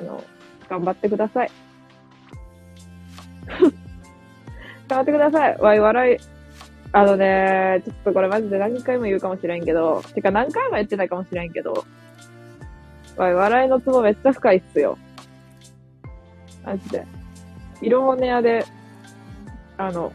[0.00, 0.24] あの、
[0.68, 1.50] 頑張ってください。
[4.88, 5.58] 頑張ってください。
[5.58, 6.18] わい、笑い。
[6.92, 11.84] あのね、ちょっとこれマジで何回も言うかもしれんけど、てか何回も言ってないかもしれんけど、
[13.16, 14.98] わい、笑いのツボめっちゃ深いっすよ。
[16.64, 17.06] マジで。
[17.80, 18.64] 色物屋で、
[19.78, 20.12] あの、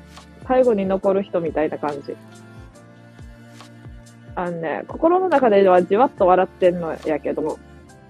[0.47, 2.15] 最後に残る人みたいな感じ。
[4.35, 7.57] あのね、心の中ではじわっと笑ってんのやけど、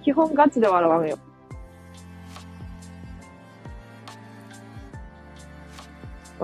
[0.03, 1.19] 基本ガチで笑わんよ。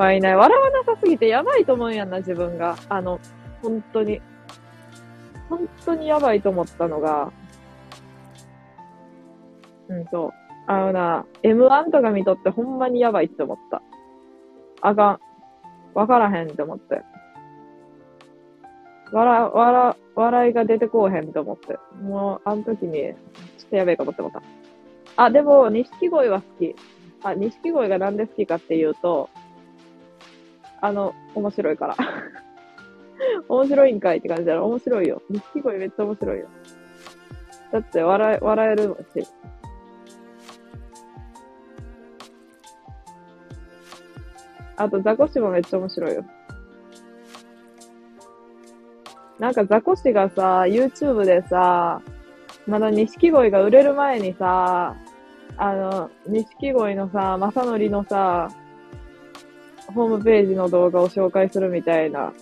[0.02, 2.76] わいね、笑わなさすぎてやばいと思うんやんな、自分が。
[2.90, 3.19] あの、
[3.61, 4.19] 本当に。
[5.48, 7.32] 本当にやばいと思ったのが、
[9.90, 10.34] うんと、
[10.68, 13.82] あのな、M1 とか見とってほんまにやばいって思った。
[14.82, 15.19] あかん。
[15.94, 17.03] わからへんって思って。
[19.11, 21.78] 笑、笑、笑いが出てこうへんって思って。
[22.02, 24.41] もう、あの時に、ちょっとやべえかもって思った。
[25.26, 26.76] あ、でも、錦鯉は好き。
[27.22, 29.30] あ、錦鯉がなんで好きかっていうと、
[30.82, 31.95] あの、面白いから。
[33.48, 34.66] 面白いんかいって感じだろ。
[34.66, 35.22] 面白いよ。
[35.30, 36.48] 錦鯉めっちゃ面白いよ。
[37.72, 39.28] だって笑え、笑えるし。
[44.76, 46.26] あと、ザコシもめっちゃ面白いよ。
[49.38, 52.02] なんかザコシがさ、YouTube でさ、
[52.68, 54.95] まだ錦鯉が売れる前にさ、
[55.58, 58.49] あの、錦鯉のさ、正則のさ、
[59.91, 62.34] ホームページの動画を紹介するみたいな、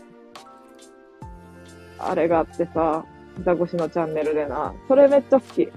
[1.98, 3.04] あれがあってさ、
[3.44, 4.74] ザコシのチャンネルでな。
[4.88, 5.68] それめっちゃ好き。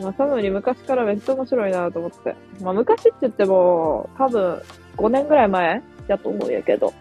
[0.00, 2.34] まあ、サムに昔からめっちゃ面白いなと思って。
[2.62, 4.62] まあ、昔って言っても、多分、
[4.96, 6.92] 5年ぐらい前やと思うんやけど。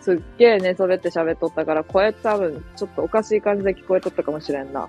[0.00, 4.86] すっげえ寝そべって喋っとったから、声多分、ちょっとおかしい感じで聞こえとったかもしれんな。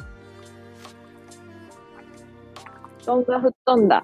[3.07, 4.03] 布団が吹っ飛んだ。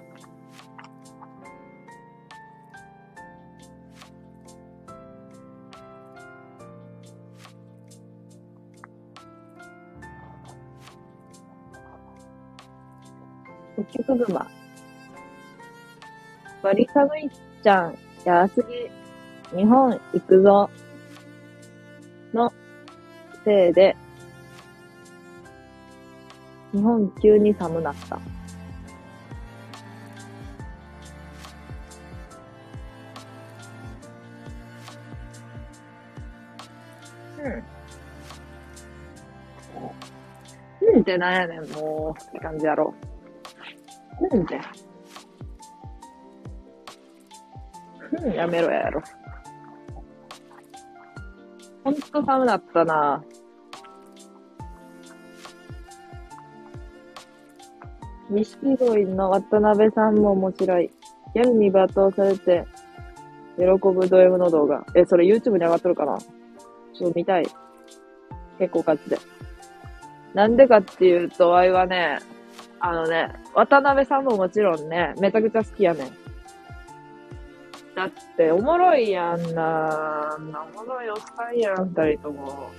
[13.74, 14.46] 北極熊。
[16.62, 17.30] バリ寒い
[17.62, 17.98] じゃん。
[18.24, 18.64] やす
[19.52, 19.58] ぎ。
[19.58, 20.70] 日本行くぞ。
[22.32, 22.50] の
[23.44, 23.94] せいで、
[26.72, 28.18] 日本急に寒なった。
[40.94, 42.94] うんてなんやねん、もう、って感じやろ。
[44.30, 44.60] うんって。
[48.22, 49.02] うん、やめろやろ。
[51.82, 53.22] ほんと寒なったな。
[58.30, 60.90] 錦鯉の渡辺さんも面白い。
[61.34, 62.64] ギャルに罵倒されて、
[63.58, 64.86] 喜ぶド M の動画。
[64.94, 66.16] え、それ YouTube に上がってるかな？
[66.18, 67.46] ちょっと見たい。
[68.58, 69.18] 結構ガチで。
[70.34, 72.18] なんでかっていうと、ワイはね、
[72.80, 76.08] あのね、渡辺さんももちろんね、めちゃくちゃ好きやねん。
[77.94, 80.36] だって、おもろいやんな。
[80.36, 82.70] おもろいおっさんやん、二人とも。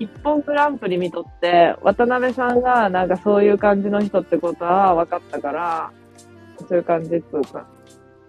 [0.00, 5.92] 一本グランプリ見とって、渡辺さんがなんかそういう感じの人ってことは分かったから、
[6.68, 7.66] そういう感じっつうか、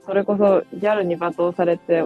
[0.06, 2.04] それこそギャルに罵倒されて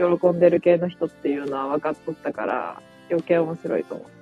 [0.00, 4.20] 喜んでる系の人っていうのは分かっとったから、余計面白いと思う。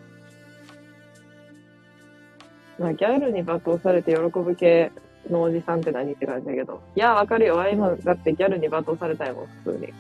[2.83, 4.93] まあ、ギャルに罵倒されて喜ぶ系
[5.31, 6.81] のおじさんって何って感じだけど。
[6.95, 7.61] いや、わかるよ。
[7.61, 9.93] あ今、だってギャルに罵倒されたいもん、普通に。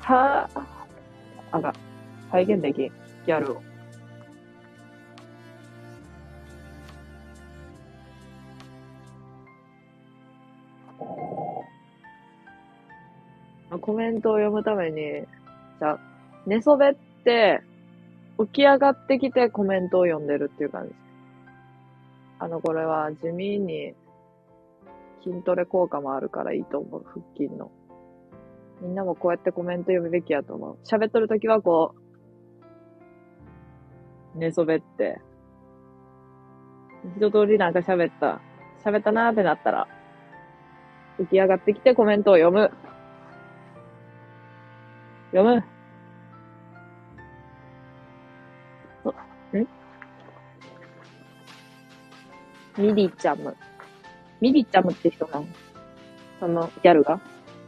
[0.00, 0.62] はぁ、
[1.52, 1.74] あが、
[2.30, 2.86] 再現できん。
[2.86, 3.62] ギャルを。
[13.78, 14.96] コメントを読むために、
[15.78, 15.98] じゃ、
[16.46, 16.94] 寝そべっ
[17.24, 17.62] て、
[18.38, 20.94] 起き上がってきてコメントを読んでるっていう感じ。
[22.38, 23.94] あの、これは地味に
[25.22, 27.70] 筋トレ効果もあるからいいと思う、腹筋の。
[28.82, 30.78] みんなもこうやってコメント読むべきやと思う。
[30.84, 31.94] 喋っとるときはこ
[34.34, 35.20] う、寝そべって、
[37.16, 38.40] 一通りなんか喋った、
[38.84, 39.88] 喋ったなーってなったら、
[41.18, 42.72] 起き上がってきてコメントを読む。
[45.34, 45.56] 読む。
[49.60, 49.66] ん
[52.78, 53.56] ミリちゃむ。
[54.40, 55.46] ミリちゃむって人なの？
[56.38, 57.20] そのギャルが？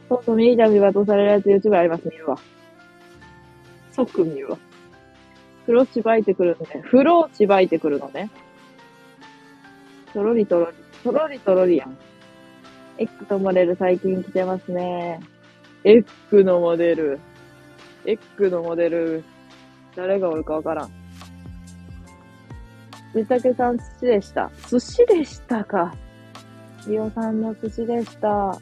[0.09, 2.39] そうそう、ミリちゃむに罵倒されるやつ YouTube あります、見るわ。
[3.93, 4.59] 即見るわ。
[5.63, 6.83] 風呂しばいてくるのね。
[6.85, 8.31] 風呂しばいてくるのね。
[10.13, 10.77] とろりとろり。
[11.03, 11.99] とろりとろりやん。
[12.99, 15.21] エッグとモデル最近来てますね。
[15.83, 17.19] エッグのモデル。
[18.07, 19.25] エッグのモデル、
[19.97, 20.91] 誰がおるかわからん。
[23.15, 24.51] みたけさん寿司でした。
[24.71, 25.93] 寿司でしたか。
[26.87, 28.57] リオさんの寿司でした。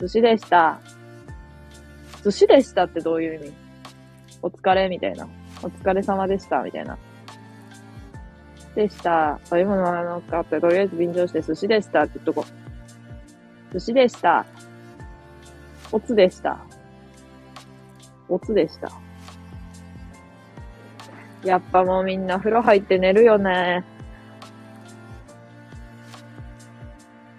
[0.00, 0.80] 寿司でした。
[2.22, 3.52] 寿司でしたってどういう意味？
[4.42, 5.26] お疲れみたいな。
[5.62, 6.96] お疲れ様でしたみたいな。
[8.76, 9.40] でした。
[9.46, 12.44] 食べ物はのかって、とりあえず便乗して寿司でしたって言っとこ。
[13.72, 14.46] 寿司でした。
[15.90, 16.60] おつでした。
[18.30, 18.90] オツでした。
[21.44, 23.84] やっぱもうみんな風呂入って寝るよね。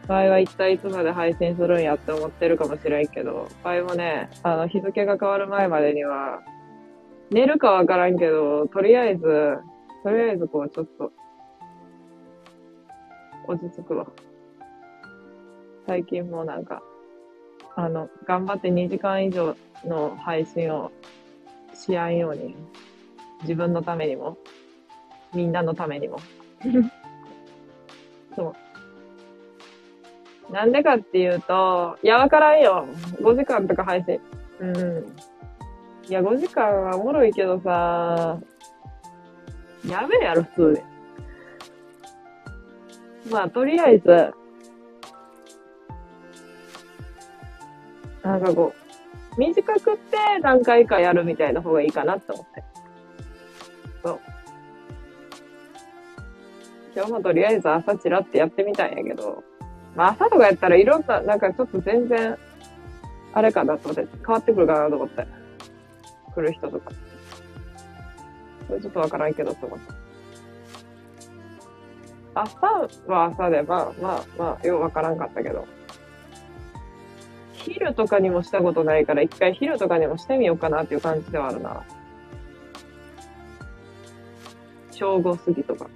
[0.08, 6.42] 場合は一体いつまで配信するんやって思ってるかもしれんけど、場合もね、あの、日付が変わる前までには、
[7.30, 9.22] 寝るかわからんけど、とりあえず、
[10.04, 11.14] とりあえずこう、ちょっと、
[13.48, 14.08] 落ち着くわ。
[15.88, 16.82] 最近もなんか、
[17.76, 20.92] あの、頑張って2時間以上の配信を
[21.74, 22.56] しやんように、
[23.44, 24.38] 自分のためにも、
[25.34, 26.20] みんなのためにも。
[28.36, 28.54] そ
[30.50, 30.54] う。
[30.54, 32.86] なんでかっていうと、いや、わからんよ。
[33.22, 34.20] 5時間とか配信。
[34.60, 35.06] うん。
[36.08, 38.38] いや、5時間はおもろいけどさ、
[39.88, 40.82] やべえやろ、普通
[43.26, 43.32] に。
[43.32, 44.34] まあ、とりあえず、
[48.24, 48.74] なんかこ
[49.38, 52.64] う、短くって何回かやるみたいな方がいいかなって思って。
[54.04, 54.20] そう。
[56.96, 59.44] 今日もとりあえず朝チラってやってみたんやけど、
[59.96, 62.38] まあ朝とかやったらいろんな、なんかちょっと全然、
[63.34, 65.26] あれかなと思って、変わってくるかなと思って。
[66.36, 66.92] 来る人とか。
[68.68, 69.94] それちょっとわからんけどと思って。
[72.34, 72.68] 朝
[73.08, 75.66] は朝で、まあまあまあ、ようわからんかったけど。
[77.62, 81.84] 昼とかにもしたことないから、一回昼とかにもしてみようかなっていう感じではあるな。
[84.92, 85.88] 正午過ぎとか。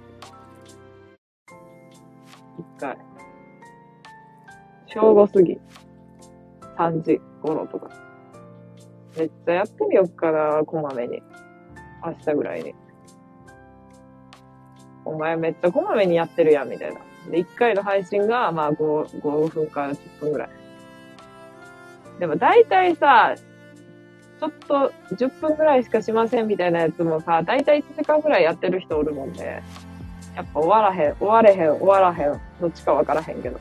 [2.58, 2.96] 一回。
[4.86, 5.58] 正午過ぎ。
[6.78, 7.90] 3時頃とか。
[9.16, 11.22] めっちゃやってみようかな、こまめに。
[12.04, 12.74] 明日ぐらいに。
[15.04, 17.00] お前めっちゃこまめにやってるやん、みたいな。
[17.30, 20.65] で、1回の配信が、まあ5、5分から10分ぐらい。
[22.18, 23.34] でも大体さ、
[24.38, 29.62] ちょっと10分ぐらいしかしませんみたいなやつもさ、だいたい1時間ぐらいやってる人おるもんね。
[30.34, 32.40] やっぱ終わらへん、終われへん、終わらへん。
[32.60, 33.58] どっちかわからへんけど。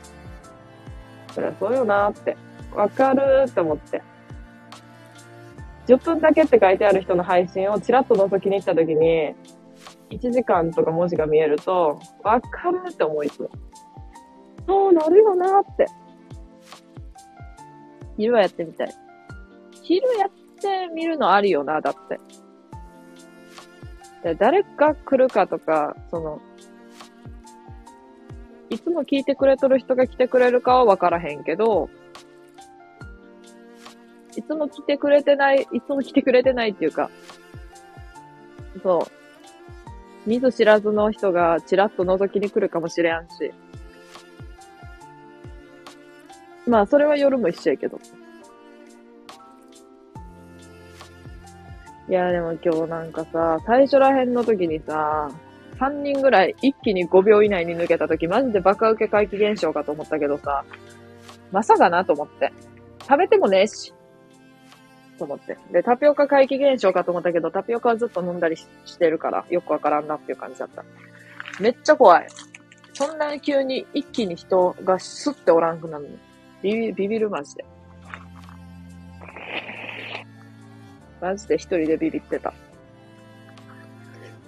[1.34, 2.36] そりゃそうよなーって。
[2.74, 4.02] わかるーって思って。
[5.88, 9.36] 10分だけって書いてある人の配信をちらっと覗きに行った時に、
[10.10, 13.50] 1時間とか文字が見えると、わかるって思いつも。
[14.68, 15.88] そうなるよなーって。
[18.18, 18.96] 昼はやってみたい。
[19.82, 20.30] 昼やっ
[20.60, 22.20] てみるのありよな、だって。
[24.24, 26.42] で誰が来るかとか、その、
[28.70, 31.90] いつも聞いてくれとる人が来てくれるかはわからへんけど、
[34.36, 37.10] いつも来てくれてない、いつも来てくれてないっていうか、
[38.82, 40.30] そう。
[40.30, 43.54] 見ず知らずの人がちらっと覗きに来るかもしれんし。
[46.68, 48.00] まあ、それは夜も一緒やけど。
[52.08, 55.30] いや、でも今日なんかさ、最初ら辺の時にさ、
[55.80, 60.64] 3人ぐらい一気に5秒以内に抜けた時、マジでバカ受け怪奇現象かと思ったけどさ、
[61.52, 62.52] まさかなと思って。
[63.02, 63.94] 食べてもねえし。
[65.18, 65.58] と思って。
[65.72, 68.68] で、タピオカ怪奇現象かと思ったけど、タピオカはずっと飲んだりし
[68.98, 70.84] てるから、よくわからんなっていう感じだった。
[71.60, 72.28] めっちゃ怖い。
[72.94, 76.10] そんなに急に一気に人がスッておらんくなるの。
[76.66, 77.66] ビビビビるマジで。
[81.22, 82.52] マジで一人でビビってた。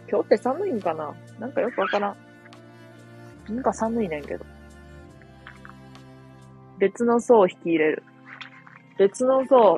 [0.09, 1.13] 今日って寒いんかな？
[1.39, 2.15] なんかよくわから
[3.47, 3.53] ん。
[3.53, 4.43] なんか寒いねんけど。
[6.79, 8.03] 別の層を引き入れる。
[8.97, 9.77] 別の層。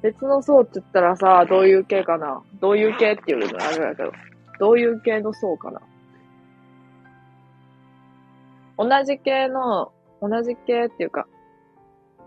[0.00, 2.42] 別の層って言ったらさ、どういう系かな？
[2.62, 4.12] どういう系っていうのあるやけど。
[4.58, 5.82] どういう系の層かな？
[8.78, 11.26] 同じ系の、同じ系っていうか、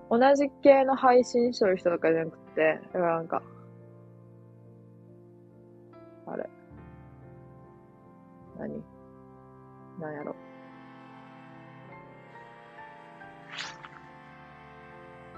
[0.10, 3.42] 同じ系の配信してる人とかじゃなくて、だからなんか、
[6.26, 6.50] あれ。
[8.58, 8.84] 何？
[10.00, 10.36] なんやろ。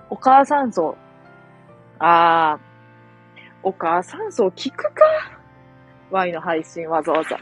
[0.10, 0.96] お母さん層。
[2.00, 2.60] ああ、
[3.64, 4.92] お母さん層聞くか
[6.12, 7.38] ?Y の配信わざわざ。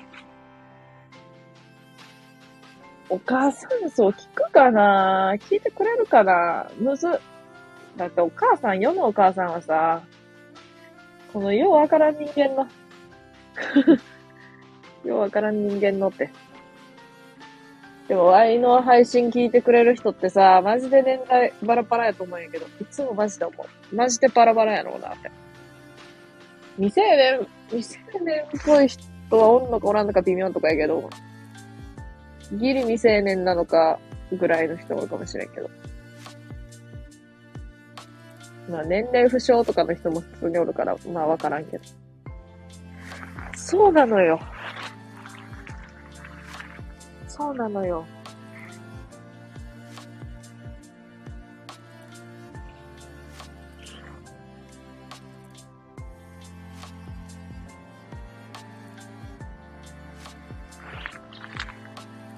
[3.13, 5.35] お母さん層聞くかな？
[5.37, 6.71] 聞いてくれるかな？
[6.79, 7.07] むず。
[7.95, 10.01] だってお母さん、世のお母さんはさ、
[11.31, 12.67] このようわからん人間の
[15.05, 16.31] ようわからん人間のって。
[18.07, 23.95] でも、ワイの配信聞いてくれる人ってさ、マジで年代バラバラやと思うんやけど、いつもマジで思う。
[23.95, 25.29] マジでバラバラやろうなって。
[26.77, 29.03] 未成年、未成年っぽい人
[29.37, 31.11] はおんのかおらんのか微妙とかやけど、
[32.53, 33.99] ギリ未成年なのか
[34.31, 35.69] ぐらいの人もかもしれんけど。
[38.69, 41.83] まあ年齢不詳とかの人も普通におるから、まあわからんけど。
[43.55, 44.39] そうなのよ。
[47.27, 48.05] そうなのよ。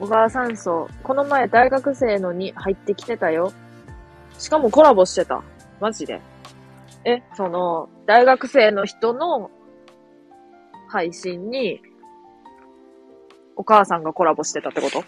[0.06, 0.88] 小川山荘。
[1.02, 3.52] この前大学生のに入ってきてたよ。
[4.38, 5.42] しかもコラボしてた。
[5.80, 6.22] マジで。
[7.06, 9.50] え、その、大学生の人の
[10.90, 11.82] 配信に
[13.56, 15.04] お母さんがコラボしてたってこと？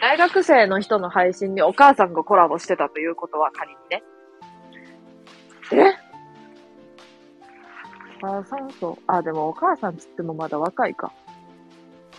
[0.00, 4.02] 大学生の人の配信にお母さんがコラボしてたということは仮にね。
[5.70, 5.92] え？
[8.22, 11.12] お母さんと、あ、でもお母さんつってもまだ若いか。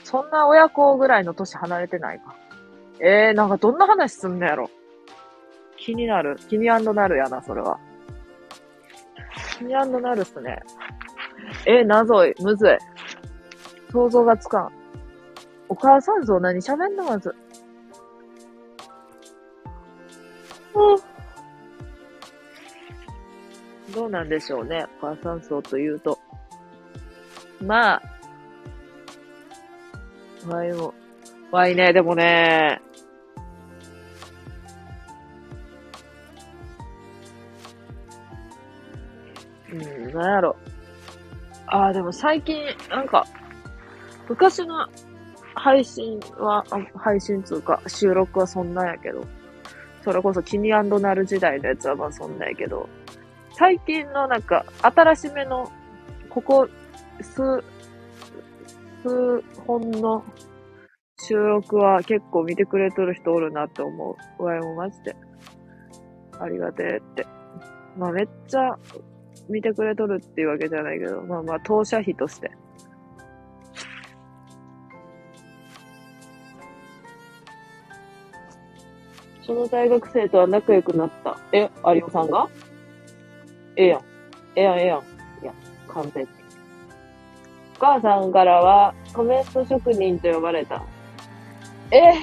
[0.05, 2.35] そんな親子ぐらいの年離れてないか。
[2.99, 4.69] えー、なんかどんな話すんのやろ。
[5.77, 6.37] 気になる。
[6.47, 7.79] 気になるやな、それは。
[9.57, 9.83] 気にな
[10.13, 10.61] るっすね。
[11.65, 12.35] えー、謎い。
[12.39, 12.77] むずい。
[13.91, 14.71] 想像がつかん。
[15.69, 17.35] お母さん像何喋んのまず。
[23.95, 24.85] どうなんでしょうね。
[25.01, 26.19] お母さん像というと。
[27.59, 28.14] まあ。
[30.47, 30.93] わいも。
[31.51, 32.81] わいね、でもね。
[39.71, 40.55] うん、なんやろ。
[41.67, 43.25] ああ、でも最近、なんか、
[44.29, 44.87] 昔の
[45.55, 46.63] 配信は、
[46.95, 49.25] 配信つうか、収録はそんなんやけど、
[50.03, 52.87] それこそキニナル時代のやつはまあそんなんやけど、
[53.53, 55.71] 最近のなんか、新しめの、
[56.29, 56.67] ここ、
[57.21, 57.63] 数、
[59.05, 60.23] 数本の
[61.19, 64.43] 収録は結構見てくれとる人おるなって思う。
[64.43, 65.15] わいもマジで。
[66.39, 67.27] ありがてえって。
[67.97, 68.75] まあめっちゃ
[69.47, 72.51] 見てくれとるっていうわけじゃないけど、まあまあ当社費として。
[79.43, 81.37] その大学生とは仲良くなった。
[81.53, 82.49] え、有オさんが？
[83.75, 84.01] ええやん。
[84.55, 84.99] ええやん、ええやん。
[84.99, 85.03] い
[85.45, 85.53] や、
[85.87, 86.29] 完全に。
[87.75, 90.83] お母さんからはコメント職人と呼ばれた。
[91.91, 92.13] え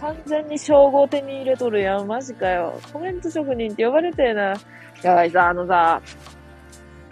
[0.00, 2.06] 完全に称号手に入れとるやん。
[2.06, 2.78] マジかよ。
[2.92, 4.54] コメント職人って呼ばれてえな。
[5.02, 6.02] やばいさ、あのさ、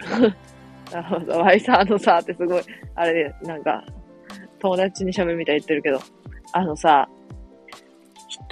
[0.93, 2.63] あのさ、わいさ、あのさ、ってすごい、
[2.95, 3.83] あれ、なんか、
[4.59, 5.99] 友達に喋るみたい言ってるけど、
[6.51, 7.09] あのさ、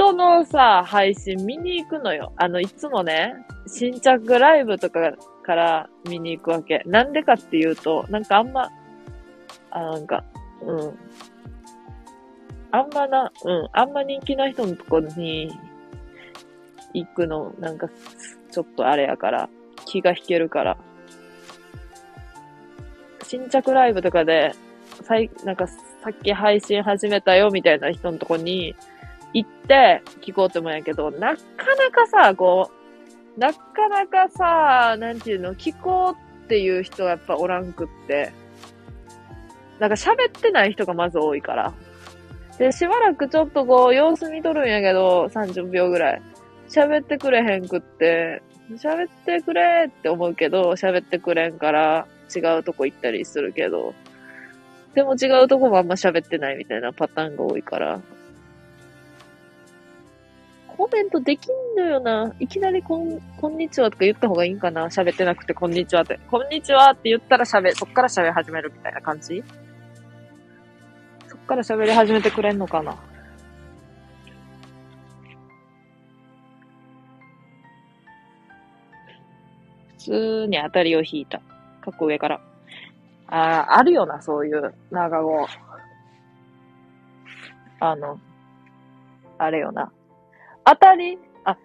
[0.04, 2.34] 人のさ、配信見に行くのよ。
[2.36, 3.36] あの、いつもね、
[3.68, 5.14] 新着ライブとか
[5.44, 6.84] から見に行くわけ。
[6.86, 8.70] なんでかっていうと、なんかあんま、
[9.72, 10.26] あ、なんか、
[10.62, 11.00] うん。
[12.72, 15.58] あんまな、うん、あんま人気な人のとこに
[16.94, 17.88] 行くの、なんか、
[18.52, 19.50] ちょっとあれやから、
[19.86, 20.78] 気が引けるから。
[23.24, 24.54] 新着ライブとかで、
[25.04, 25.76] さい、なんか、さ
[26.10, 28.76] っき配信始めたよみたいな人のとこに
[29.34, 31.42] 行って聞こうと思うんやけど、なか
[31.76, 32.72] なかさ、こ
[33.38, 38.32] う、なかなかさ、なんていうの、聞こうっていう人はやっぱおらんくって、
[39.80, 41.74] なんか喋ってない人がまず多いから。
[42.58, 46.22] で、しばらくちょっとこう、様子見とるんやけど、30秒ぐらい。
[46.70, 48.42] 喋ってくれへんくって、
[48.72, 53.94] 喋ってくれって思うけど、喋ってくれんから、違うとこ行ったりするけど、
[54.94, 58.00] でも違うとこもあんま喋ってないみたいなパターンが多いから、
[60.76, 62.34] コメントできんのよな。
[62.40, 64.86] いきなりこん、こんにちはとか言った方がいいんかな？
[64.88, 66.20] 喋ってなくて、こんにちはって。
[66.32, 69.44] こんにちはって言ったら喋、そっから喋り始めるみたいな感じ？
[71.28, 72.98] そっから喋り始めてくれんのかな？
[80.00, 81.38] 普通に当たりを引いた。
[81.38, 82.42] かっこ上から。
[83.28, 83.38] あ
[83.70, 85.48] あ、あるよな、そういう長語。
[87.80, 88.20] あの、
[89.38, 89.92] あれよな。
[90.66, 91.58] 当たり、あ、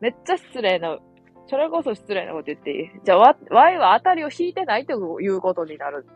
[0.00, 0.98] めっちゃ失礼な、
[1.48, 2.90] それこそ失礼なこと言っていい？
[3.04, 6.06] じゃあ、わ、わいは当たりを引いてないということになる。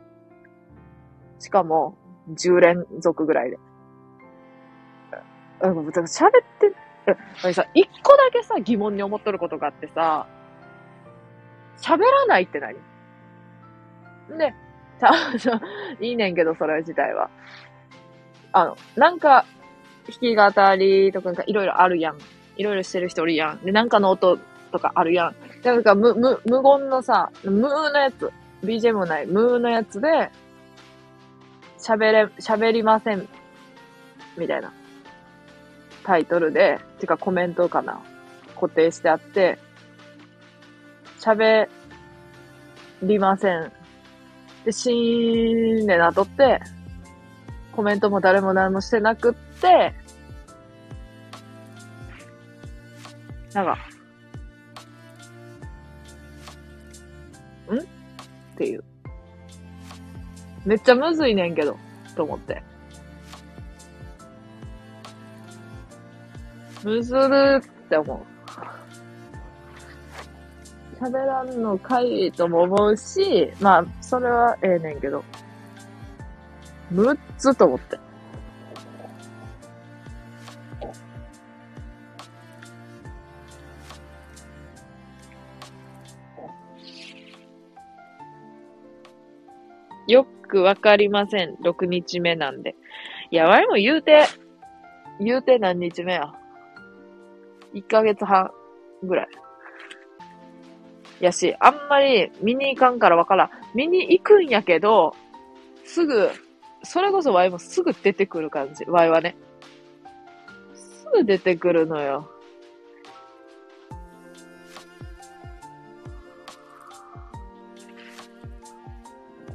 [1.38, 1.96] しかも、
[2.34, 3.58] 10連続ぐらいで。
[5.62, 6.74] うん、喋って、
[7.42, 10.26] あさ、一個だけさ、疑問に思っとることがあってさ、
[11.76, 12.76] 喋らないって何？
[14.38, 14.54] で、
[15.00, 15.60] ちゃ、ちゃ、
[16.00, 17.30] いいねんけど、それ自体は。
[18.52, 19.44] あの、なんか、
[20.08, 22.18] 弾き語りとかなんかいろいろあるやん。
[22.56, 23.64] いろいろしてる人おるやん。
[23.64, 24.38] で、なんかの音
[24.70, 25.34] とかあるやん。
[25.62, 28.30] で、なんか無、無、無言のさ、無のやつ、
[28.62, 30.30] BGM もない無のやつで、
[31.78, 33.26] 喋れ、喋りません。
[34.36, 34.72] みたいな。
[36.04, 38.00] タイトルで、てかコメントかな。
[38.54, 39.58] 固定してあって、
[41.18, 41.68] 喋
[43.02, 43.72] りません。
[44.64, 46.60] で、シーンでなとって、
[47.72, 49.49] コメントも誰も何もしてなくって、
[53.52, 53.72] なんか、
[57.72, 57.78] ん？
[57.78, 57.82] っ
[58.56, 58.84] ていう。
[60.64, 61.76] めっちゃむずいねんけど、
[62.14, 62.62] と思って。
[66.84, 68.20] むずるって思う。
[71.02, 75.24] 喋らんのかいとも思うし、まあ、それはええねんけど。
[76.90, 77.98] むっつと思って。
[90.10, 91.54] よくわかりません。
[91.62, 92.74] 6日目なんで。
[93.30, 94.26] いや、わいも言うて、
[95.20, 96.32] 言うて何日目や。
[97.74, 98.50] 1ヶ月半
[99.04, 99.28] ぐらい。
[101.20, 103.50] やし、あんまり見に行かんからわからん。
[103.74, 105.14] 見に行くんやけど、
[105.84, 106.30] すぐ、
[106.82, 108.84] それこそワイもすぐ出てくる感じ。
[108.86, 109.36] ワイはね。
[110.74, 112.28] すぐ出てくるのよ。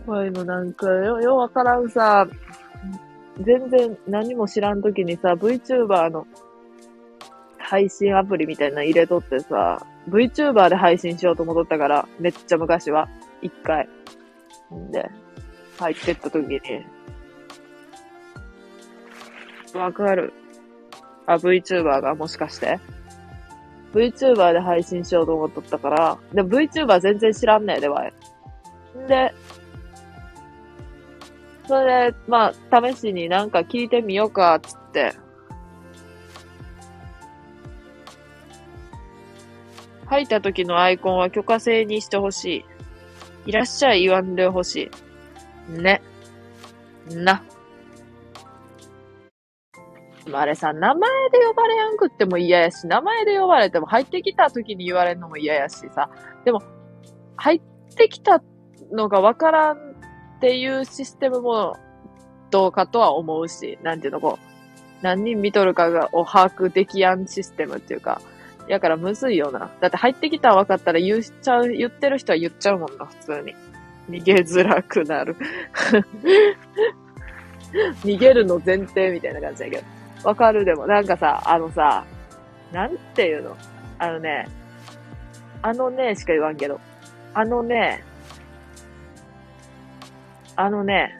[0.07, 2.27] ワイもなんかよ、ようわからんさ、
[3.41, 6.27] 全然何も知らんときにさ、VTuber の
[7.57, 13.09] 配信アプリみたいなの入れとってさ、VTuber で配信しようと思っとったから、めっちゃ昔は、
[13.41, 13.89] 一回。
[14.73, 15.09] んで、
[15.79, 16.61] 入ってった時に、
[19.73, 20.33] わかる。
[21.25, 22.79] あ、VTuber がもしかして
[23.93, 28.13] ?VTuber で配信しようと思っとったから、で、VTuber 全然知らんねえで、わい。
[28.97, 29.33] んで、
[31.67, 35.13] それで、まあ、試しになんか聞いてみようか、つって、
[40.09, 42.65] 書いた時のアイコンは許可制にしてほし
[43.45, 43.49] い。
[43.49, 44.89] いらっしゃい言わんでほし
[45.69, 45.81] い。
[45.81, 46.01] ね。
[47.09, 47.43] な。
[50.33, 56.09] あれさ、名前で呼ばれやんくっても嫌やし、名前で呼ばれても入ってきた時に言われるのも嫌やしさ。
[56.43, 56.61] でも、
[57.37, 57.61] 入っ
[57.95, 58.41] てきた
[58.91, 59.94] のがわからん
[60.37, 61.77] っていうシステムも
[62.51, 64.45] どうかとは思うし、なんていうの、こう、
[65.01, 68.21] 何人見とるかがを把握できやんシステムっていうか、
[68.67, 69.71] やからむずいよな。
[69.79, 73.55] だって入ってきたら分かったら言っちゃう、言ってる人は言っちゃうもんな、普通に。
[74.09, 75.35] 逃げづらくなる。
[78.03, 79.83] 逃げるの前提みたいな感じだけど。
[80.23, 82.03] わかるでも、なんかさ、あのさ、
[82.71, 83.55] なんていうの？
[83.99, 84.47] あのね、
[85.61, 86.79] あのねしか言わんけど、
[87.33, 88.03] あのね、
[90.57, 91.11] あのね、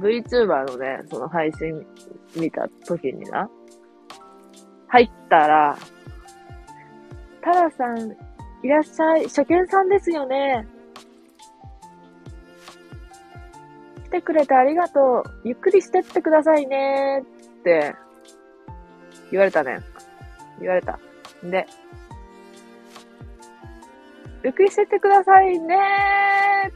[0.00, 1.86] VTuber のね、その配信
[2.36, 3.48] 見た時にな、
[4.88, 5.78] 入ったら、
[7.40, 8.16] タラさん、
[8.62, 10.66] いらっしゃい、初見さんですよね。
[14.04, 15.48] 来てくれてありがとう。
[15.48, 17.22] ゆっくりしてってくださいね。
[17.60, 17.94] って
[19.30, 19.80] 言われたね。
[20.62, 20.98] 言われた。
[21.42, 21.66] で、
[24.44, 25.76] ゆっくりしててくださいね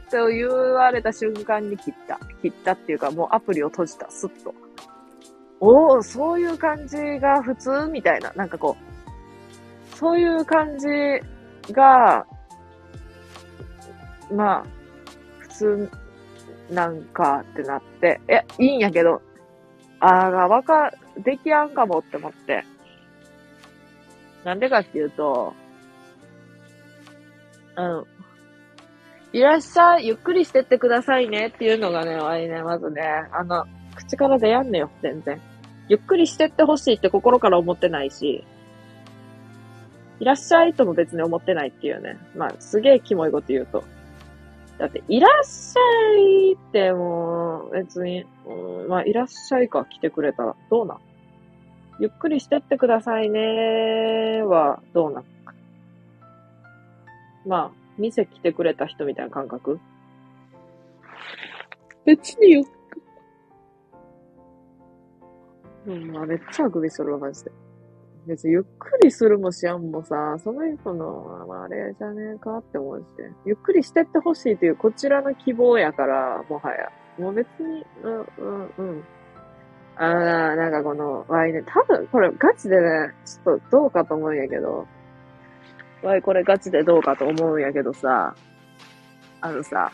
[0.07, 2.19] ーと言われた瞬間に切った。
[2.41, 4.09] 切ったっていうか、もうアプリを閉じた。
[4.09, 4.53] すっと。
[5.59, 8.31] おお、そういう感じが普通みたいな。
[8.35, 10.87] なんかこう、そういう感じ
[11.73, 12.25] が、
[14.31, 14.65] まあ、
[15.39, 15.91] 普通
[16.69, 19.21] なんかってなって、え、いいんやけど、
[19.99, 22.63] ああ、わか、できやんかもって思って。
[24.47, 25.53] なんでかっていうと、
[27.75, 28.05] うん。
[29.33, 33.01] いらっしゃい、ゆっくりしてってくださいねっていうのがね、あれね、まずね、
[33.33, 35.41] あの、口から出やんねよ、全然。
[35.89, 38.45] ゆっくりしてってほしいって心から思ってないし、
[40.21, 42.17] いらっしゃいとも別に思ってないっていうね。
[42.33, 43.83] まあ、すげえキモいこと言うと。
[44.77, 45.81] だって、いらっしゃ
[46.21, 51.06] いってもう、別に、うん、まあ、いらっしゃいか来てくれたら、どうなん？
[51.99, 55.25] ゆっくりしてってくださいねは、どうなん
[57.45, 59.79] まあ、店来てくれた人みたいな感覚？
[62.05, 62.65] 別によ
[65.87, 67.51] うん、まあ、めっちゃあくびするわ、マジで。
[68.27, 73.05] 別にゆっくりするもしやんもさ、その人の、まあ、あれじゃねえかって思うし、
[73.45, 76.91] ゆっくりしてってほしいというこちらの希望やから、もはや。
[77.17, 79.03] もう別に、うん、うん、うん。
[79.99, 84.87] ああ、なんかこの、わいね、多分これガチでね、ちょっとどうかと思うんやけど、
[86.03, 88.35] わい、これガチでどうかと思うんやけどさ、
[89.41, 89.91] あのさ、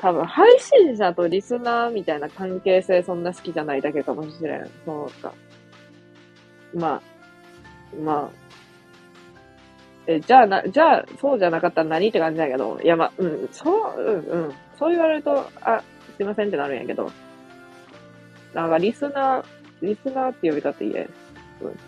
[0.00, 4.70] 多分配信者とリスナーみたいな関係性そんな好きじゃないだけかもしれん。
[4.84, 5.32] そうか。
[6.74, 7.02] まあ、
[8.02, 8.30] まあ、
[10.06, 14.54] え、じゃあな、じゃあ、そうじゃなかったら何って感じだけど、いや、まあ、うん、そう、うん、うん。
[14.78, 15.82] そう言われると、あ、
[16.16, 17.10] すいませんってなるんやけど、
[18.54, 19.44] なんかリスナー、
[19.82, 21.08] リスナーって呼び方いいえ。
[21.62, 21.78] うん。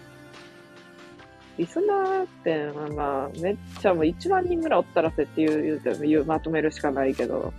[1.59, 7.52] リスナーって、まあ、めっちゃもう1万人ぐらいおったらせっていう、言うて言う、まとめるしかないけど、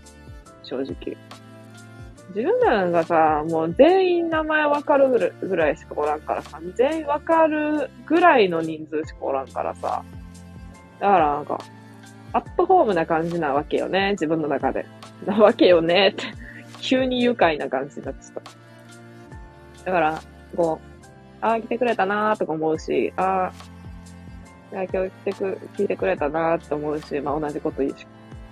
[0.63, 1.17] 正直。
[2.29, 10.03] 自分らがさ、もう全員名前わかるぐらいしかおらんからさ、全員わかるぐらいの人数しかおらんからさ、
[10.99, 11.59] だからなんか、
[12.31, 14.85] アットホームな感じなわけよね、自分の中で。
[15.25, 16.23] なわけよねって
[16.81, 18.41] 急に愉快な感じになってた。
[19.85, 20.21] だから、
[20.55, 21.05] こう、
[21.41, 23.51] ああ、来てくれたなーとか思うし、あ
[24.71, 27.83] あ、いや、今日来てく、聞いてくれたなーって思うし、まあ同じこと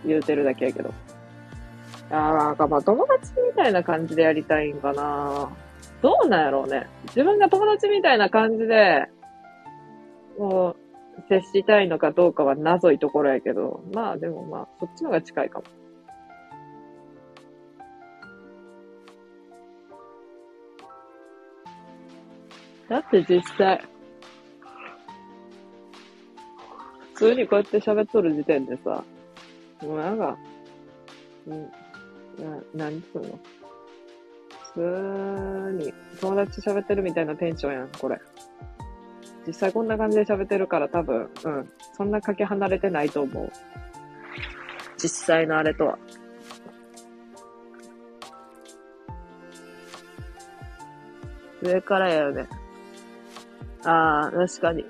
[0.05, 0.93] 言うてるだけやけど。
[2.11, 5.49] ああ、なんかまあ友達みたいな感じでやりたいんかな。
[6.01, 6.87] どうなんやろうね。
[7.07, 9.07] 自分が友達みたいな感じで、
[10.37, 10.75] もう、
[11.29, 15.65] 接したいのかどうかは謎いところやけど、まあでもまあ、そっちのが近いかも。
[22.91, 23.81] だって実際、
[27.13, 29.01] 普通にこうやって喋っとる時点でさ、
[29.81, 30.37] もうなんか、
[31.47, 31.71] うん、
[32.75, 33.39] な、なんつうの？
[34.73, 38.19] 普通に友達と喋ってるみたいなテンションやん、これ。
[39.47, 41.69] 実際こんな感じで喋ってるから多分、うん。
[41.95, 43.49] そんなかけ離れてないと思う。
[44.97, 45.97] 実際のあれとは。
[51.61, 52.49] 上からやよね。
[53.85, 54.85] ああ、確かに。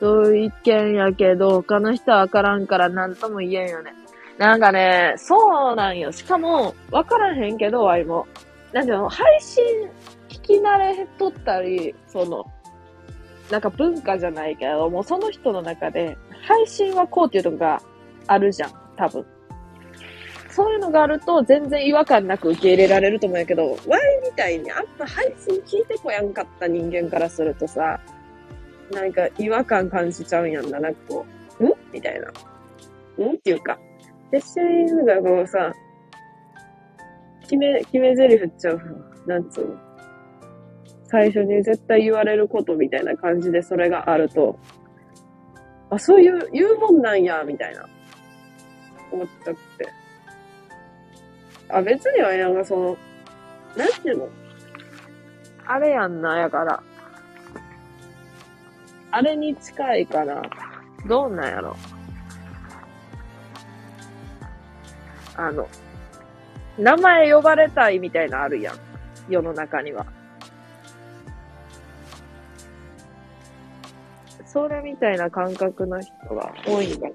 [0.00, 3.92] そういう意見やけど、他の人はわからんから何とも言えんよね。
[4.38, 6.10] なんかね、そうなんよ。
[6.12, 8.26] しかも、わからへんけど、ワイも。
[8.72, 9.62] なんていうの、配信
[10.30, 12.46] 聞き慣れとったり、その、
[13.50, 16.16] なんか文化じゃないけど、もうその人の中で、
[16.46, 17.82] 配信はこうっていうとこが
[18.26, 19.26] あるじゃん、多分。
[20.50, 28.00] そういうのがあると全然違和感なく受け入れられると思うんやけど、ワイみたいにあんま配信聞いてこやんかった人間からするとさ、
[28.90, 31.26] なんか違和感感じちゃうんやんな、なんかこ
[31.60, 31.72] う、ん？
[31.92, 32.28] みたいな。
[33.24, 33.34] ん？
[33.34, 33.78] っていうか、
[34.30, 35.72] で、シェインがこうさ、
[37.42, 38.80] 決め、決め台詞っちゃう。
[39.26, 39.76] なんつうの。
[41.04, 44.58] 最初に絶対言われることみたいな感じでそれがあると、
[45.90, 47.88] あ、そういう、言うもんなんや、みたいな。
[49.10, 49.99] 思っちゃって。
[51.72, 52.96] あ、別にはなんかその、
[53.76, 54.28] なんていうの？
[55.66, 56.82] あれやんな、やから。
[59.12, 60.42] あれに近いかな。
[61.06, 61.76] どうなんやろ。
[65.36, 65.68] あの、
[66.78, 68.76] 名前呼ばれたいみたいなあるやん。
[69.28, 70.06] 世の中には。
[74.44, 77.08] それみたいな感覚の人が多いんだ。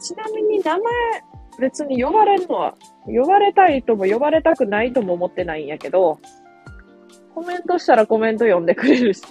[0.00, 0.82] ちなみに名前
[1.58, 2.74] 別に呼ばれるのは、
[3.06, 6.20] 呼ばれたいとも呼ばれたくないとも思ってないんやけど、
[7.34, 9.22] コメントしたらコメント読んでくれるし、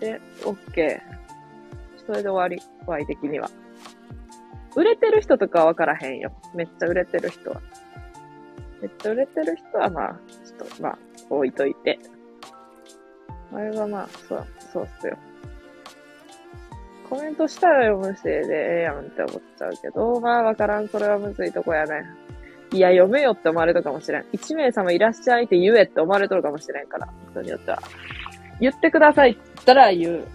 [0.00, 1.00] で、OK。
[2.06, 3.50] それで終わり、ワイ的には。
[4.76, 6.32] 売れてる人とかはわからへんよ。
[6.54, 7.60] めっちゃ売れてる人は。
[8.80, 10.98] めっちゃ売れてる人はまあ、ちょっと、まあ、
[11.30, 11.98] 置いといて。
[13.52, 15.16] あれはまあ、そう、そうっすよ。
[17.08, 22.04] コメントしたら読むせいでええやんって思っちゃうけど、まあわからん、それはむずいとこやね。
[22.72, 24.24] いや、読めよって思われるかもしれん。
[24.32, 27.80] 一名様いらっしゃいって言えって思われとるかもしれんから、人によっては。
[28.60, 30.26] 言ってくださいって言ったら言う。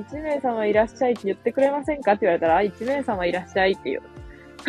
[0.00, 4.02] 一名様いらっしゃいって言ってくれませんかって言われたら、あ、一名様いらっしゃいって言う。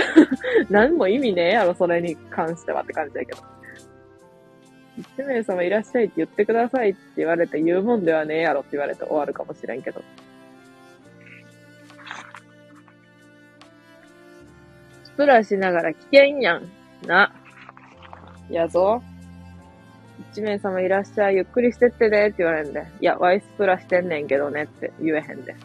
[0.69, 3.39] 何も意味ねえやろ、それに関してはって感じだけど。
[4.97, 10.03] 一名様いらっしゃいって言ってくださいって言われて言うもんではねえやろって言われて終わるかもしれんけど。
[15.15, 16.69] プラしながら危険やん。
[17.05, 17.33] な。
[18.49, 19.01] やぞ。
[20.31, 22.85] 一名様いらっしゃい、ゆっくりしてってねって言われるんで。
[23.01, 25.55] いや、ワイスプラしてんねんけどねって言えへんで。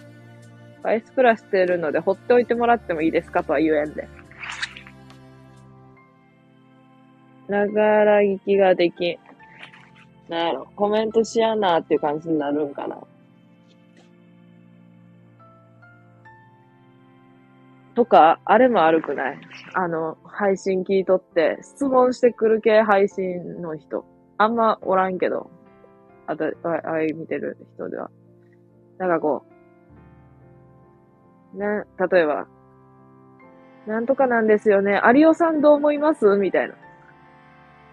[0.83, 4.09] ワイスプラしてるので、放っておいてもらってもいいですかとは言えんで。
[7.49, 9.19] ながら聞きができん。
[10.29, 12.99] なんやろ、コメントしやなっていう感じになるんかな。
[17.99, 19.41] とか、あれも悪くない？
[19.75, 24.05] あの、配信聞いとって、質問してくる系配信の人。
[24.37, 25.51] あんまおらんけど。
[26.29, 28.09] あた、ああい見てる人では。
[28.99, 29.45] なんかこ
[31.57, 31.67] う、ね、
[32.09, 32.47] 例えば、
[33.89, 35.03] なんとかなんですよね。
[35.13, 36.37] 有オさんどう思います？
[36.37, 36.77] みたいな。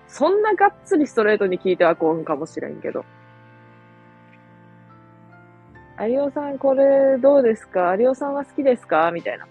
[0.06, 3.04] そんながっつりストレートに聞いてはこんかもしれんけど。
[6.00, 7.96] 有オさんこれどうですか？
[7.96, 9.10] 有オさんは好きですか？
[9.12, 9.48] みたいな。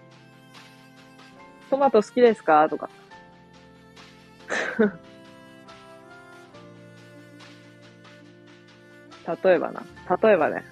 [1.69, 2.67] トマト好きですか？
[2.69, 2.89] とか。
[9.43, 9.83] 例えばな。
[10.21, 10.63] 例えばね。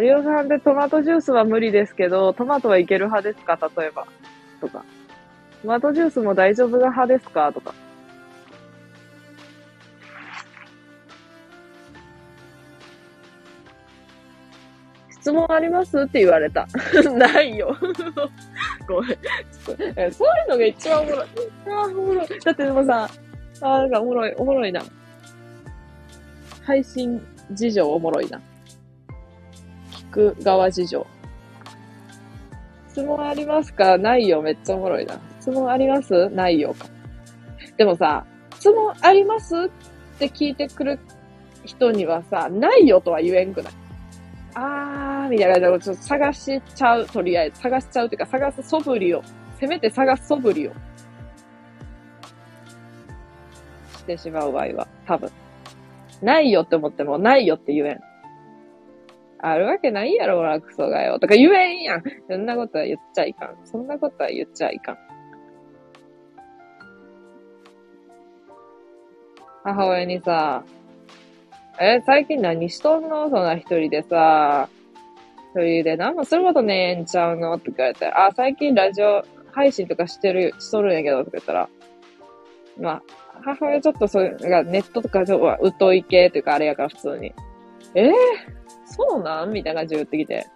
[0.00, 3.58] 有オさんでトマトジュースは無理ですけど、トマトはいける派ですか？
[3.76, 4.06] 例えば。
[4.60, 4.84] とか。
[5.60, 7.52] トマトジュースも大丈夫な派ですか？
[7.52, 7.74] とか。
[15.10, 16.00] 質問あります？
[16.00, 16.66] って言われた。
[17.14, 17.76] ないよ。
[18.94, 20.12] ごめん。
[20.12, 21.26] そういうのが一番おもろい。
[21.68, 22.28] あおもろい。
[22.44, 23.10] だってでもさ、
[23.60, 24.82] あーなんかおもろい、おもろいな。
[26.64, 27.20] 配信
[27.52, 28.40] 事情おもろいな。
[29.90, 31.06] 聞く側事情。
[32.90, 33.72] 質問あります？
[33.72, 34.42] かないよ。
[34.42, 35.18] めっちゃおもろいな。
[35.40, 36.76] 質問ありますないよ。
[37.76, 38.24] でもさ、
[38.54, 39.56] 質問あります？
[39.56, 39.68] っ
[40.18, 40.98] て聞いてくる
[41.64, 43.72] 人にはさ、ないよとは言えんくない？
[44.54, 47.60] あー、みたいな感じで、ちょっと探しちゃう、とりあえず。
[47.60, 49.22] 探しちゃうっていうか、探す素振りを、
[49.58, 50.72] せめて探す素振りを、
[53.98, 55.30] してしまう場合は、多分。
[56.20, 58.00] ないよって思っても、ないよって言えん。
[59.44, 61.18] あるわけないやろ、ほら、クソがよ。
[61.18, 62.02] とか言えんやん。
[62.28, 63.56] そんなことは言っちゃいかん。
[63.64, 64.98] そんなことは言っちゃいかん。
[69.64, 70.64] 母親にさ、
[71.80, 73.30] え、最近何しとんの？
[73.30, 74.68] そんな一人でさ、
[75.54, 79.22] 一人で何もすることねえんちゃうのって言われて、あ、最近ラジオ
[79.52, 81.68] 配信とかしてる、しとるんやけど、とか言ったら、
[82.80, 83.02] まあ、
[83.44, 87.34] 母親ちょっとそういう、なんかネットとかちょっと疎い系というかあれやから普通に、
[87.94, 88.12] えー、
[88.86, 89.52] そうなん？
[89.52, 90.46] みたいな感じで言ってきて、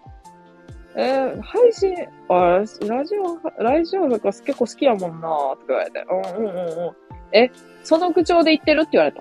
[0.97, 1.95] えー配信、
[2.29, 6.07] あ、ラジオ、ラジオとか結構好きやもんなとか言われて。
[6.09, 6.97] うんうんうんうん。
[7.33, 7.51] え、
[7.85, 8.81] その口調で言ってる？
[8.81, 9.21] って言われた。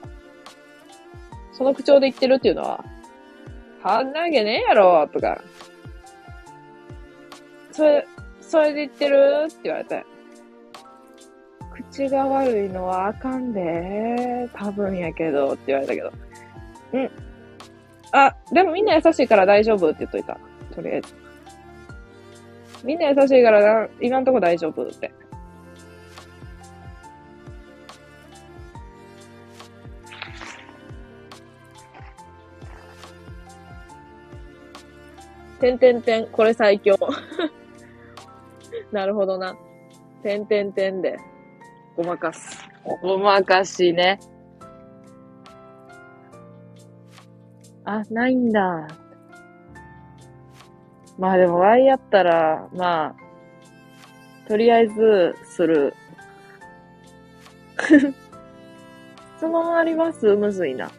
[1.51, 2.83] その口調で言ってるっていうのは、
[3.85, 5.39] はんなわけねえやろとか。
[7.71, 8.07] それ、
[8.41, 9.45] それで言ってる？
[9.47, 10.03] って言われて。
[11.91, 16.11] 口が悪いのはあかんで、多分やけど、って言われたけど。
[16.93, 17.11] うん。
[18.11, 20.39] あ、でもみんな優しいから大丈夫って言っといた。
[20.73, 21.13] とりあえず。
[22.83, 25.11] みんな優しいからな、今んとこ大丈夫って。
[35.59, 36.97] てんてんてん、これ最強。
[38.91, 39.55] なるほどな。
[40.21, 41.17] てんてんてんで、
[41.95, 42.59] ごまかす。
[43.01, 44.19] ごまかしね。
[47.85, 48.87] あ、ないんだ。
[51.17, 53.15] まあでも、ワイやったら、まあ、
[54.47, 55.93] とりあえず、する。
[59.37, 60.35] 質問あります？
[60.35, 60.89] むずいな。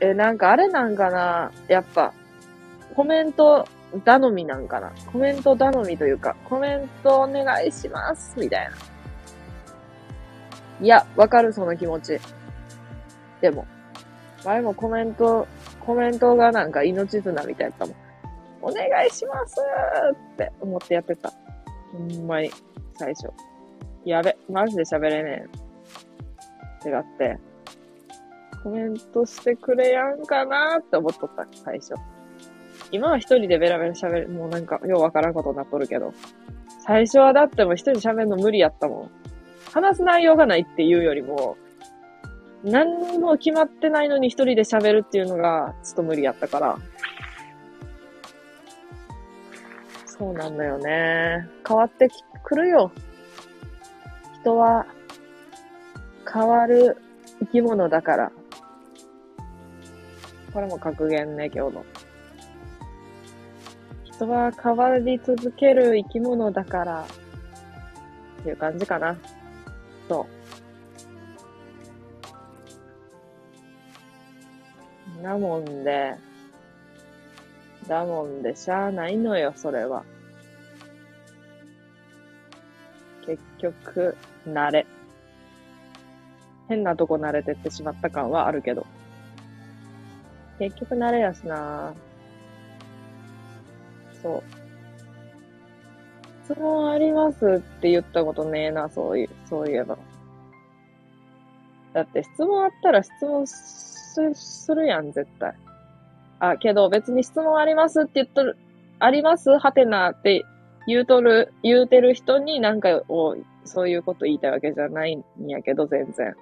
[0.00, 1.50] え、なんかあれなんかな？
[1.68, 2.12] やっぱ、
[2.98, 3.64] コメント
[4.04, 8.72] 頼みなんかなコメント頼みというか、コメントお願いしますみたいな。
[10.80, 12.18] いや、わかる、その気持ち。
[13.40, 13.68] でも、
[14.44, 15.46] 前もコメント、
[15.78, 17.94] コメントがなんか命綱みたいやったもん。
[18.62, 19.54] お願いします
[20.32, 21.32] って思ってやってた。
[21.92, 22.50] ほんまに、
[22.96, 23.30] 最初。
[24.04, 25.46] やべ、マジで喋れね
[26.84, 26.88] え。
[26.88, 27.38] 違って。
[28.64, 31.94] コメントしてくれやんかなって思っとった、最初。
[32.90, 36.12] 今は一人でベラベラ喋る、もうなんか、ようわからんことになっとるけど。
[36.80, 39.10] 最初はだっても一人喋るの無理やったもん。
[39.72, 41.56] 話す内容がないっていうよりも、
[42.64, 46.78] 何も決まってないのに一人で喋るっていうのが、ちょっと無理やったから。
[50.06, 51.46] そうなんだよね。
[51.66, 52.08] 変わって
[52.42, 52.90] くるよ。
[54.40, 54.86] 人は
[56.32, 56.96] 変わる
[57.40, 58.32] 生き物だから。
[60.52, 61.84] これも格言ね、今日の。
[64.18, 67.06] 人は変わり続ける生き物だから。
[68.40, 69.16] っていう感じかな。
[70.08, 70.26] そ
[75.20, 75.22] う。
[75.22, 76.16] なもんで、
[77.86, 80.02] だもんでしゃあないのよ、それは。
[83.24, 84.16] 結局、
[84.48, 84.84] 慣れ。
[86.68, 88.84] 変なとこ慣れてってしまった感はあるけど。
[90.58, 92.07] 結局慣れやしなぁ
[94.22, 94.42] そう。
[96.44, 99.98] 質問ありますって言ったことねえな、そういう、そういえば。
[101.92, 105.54] だって質問あったら質問すするやん、絶対。
[106.40, 108.56] あ、けど別に質問ありますって言っとる、
[108.98, 109.50] あります？
[109.50, 110.44] はてなって
[110.86, 116.34] 言うとる、言うてる人になんかを、そういうこと言いたいわけじゃないんやけど、全然。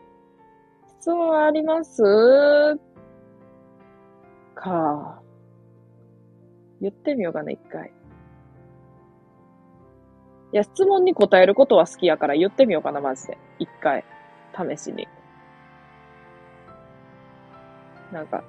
[1.00, 2.78] 質問あります？
[4.54, 5.20] か。
[6.80, 7.92] 言ってみようかな、一回。
[10.52, 13.38] いや、質問に答えることは好きやから言ってみようかな、マジで。
[13.58, 14.04] 一回。
[14.54, 15.08] 試しに。
[18.12, 18.44] なんか、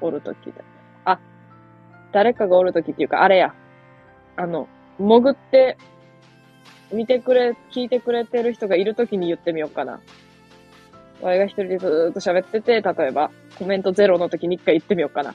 [0.00, 0.64] おるときで。
[1.04, 1.18] あ、
[2.12, 3.54] 誰かがおるときっていうか、あれや。
[4.36, 5.78] あの、潜って、
[6.92, 10.00] 見てくれ、聞いてくれてる人がいるときに言ってみようかな。
[11.22, 15.34] 我が一人でずーっと喋ってて、例えば、コメントゼロの時に一回言ってみようかな。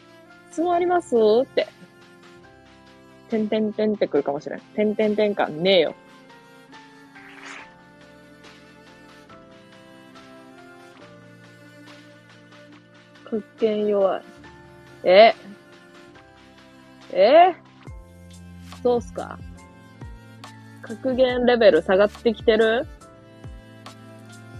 [0.51, 1.67] 質問ありますって。
[3.35, 4.59] てんてんてんってくるかもしれん。
[4.59, 5.95] てんてんてんかねえよ。
[13.25, 14.23] 屈権弱い。
[15.03, 15.35] え？
[17.11, 17.55] え？
[18.81, 19.37] そうっすか？
[20.81, 22.87] 格言レベル下がってきてる？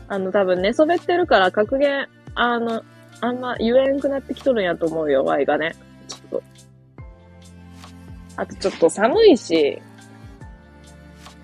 [0.08, 2.84] あの、多分寝そべってるから格言、あの、
[3.22, 5.76] あんま言えんくなってきとるんやと思うよ、ワイがね。
[8.38, 9.82] あとちょっと寒いし、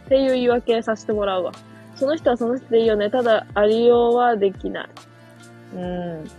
[0.06, 1.52] っていう言い訳させてもらうわ。
[1.96, 3.10] その人はその人でいいよね。
[3.10, 4.90] ただ、ありようはできない。
[5.76, 6.30] うん。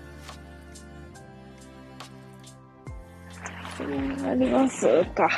[3.78, 3.88] そう
[4.22, 5.28] なりますか。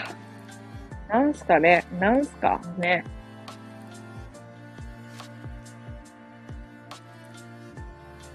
[1.09, 3.05] なんすかねなんすかね。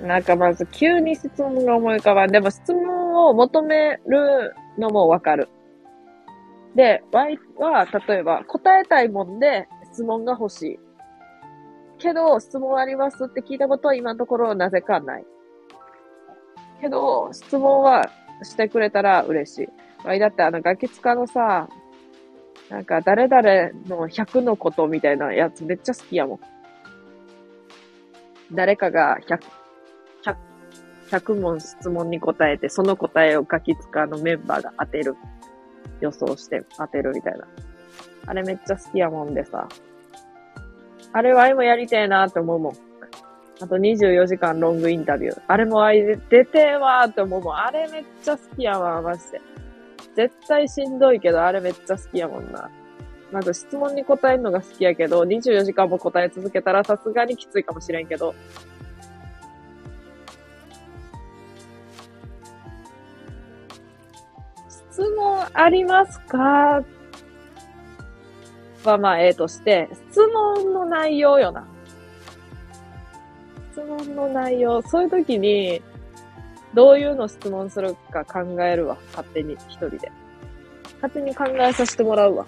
[0.02, 2.32] なんかまず急に質問が思い浮かばん。
[2.32, 5.50] でも質問を求めるのもわかる。
[6.76, 10.80] で、Y は例えば答えたいもんで質問が欲しい。
[11.98, 15.26] けど、質問ありますって聞いたことは今のところなぜかない。
[16.82, 18.10] けど、質問は
[18.44, 19.70] してくれたら嬉しい。
[20.06, 21.68] Y だってあのガキ使のさ、
[22.70, 23.42] なんか、誰々
[23.88, 26.40] の100のことみたいなやつめっちゃ好きやもん。
[28.52, 29.40] 誰かが100、
[30.24, 30.38] 100、
[31.10, 35.16] 100問質問に答えて、その答えをガキ使のメンバーが当てる。
[36.02, 37.48] 予想して当てるみたいな。
[38.26, 39.68] あれめっちゃ好きやもんでさ。
[41.12, 42.74] あれはあもやりてえなって思うもん。
[43.62, 45.42] あと24時間ロングインタビュー。
[45.48, 47.56] あれもあい出てえわーって思うもん。
[47.56, 49.42] あれめっちゃ好きやわ、マジで。
[50.16, 52.70] 絶対しんどいけど、あれめっちゃ好きやもんな。
[53.32, 58.34] まず質問に答えるのが好きやけど、24時間も答え続けたらさすがにきついかもしれんけど。
[65.00, 66.84] 質問ありますか？
[68.84, 71.66] はまあ、ええとして、質問の内容よな。
[73.72, 75.82] 質問の内容、そういう時に、
[76.74, 78.98] どういうの質問するか考えるわ。
[79.12, 80.12] 勝手に、一人で。
[81.02, 82.46] 勝手に考えさせてもらうわ。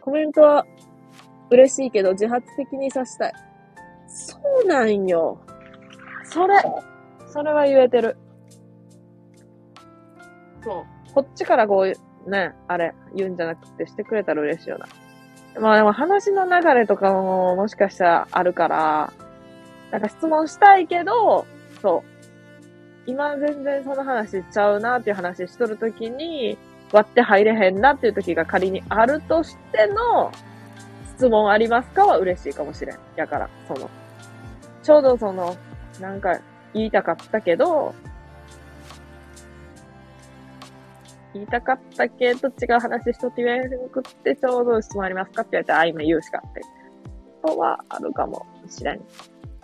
[0.00, 0.66] コメントは
[1.50, 3.32] 嬉しいけど自発的にさしたい。
[4.08, 5.38] そうなんよ。
[6.24, 6.62] それ、
[7.26, 8.16] それは言えてる。
[10.62, 11.12] そう。
[11.14, 11.86] こっちからこ
[12.26, 14.86] う、ね、あれ、言うんじゃなくてしてくれたら嬉しいよな。
[15.60, 19.12] まあでも話の流れとかももしかしたらあるから、
[19.90, 21.46] なんか質問したいけど、
[21.82, 22.10] そう。
[23.06, 26.56] 今全然その話しちゃうなっていう話しとるときに、
[26.92, 30.30] 割って入れへんなっていう時が仮にあるとしての、
[31.16, 32.98] 質問ありますかは嬉しいかもしれん。
[33.16, 33.90] やから、その、
[34.82, 35.56] ちょうどその、
[36.00, 36.40] なんか
[36.72, 37.94] 言いたかったけど、
[41.34, 46.60] 言いたかったけど違う話しとって言えへんくって、ちょうど質問ありますかって言われたら、あ、今言うしかって。
[47.42, 49.00] ことはあるかもしれん。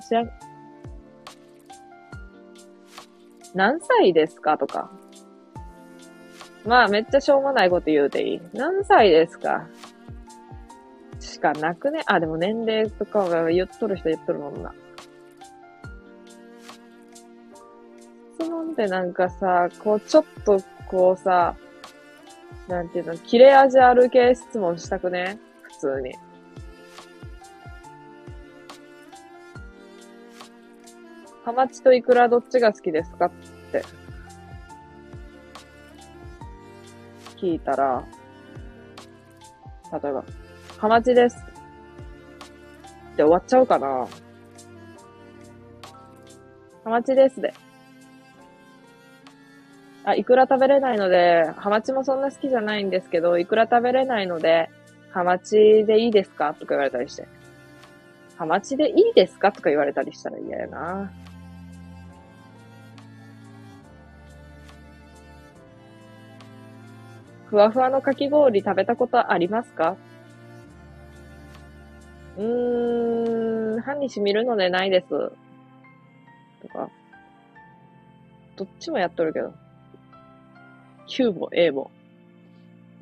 [0.08, 0.30] 知らん。
[3.54, 4.90] 何歳ですかとか。
[6.64, 8.40] まあ、めっちゃしょうもないこと言うていい。
[8.54, 9.66] 何歳ですか？
[11.20, 12.02] しかなくね？
[12.06, 14.74] あ、でも年齢とかが言っとる人言っとるもんな。
[18.40, 20.58] 質問ってなんかさ、こう、ちょっと、
[20.88, 21.56] こうさ、
[22.68, 25.38] なんていうの、切れ味ある系質問したくね？
[25.62, 26.14] 普通に。
[31.44, 33.30] ハマチとイクラどっちが好きですかっ
[33.70, 33.84] て。
[37.36, 38.02] 聞いたら、
[39.92, 40.24] 例えば、
[40.78, 41.36] ハマチです。
[43.12, 44.08] って終わっちゃうかな
[46.84, 47.54] ハマチですで。
[50.06, 54.70] あ、イクラ食べれないので、ハマチもそんな好きじゃないんですけど、イクラ食べれないので、
[55.10, 57.26] ハマチでいいですかとか言われたりして。
[58.36, 61.10] ハマチでいいですかとか言われたりしたら嫌やな。
[67.46, 69.96] ふわふわのかき氷食べたことありますか？
[72.36, 75.08] うーん、歯に染みるのでないです。
[75.08, 76.90] とか。
[78.54, 79.52] どっちもやっとるけど。
[81.06, 81.90] Q も A も。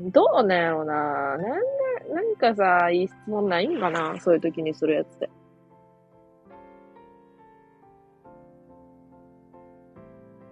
[0.01, 5.31] どうなんやろななんで、なんかさ、いい質問ないんかなそういう時にするやつって。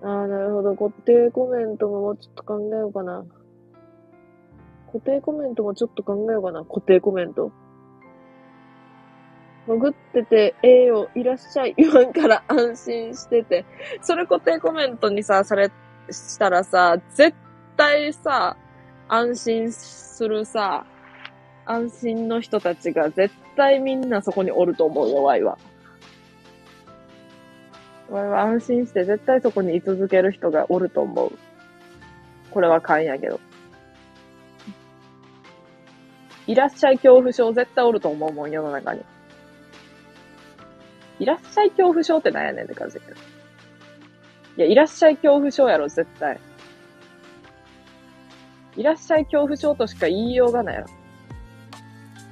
[0.04, 0.74] ああ、なるほど。
[0.74, 3.24] 固定コメントももうちょっと考えようかな。
[4.86, 6.64] 固定コメントもちょっと考えようかな。
[6.64, 7.52] 固定コメント。
[9.66, 13.64] 潜ってて、ええよ、いらっしゃい、言わんから安心してて。
[14.00, 15.70] それ固定コメントにさ、され、
[16.10, 17.36] したらさ、絶
[17.76, 18.56] 対さ、
[19.08, 20.86] 安心するさ、
[21.64, 25.58] 安心の人たちが絶対みんなそこにおると思うよ、ワイは。
[28.10, 31.38] ワイは安心して絶対そこに居続ける人がおると思う。
[32.50, 33.40] これは勘やけど。
[36.46, 39.02] いらっしゃい恐怖症絶対おると思うもん、世の中に。
[41.20, 42.98] いらっしゃい恐怖症って何やねんって感じ。
[44.56, 46.38] いや、いらっしゃい恐怖症やろ、絶対。
[48.76, 50.86] いらっしゃい恐怖症としか言いようがないやろ。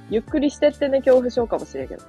[0.09, 2.03] ゆっくりしてってね、恐怖症かもしれんけど。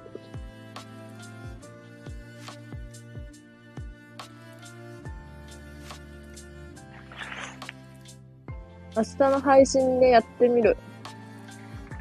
[8.95, 10.77] 明日の配信でやってみる。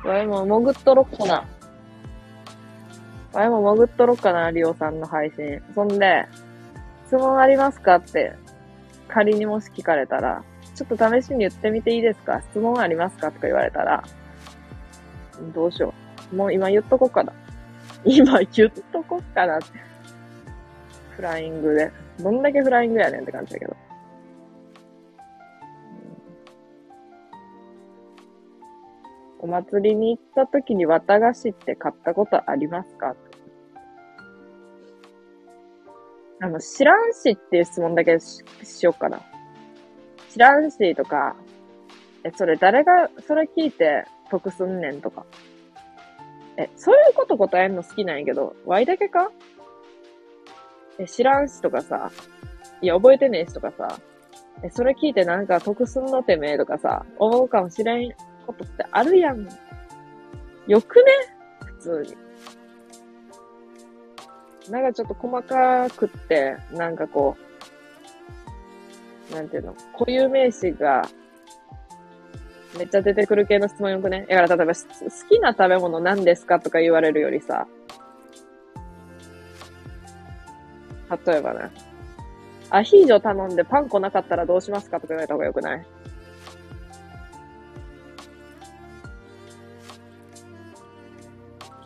[0.04, 1.48] わいも潜っとろっかな。
[3.32, 5.62] わいも潜っとろっかな、リオさんの配信。
[5.74, 6.26] そんで、
[7.12, 8.32] 質問ありますかって、
[9.06, 10.42] 仮にもし聞かれたら、
[10.74, 12.40] ちょっと試しに言ってみていいですか？
[12.52, 13.30] 質問ありますか？
[13.30, 14.02] とか言われたら、
[15.54, 15.92] どうしよ
[16.32, 16.36] う。
[16.36, 17.34] もう今言っとこっかな。
[18.06, 19.66] 今言っとこっかなって。
[21.10, 21.92] フライングで。
[22.18, 23.76] どんだけフライングやねんって感じだけど。
[29.40, 33.14] お祭りに行った時に綿菓子って買ったことありますか？
[36.42, 39.20] あの、知らんしっていう質問だけししようかな。
[40.28, 41.36] 知らんしとか、
[42.24, 45.24] え、それ誰が、それ聞いて得すんねんとか。
[46.56, 49.30] え、そういうこと答えんの好きなんやけど、ワイだけか？
[50.98, 52.10] え、知らんしとかさ、
[52.80, 54.00] いや、覚えてねえしとかさ、
[54.64, 58.12] え、それ聞いてなんか得すんのてめえとかさ、思うかもしれん
[58.46, 59.48] ことってあるやん。
[60.66, 61.04] よくね？
[61.78, 62.16] 普通に。
[64.70, 67.36] なんかちょっと細かくって、なんかこ
[69.30, 71.08] う、なんていうの、固有名詞が
[72.78, 74.26] めっちゃ出てくる系の質問よくね？
[74.28, 74.80] だから例えば、好
[75.28, 77.66] きな食べ物何ですかとか言われるよりさ、
[81.26, 81.70] 例えばね、
[82.70, 85.86] アヒージョ頼んでパン粉なかったらどうしますかとか言われた方がよくない？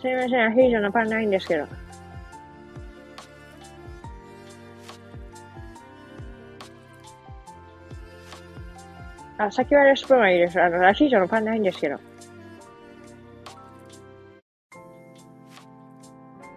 [0.01, 1.67] すいません、アヒージョのパンないんですけど。
[9.39, 10.61] あ、先割れスプーンはいいです。
[10.61, 11.99] あの、アヒージョのパンないんですけど。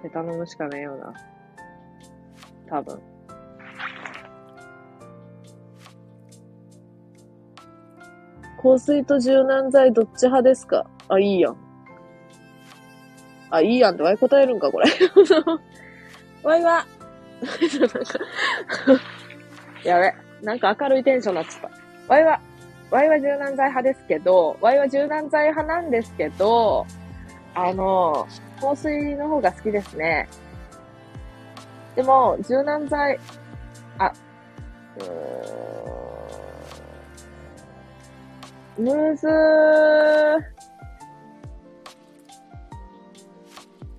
[0.01, 1.13] で、頼むしかねえよな。
[2.69, 2.99] 多分。
[8.61, 10.85] 香水と柔軟剤どっち派ですか？
[11.09, 11.57] あ、いいやん。
[13.51, 14.85] あ、いいやんってワイ答えるんか、これ。
[16.43, 16.85] ワイは、
[19.83, 20.13] やべ。
[20.41, 21.77] なんか明るいテンションになっちゃった。
[22.07, 22.39] ワイは、
[22.91, 26.87] ワイは柔軟剤派ですけど、ワイは柔軟剤派なんですけど、
[27.53, 28.27] あの、
[28.59, 30.27] 香水の方が好きですね。
[31.95, 33.19] でも、柔軟剤、
[33.97, 34.13] あ、
[34.97, 35.05] うー
[38.81, 40.39] んむずー。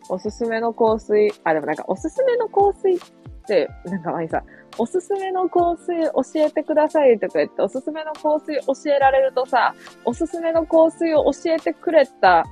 [0.09, 2.99] おすすめの香水、あ、でもなんかおすすめの香水っ
[3.47, 4.43] て、なんか前さ、
[4.81, 9.75] おすすめの香水教えてくださいとか言って、おすすめの香水教えられるとさ、
[10.07, 12.47] おすすめの香水を教えてくれた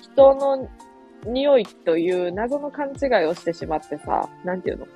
[0.00, 0.70] 人の
[1.26, 4.86] 匂いという謎の勘違いをしてしまってさ、なんていうの？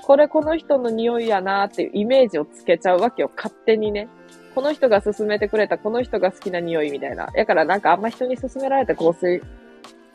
[0.00, 4.08] これこの人の匂いやなーっていうイメージをつけちゃうわけよ、勝手にね。
[4.54, 7.28] この人が勧めてくれた、この人が好きな匂いみたいな。
[7.34, 9.42] やからなんかあんま人に勧められた香水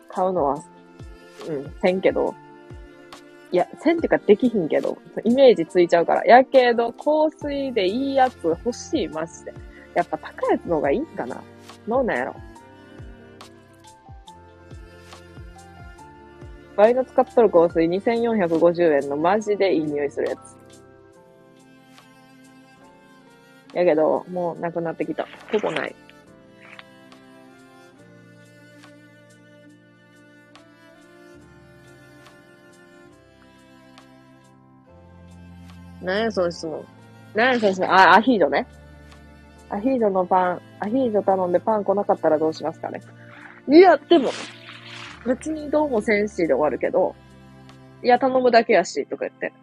[0.09, 0.63] 買うのは、
[1.47, 2.33] うん、せんけど。
[3.51, 6.25] いや、せんってかできひんけど、イメージついちゃうから。
[6.25, 9.53] やけど、香水でいいやつ欲しい、マジで。
[9.93, 11.41] やっぱ高いやつの方がいいんかな
[11.87, 12.35] どうなんやろ
[16.75, 20.55] 倍の使っとる香水2450円のマジでいい匂いするやつ。
[23.73, 25.27] やけど、もうなくなってきた。
[25.51, 25.95] ほぼない。
[36.01, 36.85] 何やその質問。
[37.35, 37.91] 何やその質問。
[37.91, 38.67] あ、アヒージョね。
[39.69, 43.01] アヒージョのパン、アヒージョ頼んでパン来なかったらどうしますかね。
[43.67, 44.29] いや、でも、
[45.25, 47.15] 別にどうもセンシーで終わるけど、
[48.03, 49.53] いや、頼むだけやし、とか言って。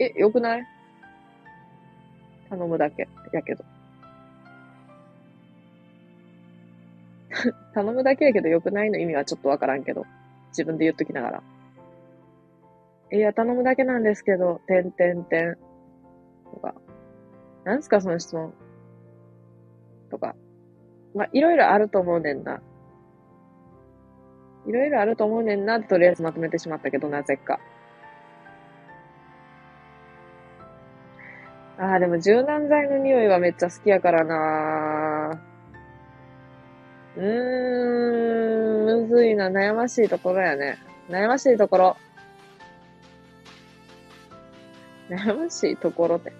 [0.00, 0.66] え、よくない？
[2.50, 3.64] 頼むだけ、やけど。
[7.74, 10.04] 頼むだけやけど良くないの意味はちょっとわからんけど。
[10.50, 11.42] 自分で言っときながら。
[13.14, 15.56] いや、頼むだけなんですけど、てんてんてん。
[16.52, 16.74] とか。
[17.62, 18.52] なんすか、その質問。
[20.10, 20.34] とか。
[21.14, 22.60] まあ、いろいろあると思うねんな。
[24.66, 27.60] いろいろあると思うねんなとりあえずまとめてしまったけど、なぜか。
[31.78, 35.40] ああ、でも柔軟剤の匂いはめっちゃ好きやからな
[37.16, 37.22] うー
[38.82, 39.50] ん、むずいな。
[39.50, 40.78] 悩ましいところやね。
[41.08, 41.96] 悩ましいところ。
[45.16, 46.32] 悩ましいところって。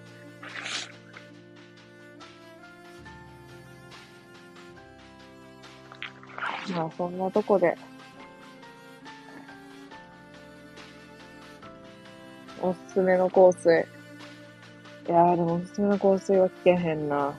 [6.75, 7.77] まあ、そんなとこで。
[12.63, 13.87] おすすめの香水。
[15.07, 17.35] いやーでもおすすめの香水は聞けへんな。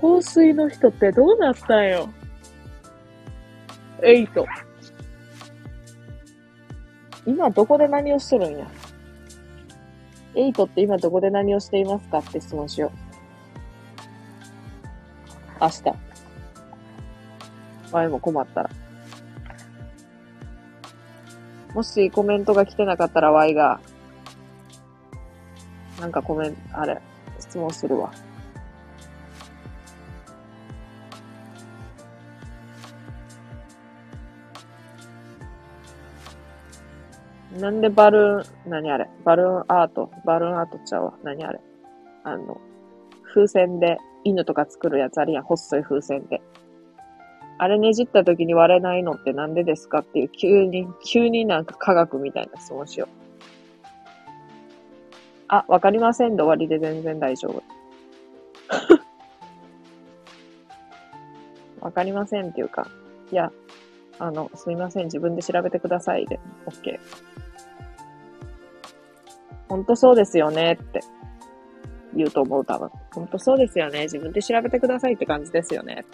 [0.00, 2.08] 香水の人ってどうなったんよ？
[4.02, 4.46] エイト。
[7.26, 8.66] 今どこで何をしてるんや？
[10.34, 12.98] エイトって今どこで何をしていますかって質問しよう。
[15.60, 15.82] 明日。
[17.92, 18.70] 前も困ったら。
[21.72, 23.80] もしコメントが来てなかったら、Y が、
[26.00, 27.00] なんかコメント、あれ、
[27.40, 28.12] 質問するわ。
[37.58, 39.08] なんでバルーン、何あれ？
[39.24, 40.10] バルーンアート？
[40.24, 41.14] バルーンアートちゃうわ。
[41.22, 41.60] 何あれ？
[42.24, 42.60] あの、
[43.32, 45.44] 風船で犬とか作るやつあるやん。
[45.44, 46.42] 細い風船で。
[47.58, 53.08] あれねじった時に割れないのってなんでですかっていう急に、急になんか科学みたいな質問しよう。
[55.46, 57.62] あ、わかりませんで終わりで全然大丈夫。
[61.80, 62.88] わかりませんっていうか、
[63.30, 63.52] いや、
[64.18, 66.98] あの、すみません、自分で調べてくださいで、OK。
[69.74, 71.00] ほんとそうですよねって
[72.14, 72.90] 言うと思う、多分。
[73.12, 76.04] ほんとそうですよね、自分で調べてくださいって感じですよね。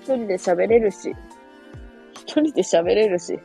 [0.00, 1.14] 一人で喋れるし、
[2.14, 3.38] 一人で喋れるし。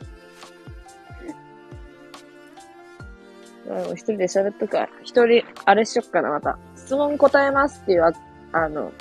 [3.67, 4.87] うん、一人で喋っとくか。
[5.03, 6.57] 一人、あれしよっかな、また。
[6.77, 8.09] 質問答えますっていう、
[8.53, 8.93] あの、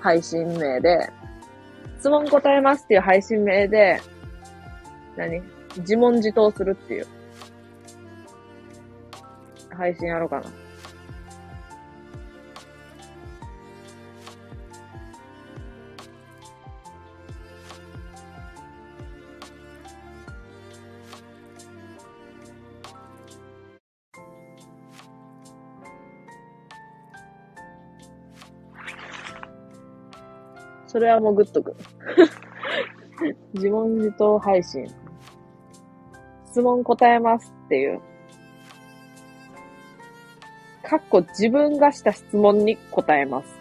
[0.00, 1.12] 配信名で、
[2.02, 4.00] 質問答えますっていう配信名で、
[5.16, 5.40] 何？
[5.76, 7.06] 自問自答するっていう。
[9.70, 10.50] 配信やろうかな。
[30.92, 31.74] それはもうグッとく。
[33.54, 34.86] 自問自答配信。
[36.50, 38.00] 質問答えますっていう。
[40.82, 43.58] かっこ自分がした質問に答えます。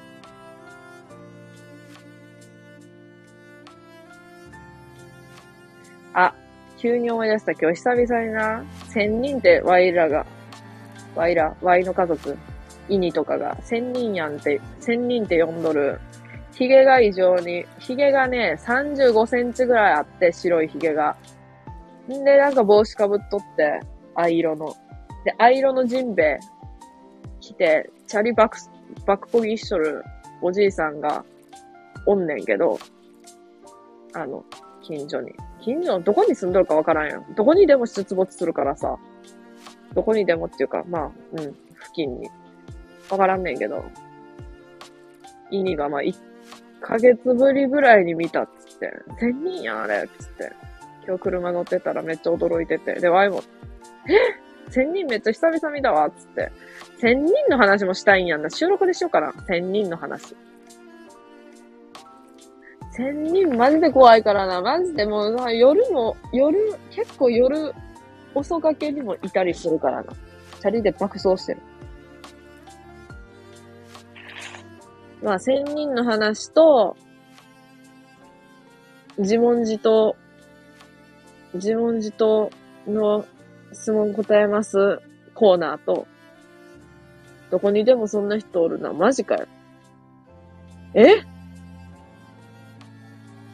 [6.14, 6.36] あ、
[6.78, 7.54] 急に思い出した。
[7.54, 10.26] 今日久々にな、千人ってワイらが、
[11.16, 12.38] ワイら、ワイの家族、
[12.90, 16.02] イニとかが、千人やんって、千人って呼んどる
[16.62, 21.18] 髭が異常に、髭がね、35センチぐらいあって、白い髭が。
[22.08, 23.80] んで、なんか帽子かぶっとって、
[24.14, 24.76] 藍色の。
[25.26, 26.40] で、藍色のジンベエ
[27.40, 28.60] 着て、チャリバク、
[29.08, 30.04] バクコギしとる
[30.44, 31.26] おじいさんが
[32.06, 32.78] おんねんけど、
[34.14, 34.46] あの、
[34.84, 35.32] 近所に。
[35.62, 37.34] 近所のどこに住んどるかわからんやん。
[37.34, 39.00] どこにでも出没するからさ。
[39.96, 41.56] どこにでもっていうか、まあ、うん、付
[41.96, 42.30] 近に。
[43.10, 43.84] わからんねんけど。
[45.50, 46.02] 意味がまあ、
[46.82, 50.52] ヶ月ぶりぐらいに見たっつって、千人やあれっつって。
[51.06, 52.96] 今日車乗ってたらめっちゃ驚いてて。
[52.96, 53.42] で、ワイも、
[54.08, 54.72] え？
[54.72, 56.52] 千人めっちゃ久々見たわっつって。
[57.00, 58.50] 千人の話もしたいんやんな。
[58.50, 59.34] 収録でしようかな。
[59.48, 60.36] 千人の話。
[62.92, 64.62] 千人マジで怖いからな。
[64.62, 66.58] マジでもう、夜も、夜、
[66.92, 67.74] 結構夜
[68.36, 70.14] 遅がけにもいたりするからな。
[70.62, 71.62] チャリで爆走してる。
[75.22, 76.98] まあ、千人の話と、
[79.18, 80.16] 自問自答、
[81.54, 82.50] 自問自答
[82.88, 83.26] の
[83.74, 85.00] 質問答えます
[85.36, 86.08] コーナーと、
[87.52, 88.94] どこにでもそんな人おるな。
[88.94, 89.46] マジかよ。
[90.94, 91.22] え？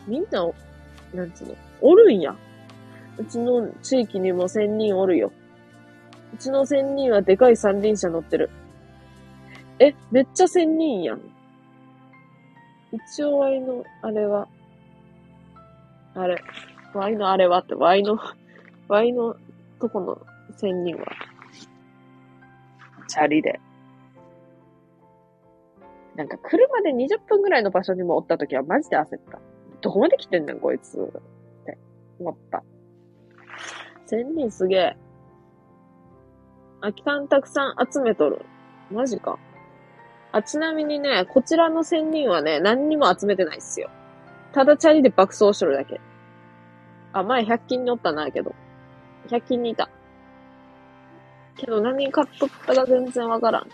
[0.08, 0.48] みんな、
[1.14, 2.36] なんつうの、おるんや。
[3.18, 5.34] うちの地域にも千人おるよ。
[6.34, 8.52] うちの千人はでかい三輪車乗ってる。
[9.80, 11.22] え、めっちゃ千人やん。
[12.92, 14.48] 一応、ワイの、あれは、
[16.16, 16.42] あれ、
[16.94, 18.18] ワイのあれはって、ワイの、
[18.88, 19.36] ワイの
[19.80, 20.20] とこの
[20.58, 21.06] 千人は、
[23.08, 23.60] チャリで。
[26.16, 29.40] なんか車で20分ぐらいの場所にもおった時はマジで焦った。
[29.82, 31.00] どこまで来てんねん、こいつ。
[31.00, 31.78] って
[32.20, 32.64] 思った。
[34.08, 34.98] 千人すげえ。
[36.82, 38.46] 空き缶たくさん集めとる。
[38.92, 39.38] マジか。
[40.32, 43.90] あ、ちなみにね、こちらの仙人はね、何にも集めてないっすよ。
[44.54, 46.00] ただチャリで爆走しとるだけ。
[47.14, 48.54] あ、前100均におったな、けど。
[49.30, 49.90] 100均にいた。
[51.58, 53.68] けど何買っとったか全然わからん。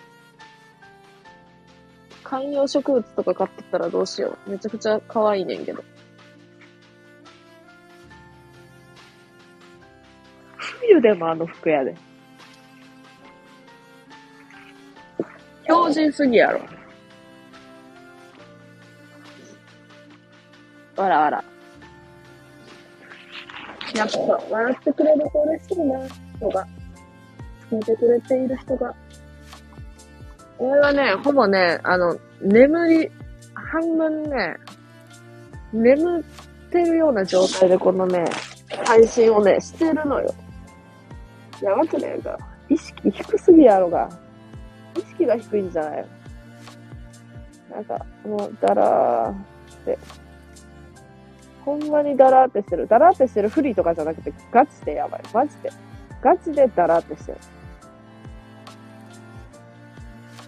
[2.23, 4.49] 観葉植物とか買っとったらどうしよう。
[4.49, 5.83] めちゃくちゃ可愛いねんけど。
[10.57, 11.95] 冬でもあの服やで。
[15.63, 16.59] 標準すぎやろ。
[20.95, 21.43] わらわら。
[23.95, 24.17] やっぱ、
[24.49, 25.99] 笑ってくれると嬉しいな、
[26.37, 26.67] 人が。
[27.69, 28.93] 聞いてくれている人が。
[30.59, 33.11] 俺はね、ほぼね、あの、眠り、
[33.53, 34.55] 半分ね、
[35.71, 36.23] 眠っ
[36.71, 38.25] てるような状態でこのね、
[38.85, 40.33] 配信をね、してるのよ。
[41.61, 42.37] やばくねえか。
[42.69, 44.09] 意識低すぎやろが。
[44.95, 46.05] 意識が低いんじゃない？
[47.71, 49.35] なんか、もう、だらーっ
[49.85, 49.97] て。
[51.65, 52.87] ほんまにだらーってしてる。
[52.87, 55.21] だらーってしてるフリとかじゃなくて、ガチでやばい。
[55.33, 55.71] マジで。
[56.21, 57.37] ガチでだらーってしてる。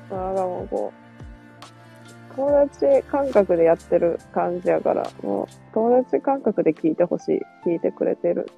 [0.10, 7.42] だからもうこう、友達感覚でやってる感じやから、もう、友達感覚で聞いてほしい。
[7.66, 8.50] 聞いてくれてる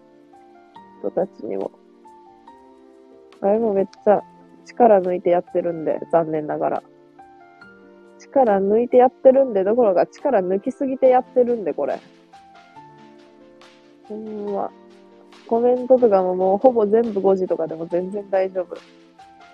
[0.99, 1.71] 人たちにも。
[3.39, 4.23] あれもめっちゃ
[4.67, 6.83] 力抜いてやってるんで、残念ながら。
[8.19, 11.99] 力抜いてやってるんで、どころか力抜きすぎてやってるんで、これ。
[14.07, 14.69] ほんま。
[15.47, 18.77] コメントとかももうほぼ全部5時とかでも全然大丈夫。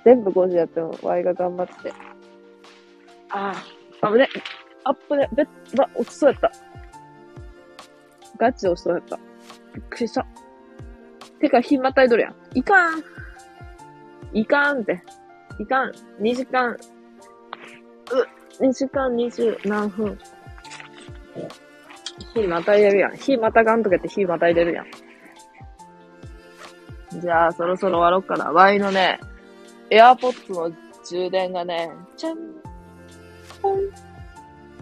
[0.03, 1.93] 全部5時やっても、ワイが頑張って。
[3.29, 3.53] あ
[4.01, 4.27] あ、危ね。
[4.83, 6.51] アップで、べっ、ば、落ちそうやった。
[8.37, 9.17] ガチで落ちそうやった。
[9.73, 10.25] びっくりした。
[11.39, 12.35] てか、日またいどるやん。
[12.53, 13.12] いかん。
[14.33, 15.03] いかんって。
[15.59, 15.91] いかん。
[16.19, 16.71] 2時間。
[16.71, 16.77] う、
[18.63, 20.17] 2時間20何分。
[22.33, 23.17] 火またいでるやん。
[23.17, 24.85] 火またがんとけって火またいでるやん。
[27.21, 28.51] じゃあ、そろそろ終わろうかな。
[28.51, 29.19] ワイのね、
[29.89, 30.71] エアポッツの
[31.07, 32.37] 充電がね、ちゃん、
[33.61, 33.79] ポン、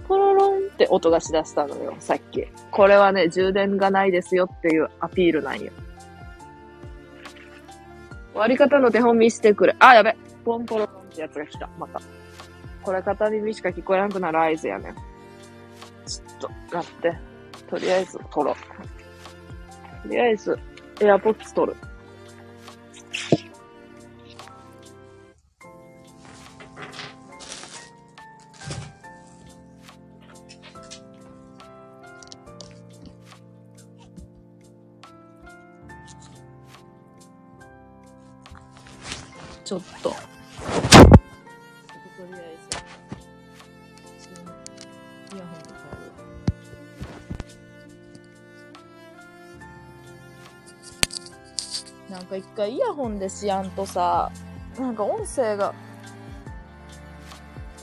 [0.08, 2.46] ポロロンって音がしだしたのよ、さっき。
[2.72, 5.72] これはね、充電がないですよっていうアピールなんよ。
[8.34, 9.76] 割り方の手本見せてくれ。
[9.80, 10.16] あ、やべ。
[10.46, 11.70] ポンポロポンってやつが来た。
[11.78, 12.02] また。
[12.82, 14.96] これ片耳しか聞こえなくなる合図やねん。
[14.96, 17.18] ちょっと、待って。
[17.70, 18.56] とりあえず、取ろう。
[20.04, 20.58] とりあえず、
[21.02, 21.78] エアポッツ取る。
[52.62, 54.32] かイヤホンでしやんとさ、
[54.80, 55.74] なんか音声が、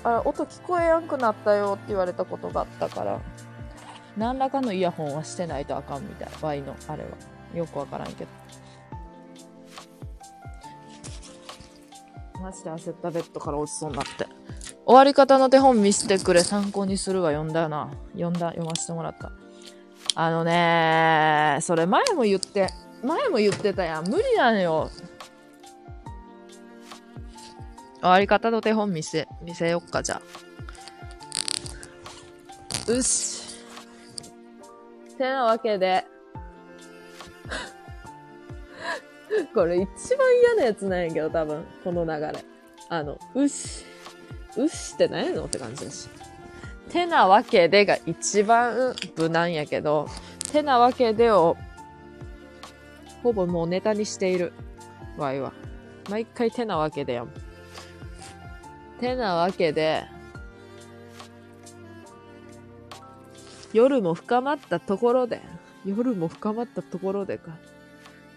[0.05, 3.20] あ、音聞こえやんくなったよって言われたことがあったから、
[4.16, 7.10] 何らかのイヤホンはしてないとあかんみたいな、場合のあれは。
[7.55, 8.31] よくわからんけど。
[12.42, 14.26] マジで焦ったベッドから落ちそうになって。
[14.86, 16.42] 終わり方の手本見せてくれ。
[16.42, 17.31] 参考にするわ。
[17.31, 17.90] 読んだよな。
[18.12, 18.50] 読んだ。
[18.50, 19.32] 読ませてもらった。
[20.15, 22.68] あのね、それ前も言って、
[23.02, 24.09] 前も言ってたやん。
[24.09, 24.91] 無理なのよ。
[28.01, 30.23] 終わり方の手本見せ、見せよっか、じゃあ。
[32.89, 33.39] うっし。
[35.17, 36.05] てなわけで、
[39.52, 39.86] これ一
[40.17, 42.44] 番嫌なやつなんやけど、多分、この流れ。
[42.89, 43.85] あの、うし、
[44.57, 46.09] うしって何やのって感じだし。
[46.89, 50.09] てなわけでが一番無難やけど、
[50.51, 51.57] てなわけでを、
[53.22, 54.52] ほぼもうネタにしている。
[55.16, 55.52] わいは。
[56.08, 57.28] 毎回てなわけでやん。
[59.00, 60.05] てなわけで、
[63.72, 65.40] 夜も深まったところで、
[65.84, 67.52] 夜も深まったところでか。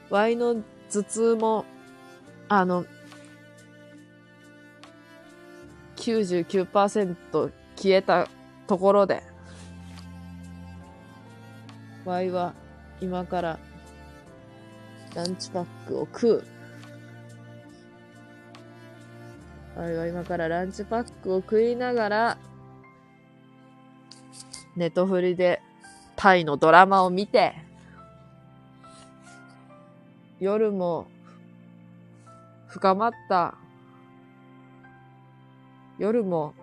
[0.09, 0.61] ワイの
[0.91, 1.65] 頭痛も、
[2.49, 2.85] あの、
[5.95, 8.27] 99%消えた
[8.67, 9.23] ところで、
[12.03, 12.53] ワイは
[12.99, 13.59] 今から
[15.14, 16.43] ランチパックを食う。
[19.75, 22.38] ワイは今からランチパックを食いながら、
[24.75, 25.61] ネトフリで
[26.15, 27.56] タイのドラマを見て、
[30.40, 31.07] 夜も
[32.67, 33.56] 深まった。
[35.99, 36.53] 夜も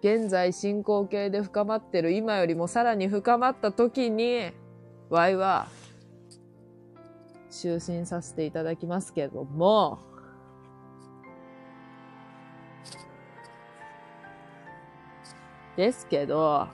[0.00, 4.50] 現在進行形で深まってる今よりもさらに深まった時に、
[5.10, 5.68] ワイは
[7.50, 9.98] 就寝させていただきますけども、
[15.76, 16.68] ですけど、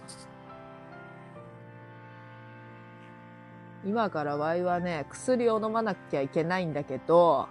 [3.84, 7.48] 今からワイはね、薬を飲まなきゃいけないんだけど、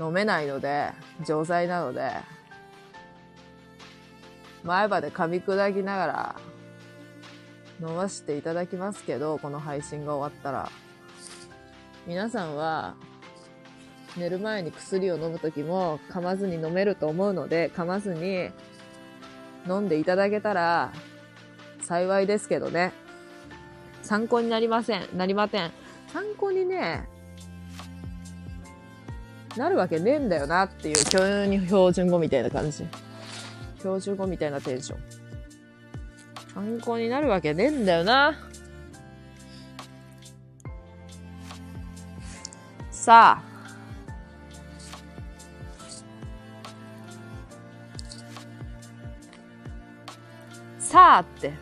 [0.00, 0.90] 飲めないので、
[1.24, 2.10] 錠剤なので、
[4.64, 6.36] 前歯で噛み砕きながら
[7.80, 10.83] 飲ませていただきますけど、この配信が終わったら。
[12.06, 12.94] 皆さんは、
[14.16, 18.50] 寝る前に薬を飲むときも噛まずに飲めると思うので、噛まずに
[19.66, 20.92] 飲んでいただけたら
[21.80, 22.92] 幸いですけどね。
[24.02, 25.08] 参考になりません。
[25.16, 25.72] なりません。
[26.12, 27.08] 参考にね、
[29.56, 32.84] なるわけねえんだよなっていう、教養に標準語みたいな感じ。
[33.78, 34.98] 標準語みたいなテンション。
[36.52, 38.34] 参考になるわけねえんだよな。
[43.04, 43.42] さあ。
[50.78, 51.52] さあって。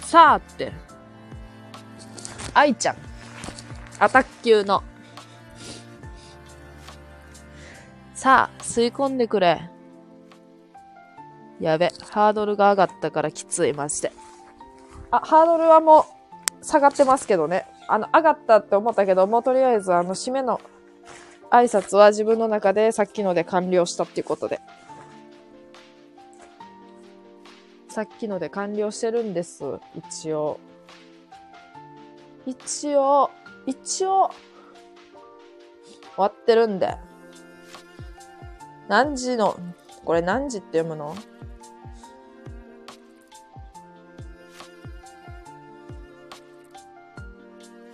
[0.00, 0.72] さあって。
[2.52, 2.96] 愛ちゃん。
[4.00, 4.82] アタック級の。
[8.12, 9.70] さあ、吸い込んでくれ。
[11.60, 14.10] やべ、ハードルが上がったからきつい、マジで。
[15.12, 16.06] あ、ハードルはも
[16.60, 17.66] う下がってますけどね。
[17.86, 20.60] あの、上がったって思ったけど、もうとりあえずあの、締めの
[21.50, 24.60] 挨拶は自分の中でさっきので完了したっていうことで。
[27.88, 29.62] さっきので完了してるんです。
[29.94, 30.58] 一応。
[32.46, 33.30] 一応、
[33.66, 34.30] 一応、
[36.14, 36.96] 終わってるんで。
[38.88, 39.58] 何時の、
[40.06, 41.14] これ何時って読むの？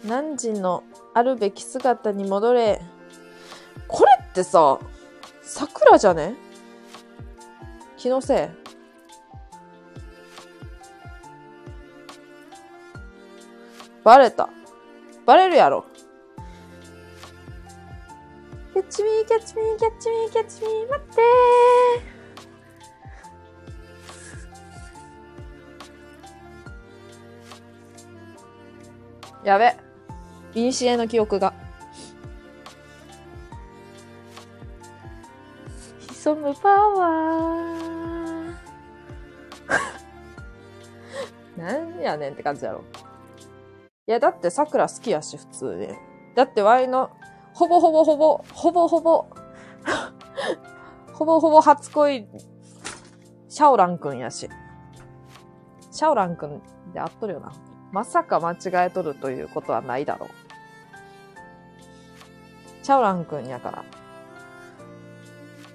[0.09, 2.81] 何時のあるべき姿に戻れ。
[3.87, 4.79] これってさ、
[5.43, 6.35] 桜じゃね？
[7.99, 8.49] 気のせい
[14.03, 14.49] バレた。
[15.27, 15.85] バレるやろ。
[18.73, 29.47] キャッチミー、キャッチミー、キャッチミー、キャッチミー、待ってー。
[29.47, 29.88] やべ。
[30.55, 31.53] ビニシエの記憶が。
[36.11, 38.55] 潜むパワー。
[41.57, 42.83] なんやねんって感じやろ。
[44.07, 45.89] いや、だって桜好きやし、普通に。
[46.35, 47.11] だってワイの、
[47.53, 49.27] ほぼほぼほぼ、ほぼほぼ、
[51.13, 52.29] ほぼほぼ初恋、
[53.49, 54.49] シャオランくんやし。
[55.91, 56.63] シャオランくん
[56.93, 57.53] で合っとるよな。
[57.91, 60.31] まさか間違えとるということはないだろう。
[62.85, 63.85] シャオランくんやから。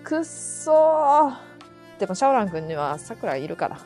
[0.03, 1.99] くっそー。
[1.99, 3.79] でもシャオランくんには桜いるから。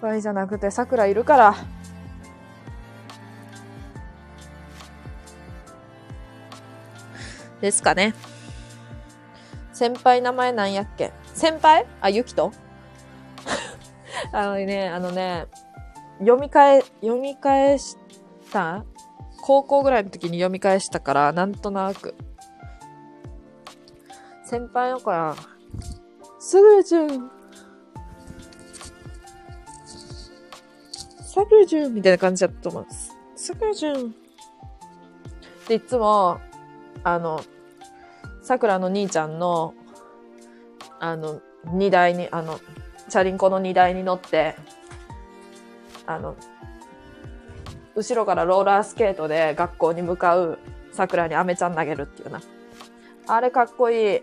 [0.00, 1.54] ワイじゃなくて桜いるから。
[7.60, 8.14] ですかね。
[9.72, 11.12] 先輩名前なんやっけ？
[11.34, 11.86] 先輩？
[12.00, 12.52] あ、ゆきと
[14.32, 15.46] あのね、あのね、
[16.18, 17.96] 読み替え、読み返し
[18.52, 18.84] た
[19.42, 22.14] 高校ぐらいの時に読み返したから、なんとなく。
[24.44, 25.34] 先輩の子や、
[26.38, 27.30] すぐるちゃん。
[31.36, 33.14] さくらちゃんみたいな感じだったと思います。
[33.34, 34.14] さくらちゃん。
[35.68, 36.40] で、いつも、
[37.04, 37.40] あの、
[38.40, 39.74] さくらの兄ちゃんの、
[40.98, 42.58] あの、荷台に、あの、
[43.08, 44.56] チャリンコの荷台に乗って、
[46.06, 46.36] あの、
[47.94, 50.58] 後ろからローラースケートで学校に向かう
[50.92, 52.40] さくらにアメちゃん投げるっていうな。
[53.26, 54.20] あれかっこいい。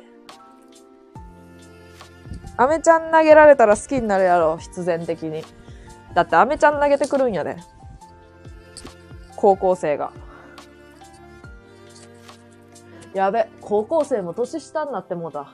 [2.56, 5.44] アメちゃん投げられたら好きになるやろ、必然的に。
[6.14, 7.58] だってアメちゃん投げてくるんやで。
[9.36, 10.12] 高校生が。
[13.14, 15.52] やべ、高校生も年下になってもうた。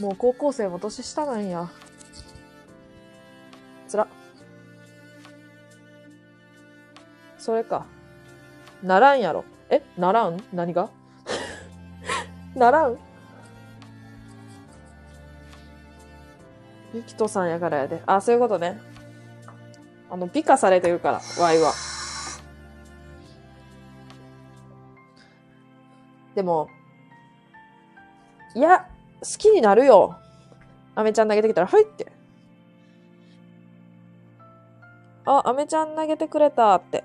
[0.00, 1.68] もう高校生も年下なんや。
[3.86, 4.06] つら。
[7.40, 7.86] それか。
[8.82, 9.44] ならんやろ。
[9.70, 9.82] え？
[9.96, 10.36] ならん？
[10.52, 10.90] 何が？
[12.54, 12.98] ならん？
[16.92, 18.02] ゆきとさんやからやで。
[18.04, 18.78] あ、そういうことね。
[20.10, 21.72] あの、美化されてるから、ワイは。
[26.34, 26.68] でも、
[28.54, 28.86] いや、
[29.20, 30.16] 好きになるよ。
[30.94, 32.12] アメちゃん投げてきたら、はいって。
[35.24, 37.04] あ、アメちゃん投げてくれたって。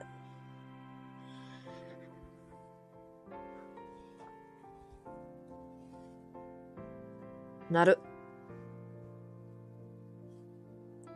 [7.69, 7.99] なる。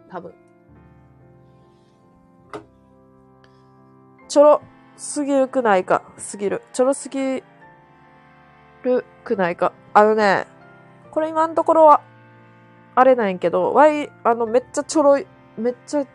[0.10, 0.34] 多分。
[4.28, 4.62] ちょろ
[4.98, 6.04] すぎるくないか？
[6.18, 6.62] すぎる。
[6.74, 7.44] ちょろすぎ
[8.84, 9.74] るくないか？
[9.94, 10.46] あのね、
[11.12, 12.02] これ今のところは、
[12.96, 15.26] あれなんやけど、わい、あの、めっちゃちょろい、
[15.58, 16.06] めっちゃ、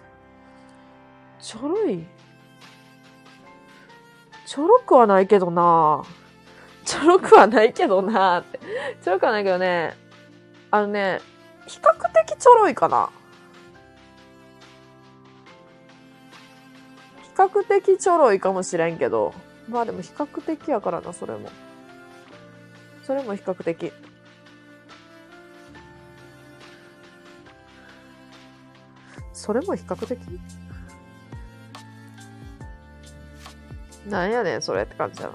[1.40, 2.06] ちょろい？
[4.46, 6.04] ちょろくはないけどな
[6.84, 8.60] ちょろくはないけどなって。
[9.02, 9.94] ちょろくはないけどね、
[10.74, 11.20] あのね、
[11.68, 13.08] 比較的ちょろいかな。
[17.22, 19.34] 比較的ちょろいかもしれんけど、
[19.68, 21.48] まあでも比較的やからな、それも。
[23.04, 23.92] それも比較的。
[29.32, 30.18] それも比較的？
[34.08, 35.34] なんやねん、それって感じだな。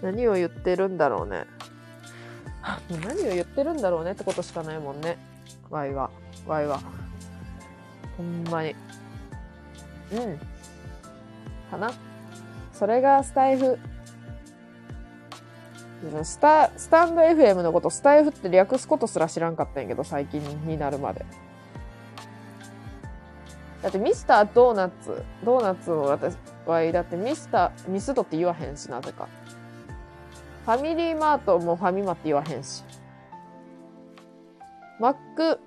[0.00, 1.52] 何を言ってるんだろうね。
[2.90, 5.18] もう何を言ってるんだろうねってことしかないもんね。
[5.70, 6.10] ワイは。
[6.46, 6.80] ワイは。
[8.16, 8.74] ほんまに。
[10.12, 10.38] うん。
[11.70, 11.92] かな。
[12.72, 13.78] それがスタイフ。
[16.22, 21.24] スタ、スタンド FM のことスタイフって略すことすら知らんかったんやけど、最近になるまで。
[23.82, 26.36] だってミスタードーナツ、ドーナツの私
[26.66, 29.28] は、だってミスター、ミスドって言わへんし、なぜか。
[30.64, 32.82] ファミリーマートもファミマって言わへんし。
[34.98, 35.60] マック、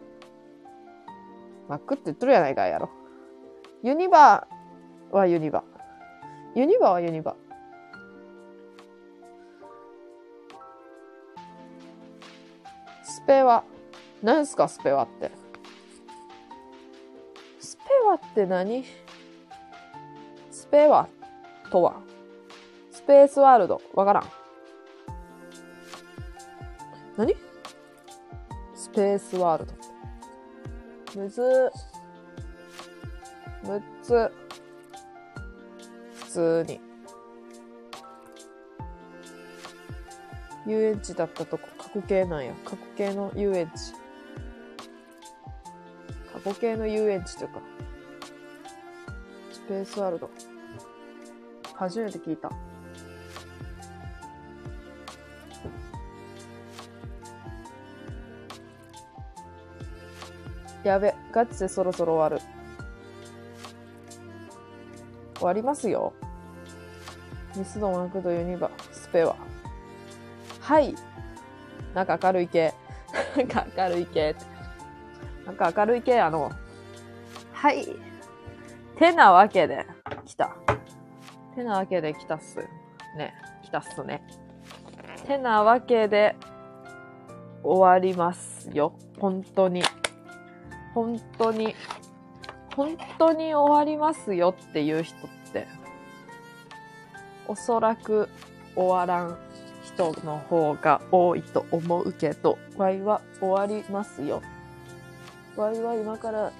[1.69, 2.89] マックって言っとるやないかいやろ。
[3.83, 5.63] ユニバーはユニバ。
[6.55, 7.35] ユニバはユニバ。
[13.03, 13.63] スペは、
[14.23, 15.29] 何すかスペはって。
[17.59, 18.83] スペワって何？
[20.49, 21.07] スペワ
[21.71, 22.01] とは
[22.91, 23.79] スペースワールド。
[23.93, 24.23] わからん。
[27.17, 27.35] 何？
[28.75, 29.73] スペースワールド。
[31.21, 31.71] むず
[33.63, 34.31] むつ。
[36.13, 36.79] 普通に。
[40.67, 42.53] 遊園地だったとこ、過去形なんや。
[42.63, 43.93] 過去形の遊園地。
[46.33, 47.61] 過去形の遊園地というか。
[49.51, 50.29] スペースワールド。
[51.73, 52.51] 初めて聞いた。
[60.87, 62.45] やべ、ガチでそろそろ終わる。
[65.35, 66.13] 終わりますよ。
[67.57, 69.35] ミスドマクドユニバ、スペは。
[70.61, 70.95] はい。
[71.93, 72.73] なんか明るい系。
[73.35, 74.35] なんか明るい系。
[75.45, 76.51] なんか明るい系、あの。
[77.51, 77.85] はい。
[78.95, 79.85] てなわけで、
[80.25, 80.55] 来た。
[81.53, 82.59] てなわけで来たっす。
[83.17, 83.33] ね。
[83.61, 84.23] 来たっすね。
[85.25, 86.37] てなわけで、
[87.61, 88.93] 終わりますよ。
[89.19, 89.83] 本当に。
[90.97, 91.75] 本当に、
[92.75, 95.67] 本当に終わりますよっていう人って、
[97.47, 98.27] おそらく
[98.75, 99.37] 終わらん
[99.83, 104.41] 人の方が多いと思うけど、ワイは終わりますよ。
[105.55, 106.51] ワイは今から、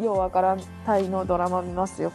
[0.00, 2.12] ようわからんタイのドラマ見ますよ。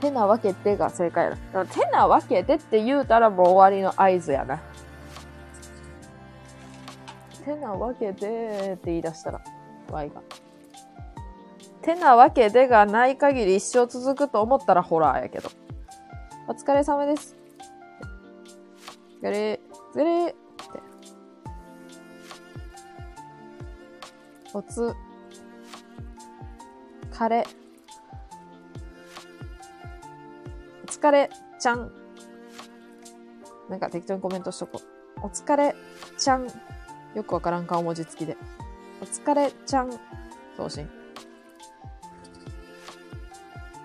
[0.00, 1.64] てなわけでが正解だ。
[1.64, 4.73] てなわけでって言うたらもう終わりの合図やな。
[7.44, 9.40] てなわけでって言い出したら、
[9.90, 10.22] Y が。
[11.82, 15.50] てなわけでがない限り一生続くと思ったらホラーやけど。
[16.48, 17.36] お疲れ様です。
[19.20, 19.60] ずれ、
[19.92, 20.34] ずれって。
[24.54, 24.94] おつ、
[27.10, 27.44] かれ。
[30.84, 31.92] お疲れちゃん。
[33.68, 34.80] なんか適当にコメントしとこ
[35.22, 35.26] う。
[35.26, 35.74] お疲れ
[36.16, 36.46] ちゃん。
[37.14, 38.36] よくわからん顔文字付きで。
[39.00, 39.90] お疲れちゃん。
[40.56, 40.88] 送信。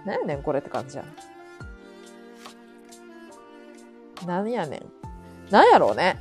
[0.06, 1.04] なんやねんこれって感じや
[4.26, 4.38] な。
[4.38, 5.52] なんやねん。
[5.52, 6.20] なんやろうね。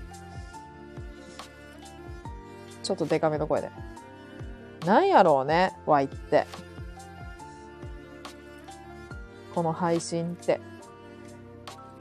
[2.82, 3.70] ちょっとデカめの声で。
[4.86, 6.46] なんやろうね、わいって。
[9.54, 10.60] この配信って。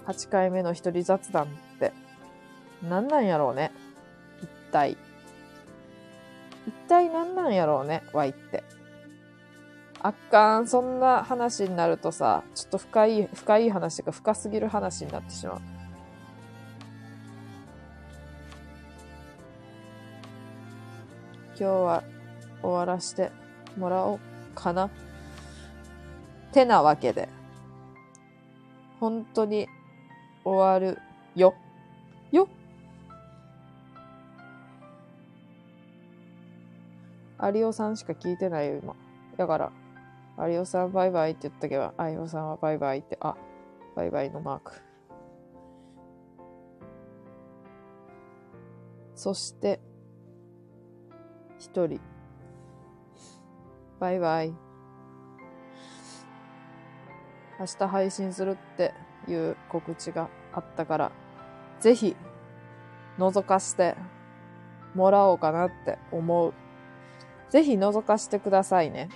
[0.05, 1.47] 8回目の一人雑談っ
[1.79, 1.91] て。
[2.87, 3.71] なんなんやろうね。
[4.67, 4.97] 一体。
[6.67, 8.63] 一体何なんやろうね、ワイって。
[10.01, 15.61] あっかん、そんな話になるとさ、ちょっと深い、深い話とか深すぎる話になってしまう。
[21.49, 22.03] 今日は
[22.61, 23.31] 終わらして
[23.77, 24.19] もらおう
[24.53, 24.89] かな。
[26.51, 27.29] てなわけで、
[28.99, 29.67] 本当に
[30.43, 30.99] 終わる
[31.35, 31.55] よ。
[32.31, 32.49] よ
[37.39, 38.95] 有オさんしか聞いてないよ、今。
[39.37, 39.71] だから、
[40.47, 43.35] 有オさんバイバイって言ったけど、有オさんはバイバイって、あ、
[43.95, 44.73] バイバイのマーク。
[49.15, 49.79] そして、
[51.59, 51.99] 一人。
[53.99, 54.53] バイバイ。
[57.59, 58.93] 明日配信するって
[59.27, 61.11] いう告知があったから、
[61.79, 62.15] ぜひ、
[63.17, 63.95] 覗かして
[64.93, 66.53] もらおうかなって思う。
[67.49, 69.09] ぜひ覗かしてくださいね。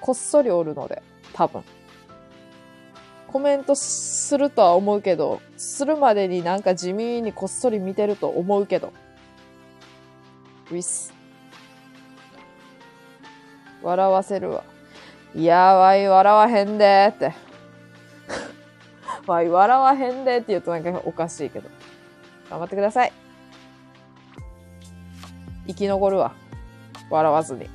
[0.00, 1.02] こっそりおるので、
[1.32, 1.62] 多分。
[3.28, 8.92] コメントするとは思うけど、するまでになんか地味にこっそり見てると思うけど。
[10.70, 11.14] ウィス。
[13.82, 14.64] 笑わせるわ。
[15.34, 17.32] いやわい、笑わへんでーって。
[19.26, 21.70] わい、笑わへんでーって言うとなんかおかしいけど。
[22.50, 23.21] 頑張ってください。
[25.66, 26.34] 生き残るわ。
[27.10, 27.68] 笑わずに。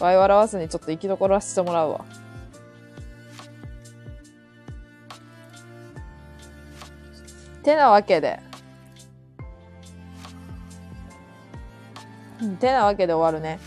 [0.00, 2.04] わい笑わずにちょっと生き残らせてもらうわ。
[7.62, 8.40] てなわけで。
[12.40, 13.60] うんてなわけで終わるね。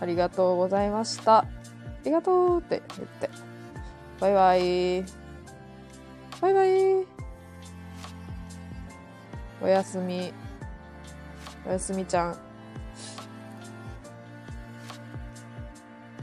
[0.00, 1.38] ありがとうございました。
[1.38, 1.46] あ
[2.04, 3.30] りがとうって言って。
[4.18, 5.04] バイバイ。
[6.40, 7.06] バイバイ。
[9.62, 10.32] おやすみ。
[11.66, 12.49] おやすみちゃん。